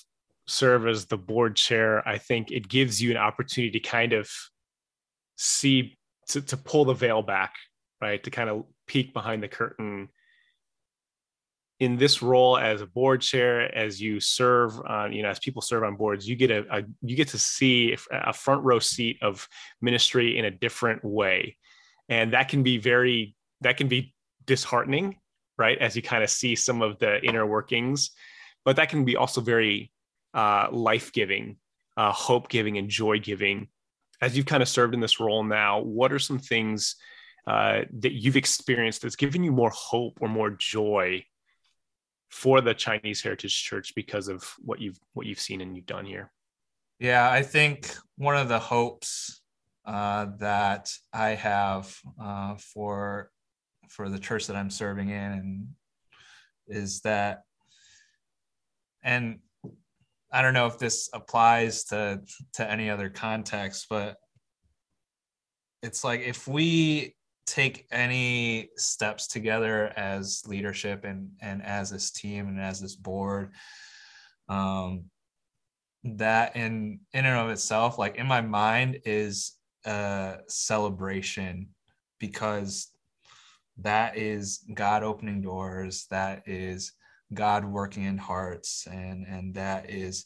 serve 0.50 0.88
as 0.88 1.06
the 1.06 1.18
board 1.18 1.56
chair 1.56 2.08
i 2.08 2.18
think 2.18 2.52
it 2.52 2.68
gives 2.68 3.02
you 3.02 3.12
an 3.12 3.18
opportunity 3.18 3.80
to 3.80 3.88
kind 3.88 4.14
of 4.14 4.30
see 5.38 5.98
to, 6.28 6.42
to 6.42 6.58
pull 6.58 6.86
the 6.86 6.94
veil 6.94 7.22
back 7.22 7.54
right? 8.02 8.24
To 8.24 8.32
kind 8.32 8.50
of 8.50 8.64
peek 8.88 9.14
behind 9.14 9.44
the 9.44 9.48
curtain. 9.48 10.10
In 11.80 11.98
this 11.98 12.22
role 12.22 12.58
as 12.58 12.82
a 12.82 12.86
board 12.86 13.22
chair 13.22 13.74
as 13.74 14.02
you 14.02 14.20
serve 14.20 14.80
on 14.86 15.14
you 15.14 15.24
know 15.24 15.30
as 15.30 15.40
people 15.40 15.62
serve 15.62 15.84
on 15.84 15.96
boards 15.96 16.28
you 16.28 16.36
get 16.36 16.52
a, 16.52 16.66
a, 16.70 16.84
you 17.02 17.16
get 17.16 17.30
to 17.30 17.40
see 17.40 17.96
a 18.12 18.34
front 18.34 18.66
row 18.66 18.80
seat 18.80 19.18
of 19.22 19.48
ministry 19.82 20.38
in 20.38 20.44
a 20.44 20.52
different 20.52 21.06
way. 21.06 21.56
And 22.10 22.34
that 22.34 22.50
can 22.50 22.64
be 22.64 22.80
very 22.80 23.36
that 23.62 23.78
can 23.78 23.88
be 23.88 24.14
disheartening 24.46 25.18
right? 25.58 25.78
As 25.80 25.94
you 25.94 26.02
kind 26.02 26.24
of 26.24 26.30
see 26.30 26.56
some 26.56 26.82
of 26.82 27.00
the 27.00 27.22
inner 27.22 27.46
workings, 27.46 28.12
but 28.64 28.78
that 28.78 28.88
can 28.88 29.04
be 29.04 29.18
also 29.18 29.42
very 29.42 29.92
uh, 30.34 30.68
life 30.72 31.12
giving, 31.12 31.58
uh, 31.98 32.12
hope 32.12 32.50
giving, 32.50 32.78
and 32.78 32.90
joy 32.90 33.20
giving. 33.20 33.68
As 34.22 34.36
you've 34.36 34.46
kind 34.46 34.62
of 34.62 34.70
served 34.70 34.94
in 34.94 35.00
this 35.00 35.20
role 35.20 35.44
now, 35.44 35.80
what 35.82 36.12
are 36.12 36.20
some 36.20 36.40
things 36.40 36.96
uh, 37.48 37.82
that 38.00 38.14
you've 38.14 38.36
experienced 38.38 39.02
that's 39.02 39.16
given 39.16 39.44
you 39.44 39.52
more 39.52 39.72
hope 39.72 40.18
or 40.22 40.28
more 40.28 40.52
joy 40.52 41.24
for 42.30 42.62
the 42.62 42.74
Chinese 42.74 43.22
Heritage 43.22 43.64
Church 43.64 43.94
because 43.96 44.28
of 44.28 44.44
what 44.60 44.80
you've 44.80 45.00
what 45.14 45.26
you've 45.26 45.40
seen 45.40 45.62
and 45.62 45.76
you've 45.76 45.86
done 45.86 46.06
here? 46.06 46.32
Yeah, 47.00 47.30
I 47.32 47.44
think 47.44 47.96
one 48.18 48.36
of 48.36 48.50
the 48.50 48.60
hopes 48.60 49.42
uh, 49.86 50.28
that 50.38 50.92
I 51.14 51.30
have 51.30 51.96
uh, 52.22 52.56
for 52.56 53.32
for 53.90 54.10
the 54.10 54.20
church 54.20 54.48
that 54.48 54.56
I'm 54.56 54.70
serving 54.70 55.10
in 55.10 55.32
and 55.32 55.68
is 56.68 57.02
that 57.02 57.42
and 59.02 59.40
I 60.32 60.42
don't 60.42 60.54
know 60.54 60.68
if 60.68 60.78
this 60.78 61.10
applies 61.14 61.86
to 61.86 62.22
to 62.54 62.70
any 62.70 62.90
other 62.90 63.10
context, 63.10 63.88
but 63.90 64.18
it's 65.82 66.04
like 66.04 66.22
if 66.22 66.48
we 66.48 67.16
take 67.46 67.88
any 67.92 68.70
steps 68.78 69.28
together 69.28 69.92
as 69.96 70.44
leadership 70.46 71.04
and 71.04 71.32
and 71.42 71.64
as 71.64 71.90
this 71.90 72.12
team 72.12 72.48
and 72.48 72.60
as 72.60 72.80
this 72.80 72.96
board 72.96 73.52
um 74.50 75.06
that 76.04 76.56
in 76.56 77.00
in 77.14 77.26
and 77.26 77.40
of 77.40 77.50
itself 77.50 77.98
like 77.98 78.18
in 78.18 78.28
my 78.28 78.40
mind 78.40 79.00
is 79.06 79.54
a 79.86 80.38
celebration 80.48 81.68
because 82.20 82.92
that 83.82 84.18
is 84.18 84.64
God 84.74 85.04
opening 85.04 85.42
doors. 85.42 86.06
That 86.12 86.44
is 86.48 86.94
God 87.34 87.66
working 87.66 88.04
in 88.04 88.18
hearts, 88.18 88.88
and 88.90 89.26
and 89.28 89.54
that 89.56 89.90
is 89.90 90.26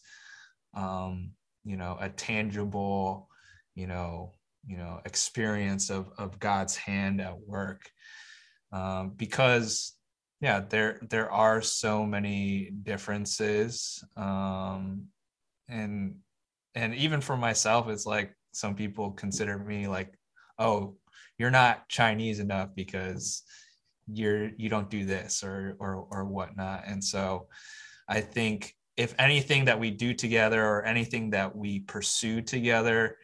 um, 0.73 1.31
you 1.63 1.77
know 1.77 1.97
a 1.99 2.09
tangible 2.09 3.29
you 3.75 3.87
know 3.87 4.33
you 4.65 4.77
know 4.77 5.01
experience 5.05 5.89
of 5.89 6.09
of 6.17 6.39
god's 6.39 6.75
hand 6.75 7.21
at 7.21 7.39
work. 7.39 7.89
Um, 8.71 9.11
because 9.15 9.93
yeah 10.43 10.59
there 10.59 10.99
there 11.09 11.31
are 11.31 11.61
so 11.61 12.05
many 12.05 12.69
differences 12.83 14.03
um, 14.17 15.05
and 15.69 16.15
and 16.75 16.93
even 16.95 17.21
for 17.21 17.37
myself 17.37 17.87
it's 17.87 18.05
like 18.05 18.35
some 18.51 18.75
people 18.75 19.11
consider 19.11 19.57
me 19.57 19.87
like 19.87 20.13
oh 20.59 20.97
you're 21.37 21.49
not 21.49 21.87
chinese 21.87 22.39
enough 22.39 22.69
because 22.75 23.43
you're 24.11 24.49
you 24.57 24.69
don't 24.69 24.89
do 24.89 25.05
this 25.05 25.43
or 25.43 25.75
or 25.79 26.07
or 26.11 26.25
whatnot. 26.25 26.83
And 26.87 27.03
so 27.03 27.47
i 28.07 28.19
think 28.19 28.75
if 28.97 29.15
anything 29.17 29.65
that 29.65 29.79
we 29.79 29.89
do 29.89 30.13
together 30.13 30.63
or 30.63 30.83
anything 30.83 31.31
that 31.31 31.55
we 31.55 31.79
pursue 31.79 32.41
together 32.41 33.17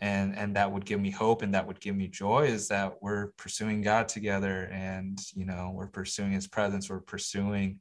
and 0.00 0.36
and 0.36 0.56
that 0.56 0.70
would 0.70 0.84
give 0.84 1.00
me 1.00 1.10
hope 1.10 1.42
and 1.42 1.54
that 1.54 1.66
would 1.66 1.80
give 1.80 1.96
me 1.96 2.08
joy 2.08 2.44
is 2.44 2.68
that 2.68 2.94
we're 3.00 3.28
pursuing 3.36 3.82
god 3.82 4.08
together 4.08 4.68
and 4.72 5.18
you 5.34 5.44
know 5.44 5.72
we're 5.74 5.88
pursuing 5.88 6.32
his 6.32 6.46
presence 6.46 6.88
we're 6.88 7.00
pursuing 7.00 7.78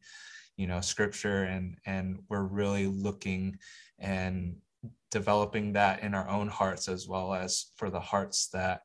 you 0.57 0.67
know 0.67 0.81
scripture 0.81 1.43
and 1.43 1.77
and 1.85 2.19
we're 2.29 2.43
really 2.43 2.87
looking 2.87 3.57
and 3.99 4.55
developing 5.11 5.73
that 5.73 6.01
in 6.03 6.13
our 6.13 6.27
own 6.29 6.47
hearts 6.47 6.87
as 6.87 7.07
well 7.07 7.33
as 7.33 7.71
for 7.77 7.89
the 7.89 7.99
hearts 7.99 8.47
that 8.49 8.81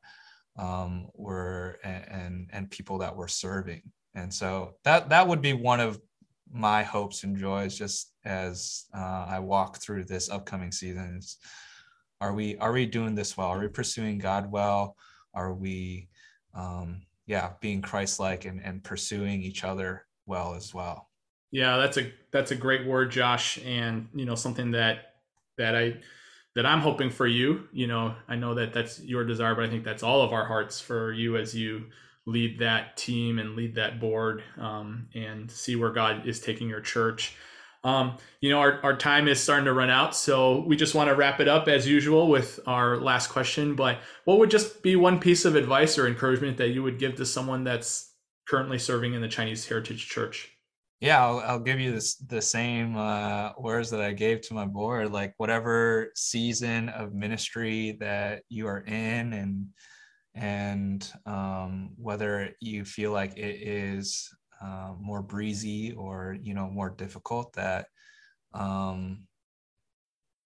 um, 0.57 1.09
we're 1.15 1.77
and 1.83 2.51
and 2.53 2.71
people 2.71 2.99
that 2.99 3.17
we're 3.17 3.29
serving 3.29 3.83
and 4.15 4.33
so 4.33 4.75
that 4.85 5.09
that 5.09 5.27
would 5.27 5.41
be 5.41 5.53
one 5.53 5.81
of 5.81 6.01
my 6.53 6.83
hopes 6.83 7.25
and 7.25 7.39
joys 7.39 7.77
just 7.77 8.13
as 8.25 8.85
uh, 8.95 9.27
I 9.29 9.39
walk 9.39 9.79
through 9.79 10.05
this 10.05 10.29
upcoming 10.29 10.71
season 10.71 11.17
is 11.19 11.39
are 12.23 12.33
we 12.33 12.57
are 12.59 12.73
we 12.73 12.87
doing 12.87 13.17
this 13.17 13.37
well? 13.37 13.49
Are 13.49 13.59
we 13.59 13.67
pursuing 13.67 14.19
God 14.19 14.51
well? 14.51 14.97
Are 15.35 15.53
we 15.53 16.09
um, 16.55 17.03
yeah 17.27 17.55
being 17.61 17.83
Christ-like 17.83 18.45
and, 18.45 18.63
and 18.63 18.85
pursuing 18.85 19.43
each 19.43 19.65
other 19.65 20.07
well 20.25 20.55
as 20.55 20.73
well? 20.73 21.11
Yeah, 21.51 21.79
that's 21.79 21.97
a 21.99 22.13
that's 22.33 22.53
a 22.53 22.57
great 22.57 22.87
word, 22.87 23.11
Josh, 23.11 23.59
and 23.65 24.09
you 24.15 24.25
know 24.25 24.37
something 24.37 24.71
that 24.71 25.15
that 25.59 25.75
I 25.75 25.97
that 26.55 26.67
I'm 26.67 26.81
hoping 26.81 27.11
for 27.11 27.27
you. 27.27 27.69
You 27.73 27.87
know, 27.87 28.15
I 28.29 28.37
know 28.37 28.55
that 28.55 28.73
that's 28.73 29.01
your 29.01 29.25
desire, 29.25 29.55
but 29.55 29.65
I 29.65 29.69
think 29.69 29.85
that's 29.85 30.03
all 30.03 30.23
of 30.23 30.33
our 30.33 30.45
hearts 30.45 30.81
for 30.81 31.13
you 31.13 31.37
as 31.37 31.55
you 31.55 31.87
lead 32.27 32.59
that 32.61 32.97
team 32.97 33.39
and 33.39 33.57
lead 33.57 33.75
that 33.75 34.01
board 34.01 34.43
um, 34.59 35.09
and 35.15 35.51
see 35.51 35.77
where 35.77 35.91
God 35.91 36.27
is 36.27 36.41
taking 36.41 36.69
your 36.69 36.81
church. 36.81 37.35
Um, 37.85 38.19
you 38.41 38.51
know, 38.51 38.61
our, 38.61 38.81
our 38.85 38.97
time 38.97 39.27
is 39.27 39.41
starting 39.41 39.65
to 39.65 39.73
run 39.73 39.91
out, 39.91 40.15
so 40.15 40.61
we 40.61 40.77
just 40.77 40.95
want 40.95 41.11
to 41.11 41.17
wrap 41.17 41.41
it 41.41 41.49
up 41.49 41.67
as 41.67 41.87
usual 41.87 42.29
with 42.29 42.61
our 42.65 42.97
last 42.97 43.29
question. 43.29 43.75
But 43.75 43.99
what 44.25 44.39
would 44.39 44.53
just 44.53 44.85
be 44.85 44.95
one 44.95 45.19
piece 45.19 45.45
of 45.45 45.57
advice 45.57 45.99
or 45.99 46.07
encouragement 46.07 46.59
that 46.59 46.69
you 46.69 46.83
would 46.85 47.01
give 47.01 47.17
to 47.17 47.27
someone 47.27 47.65
that's 47.65 48.13
currently 48.47 48.79
serving 48.79 49.15
in 49.15 49.21
the 49.21 49.29
Chinese 49.29 49.67
Heritage 49.67 50.09
Church? 50.09 50.53
Yeah, 51.03 51.21
I'll, 51.27 51.41
I'll 51.41 51.59
give 51.59 51.81
you 51.81 51.91
this 51.93 52.15
the 52.15 52.41
same 52.41 52.97
uh, 52.97 53.53
words 53.59 53.91
that 53.91 54.01
I 54.01 54.13
gave 54.13 54.41
to 54.43 54.55
my 54.55 54.67
board. 54.67 55.11
Like 55.11 55.35
whatever 55.37 56.13
season 56.15 56.89
of 56.91 57.13
ministry 57.13 57.97
that 58.01 58.45
you 58.49 58.69
are 58.69 58.83
in, 58.83 59.33
and 59.33 59.67
and 60.35 61.13
um, 61.27 61.93
whether 61.97 62.51
you 62.61 62.85
feel 62.85 63.13
like 63.13 63.37
it 63.37 63.63
is 63.69 64.31
uh, 64.63 64.95
more 65.01 65.23
breezy 65.23 65.93
or 65.93 66.39
you 66.43 66.55
know 66.55 66.71
more 66.71 66.91
difficult 66.91 67.53
that 67.55 67.87
um, 68.55 69.27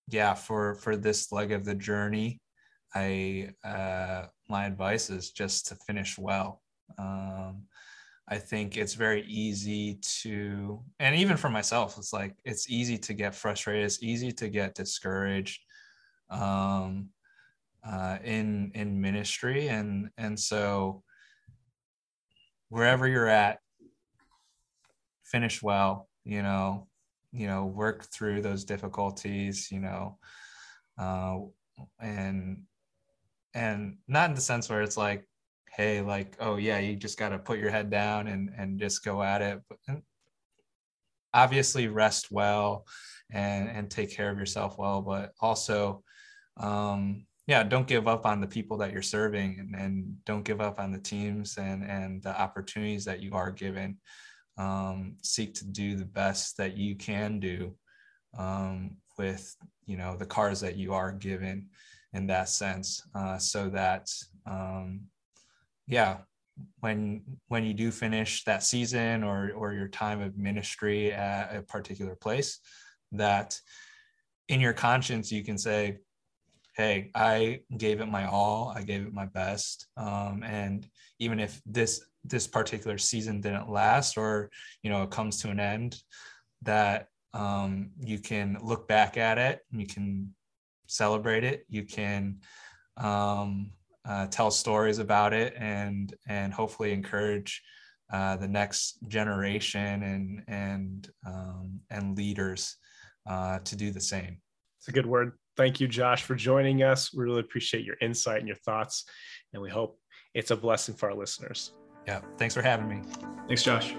yeah 0.08 0.34
for 0.34 0.74
for 0.76 0.96
this 0.96 1.32
leg 1.32 1.52
of 1.52 1.64
the 1.64 1.74
journey 1.74 2.40
i 2.94 3.48
uh, 3.64 4.26
my 4.48 4.66
advice 4.66 5.10
is 5.10 5.30
just 5.30 5.66
to 5.66 5.74
finish 5.86 6.16
well 6.18 6.62
um, 6.98 7.64
i 8.28 8.36
think 8.36 8.76
it's 8.76 8.94
very 8.94 9.22
easy 9.26 9.98
to 10.02 10.80
and 10.98 11.14
even 11.16 11.36
for 11.36 11.48
myself 11.48 11.96
it's 11.98 12.12
like 12.12 12.34
it's 12.44 12.68
easy 12.70 12.98
to 12.98 13.14
get 13.14 13.34
frustrated 13.34 13.84
it's 13.84 14.02
easy 14.02 14.32
to 14.32 14.48
get 14.48 14.74
discouraged 14.74 15.60
um, 16.30 17.10
uh, 17.86 18.18
in 18.24 18.72
in 18.74 19.00
ministry. 19.00 19.68
And 19.68 20.10
and 20.18 20.38
so 20.38 21.02
wherever 22.68 23.06
you're 23.06 23.28
at 23.28 23.60
finish 25.24 25.62
well 25.62 26.08
you 26.24 26.42
know 26.42 26.86
you 27.32 27.46
know 27.46 27.64
work 27.64 28.04
through 28.06 28.40
those 28.40 28.64
difficulties 28.64 29.70
you 29.70 29.78
know 29.78 30.18
uh, 30.98 31.38
and 32.00 32.62
and 33.54 33.96
not 34.08 34.30
in 34.30 34.34
the 34.34 34.40
sense 34.40 34.68
where 34.68 34.82
it's 34.82 34.96
like 34.96 35.28
hey 35.76 36.00
like 36.00 36.34
oh 36.40 36.56
yeah 36.56 36.78
you 36.78 36.96
just 36.96 37.18
got 37.18 37.28
to 37.28 37.38
put 37.38 37.58
your 37.58 37.70
head 37.70 37.90
down 37.90 38.28
and 38.28 38.50
and 38.56 38.80
just 38.80 39.04
go 39.04 39.22
at 39.22 39.42
it. 39.42 39.60
But 39.68 40.00
obviously 41.34 41.86
rest 41.86 42.32
well 42.32 42.86
and 43.30 43.68
and 43.68 43.90
take 43.90 44.10
care 44.10 44.30
of 44.30 44.38
yourself 44.38 44.78
well 44.78 45.02
but 45.02 45.32
also 45.40 46.02
um 46.56 47.26
yeah 47.46 47.62
don't 47.62 47.86
give 47.86 48.08
up 48.08 48.24
on 48.24 48.40
the 48.40 48.46
people 48.46 48.78
that 48.78 48.90
you're 48.90 49.02
serving 49.02 49.58
and, 49.60 49.74
and 49.74 50.24
don't 50.24 50.44
give 50.44 50.62
up 50.62 50.80
on 50.80 50.90
the 50.90 50.98
teams 50.98 51.58
and 51.58 51.84
and 51.84 52.22
the 52.22 52.40
opportunities 52.40 53.04
that 53.04 53.20
you 53.20 53.32
are 53.34 53.50
given. 53.50 53.98
Um, 54.58 55.16
seek 55.22 55.52
to 55.56 55.66
do 55.66 55.96
the 55.96 56.06
best 56.06 56.56
that 56.56 56.78
you 56.78 56.96
can 56.96 57.38
do 57.38 57.74
um, 58.38 58.96
with 59.18 59.54
you 59.84 59.98
know 59.98 60.16
the 60.16 60.24
cars 60.24 60.60
that 60.60 60.76
you 60.76 60.94
are 60.94 61.12
given 61.12 61.68
in 62.14 62.26
that 62.28 62.48
sense 62.48 63.02
uh, 63.14 63.36
so 63.36 63.68
that 63.68 64.08
um, 64.46 65.02
yeah. 65.86 66.18
When 66.80 67.22
when 67.48 67.64
you 67.64 67.74
do 67.74 67.90
finish 67.90 68.44
that 68.44 68.62
season 68.62 69.22
or 69.22 69.52
or 69.54 69.74
your 69.74 69.88
time 69.88 70.22
of 70.22 70.38
ministry 70.38 71.12
at 71.12 71.54
a 71.54 71.60
particular 71.60 72.14
place 72.14 72.60
that 73.12 73.60
in 74.48 74.60
your 74.60 74.72
conscience 74.72 75.30
you 75.30 75.44
can 75.44 75.58
say 75.58 75.98
hey, 76.76 77.10
I 77.14 77.60
gave 77.74 78.00
it 78.00 78.06
my 78.06 78.26
all, 78.26 78.70
I 78.74 78.82
gave 78.82 79.06
it 79.06 79.12
my 79.12 79.24
best, 79.24 79.86
um, 79.96 80.42
and 80.44 80.86
even 81.18 81.40
if 81.40 81.60
this 81.64 82.04
this 82.22 82.46
particular 82.46 82.98
season 82.98 83.40
didn't 83.40 83.70
last 83.70 84.18
or 84.18 84.50
you 84.82 84.90
know 84.90 85.02
it 85.02 85.10
comes 85.10 85.40
to 85.40 85.50
an 85.50 85.60
end, 85.60 86.00
that 86.62 87.08
um, 87.32 87.90
you 88.00 88.18
can 88.18 88.58
look 88.62 88.88
back 88.88 89.16
at 89.16 89.38
it, 89.38 89.60
you 89.70 89.86
can 89.86 90.34
celebrate 90.86 91.44
it, 91.44 91.64
you 91.68 91.84
can 91.84 92.40
um, 92.96 93.70
uh, 94.08 94.26
tell 94.26 94.50
stories 94.50 94.98
about 94.98 95.32
it, 95.32 95.54
and 95.58 96.14
and 96.28 96.52
hopefully 96.52 96.92
encourage. 96.92 97.62
Uh, 98.12 98.36
the 98.36 98.46
next 98.46 98.98
generation 99.08 100.04
and 100.04 100.40
and 100.46 101.10
um, 101.26 101.80
and 101.90 102.16
leaders 102.16 102.76
uh, 103.28 103.58
to 103.64 103.74
do 103.74 103.90
the 103.90 104.00
same. 104.00 104.40
It's 104.78 104.86
a 104.86 104.92
good 104.92 105.06
word 105.06 105.32
thank 105.56 105.80
you, 105.80 105.88
Josh, 105.88 106.22
for 106.22 106.34
joining 106.34 106.82
us. 106.82 107.12
We 107.12 107.24
really 107.24 107.40
appreciate 107.40 107.84
your 107.84 107.96
insight 108.00 108.38
and 108.38 108.46
your 108.46 108.56
thoughts, 108.58 109.04
and 109.52 109.62
we 109.62 109.70
hope 109.70 109.98
it's 110.34 110.50
a 110.50 110.56
blessing 110.56 110.94
for 110.94 111.10
our 111.10 111.16
listeners. 111.16 111.72
Yeah, 112.06 112.20
thanks 112.38 112.54
for 112.54 112.62
having 112.62 112.88
me. 112.88 113.02
Thanks, 113.48 113.62
Josh. 113.62 113.94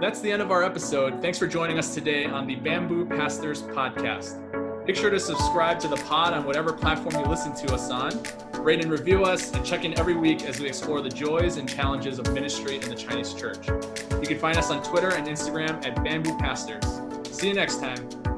That's 0.00 0.20
the 0.20 0.30
end 0.30 0.42
of 0.42 0.50
our 0.50 0.62
episode. 0.62 1.22
Thanks 1.22 1.38
for 1.38 1.46
joining 1.46 1.78
us 1.78 1.94
today 1.94 2.26
on 2.26 2.46
the 2.46 2.56
Bamboo 2.56 3.06
Pastors 3.06 3.62
podcast. 3.62 4.63
Make 4.86 4.96
sure 4.96 5.08
to 5.08 5.18
subscribe 5.18 5.80
to 5.80 5.88
the 5.88 5.96
pod 5.96 6.34
on 6.34 6.44
whatever 6.44 6.72
platform 6.72 7.14
you 7.14 7.28
listen 7.28 7.54
to 7.54 7.72
us 7.74 7.90
on. 7.90 8.22
Rate 8.62 8.82
and 8.82 8.90
review 8.90 9.24
us, 9.24 9.52
and 9.52 9.64
check 9.64 9.84
in 9.84 9.98
every 9.98 10.14
week 10.14 10.42
as 10.44 10.60
we 10.60 10.66
explore 10.66 11.00
the 11.00 11.08
joys 11.08 11.56
and 11.56 11.68
challenges 11.68 12.18
of 12.18 12.32
ministry 12.34 12.76
in 12.76 12.88
the 12.88 12.94
Chinese 12.94 13.32
church. 13.32 13.66
You 13.68 14.26
can 14.26 14.38
find 14.38 14.58
us 14.58 14.70
on 14.70 14.82
Twitter 14.82 15.08
and 15.10 15.26
Instagram 15.26 15.84
at 15.86 16.02
Bamboo 16.04 16.36
Pastors. 16.38 16.84
See 17.30 17.48
you 17.48 17.54
next 17.54 17.80
time. 17.80 18.33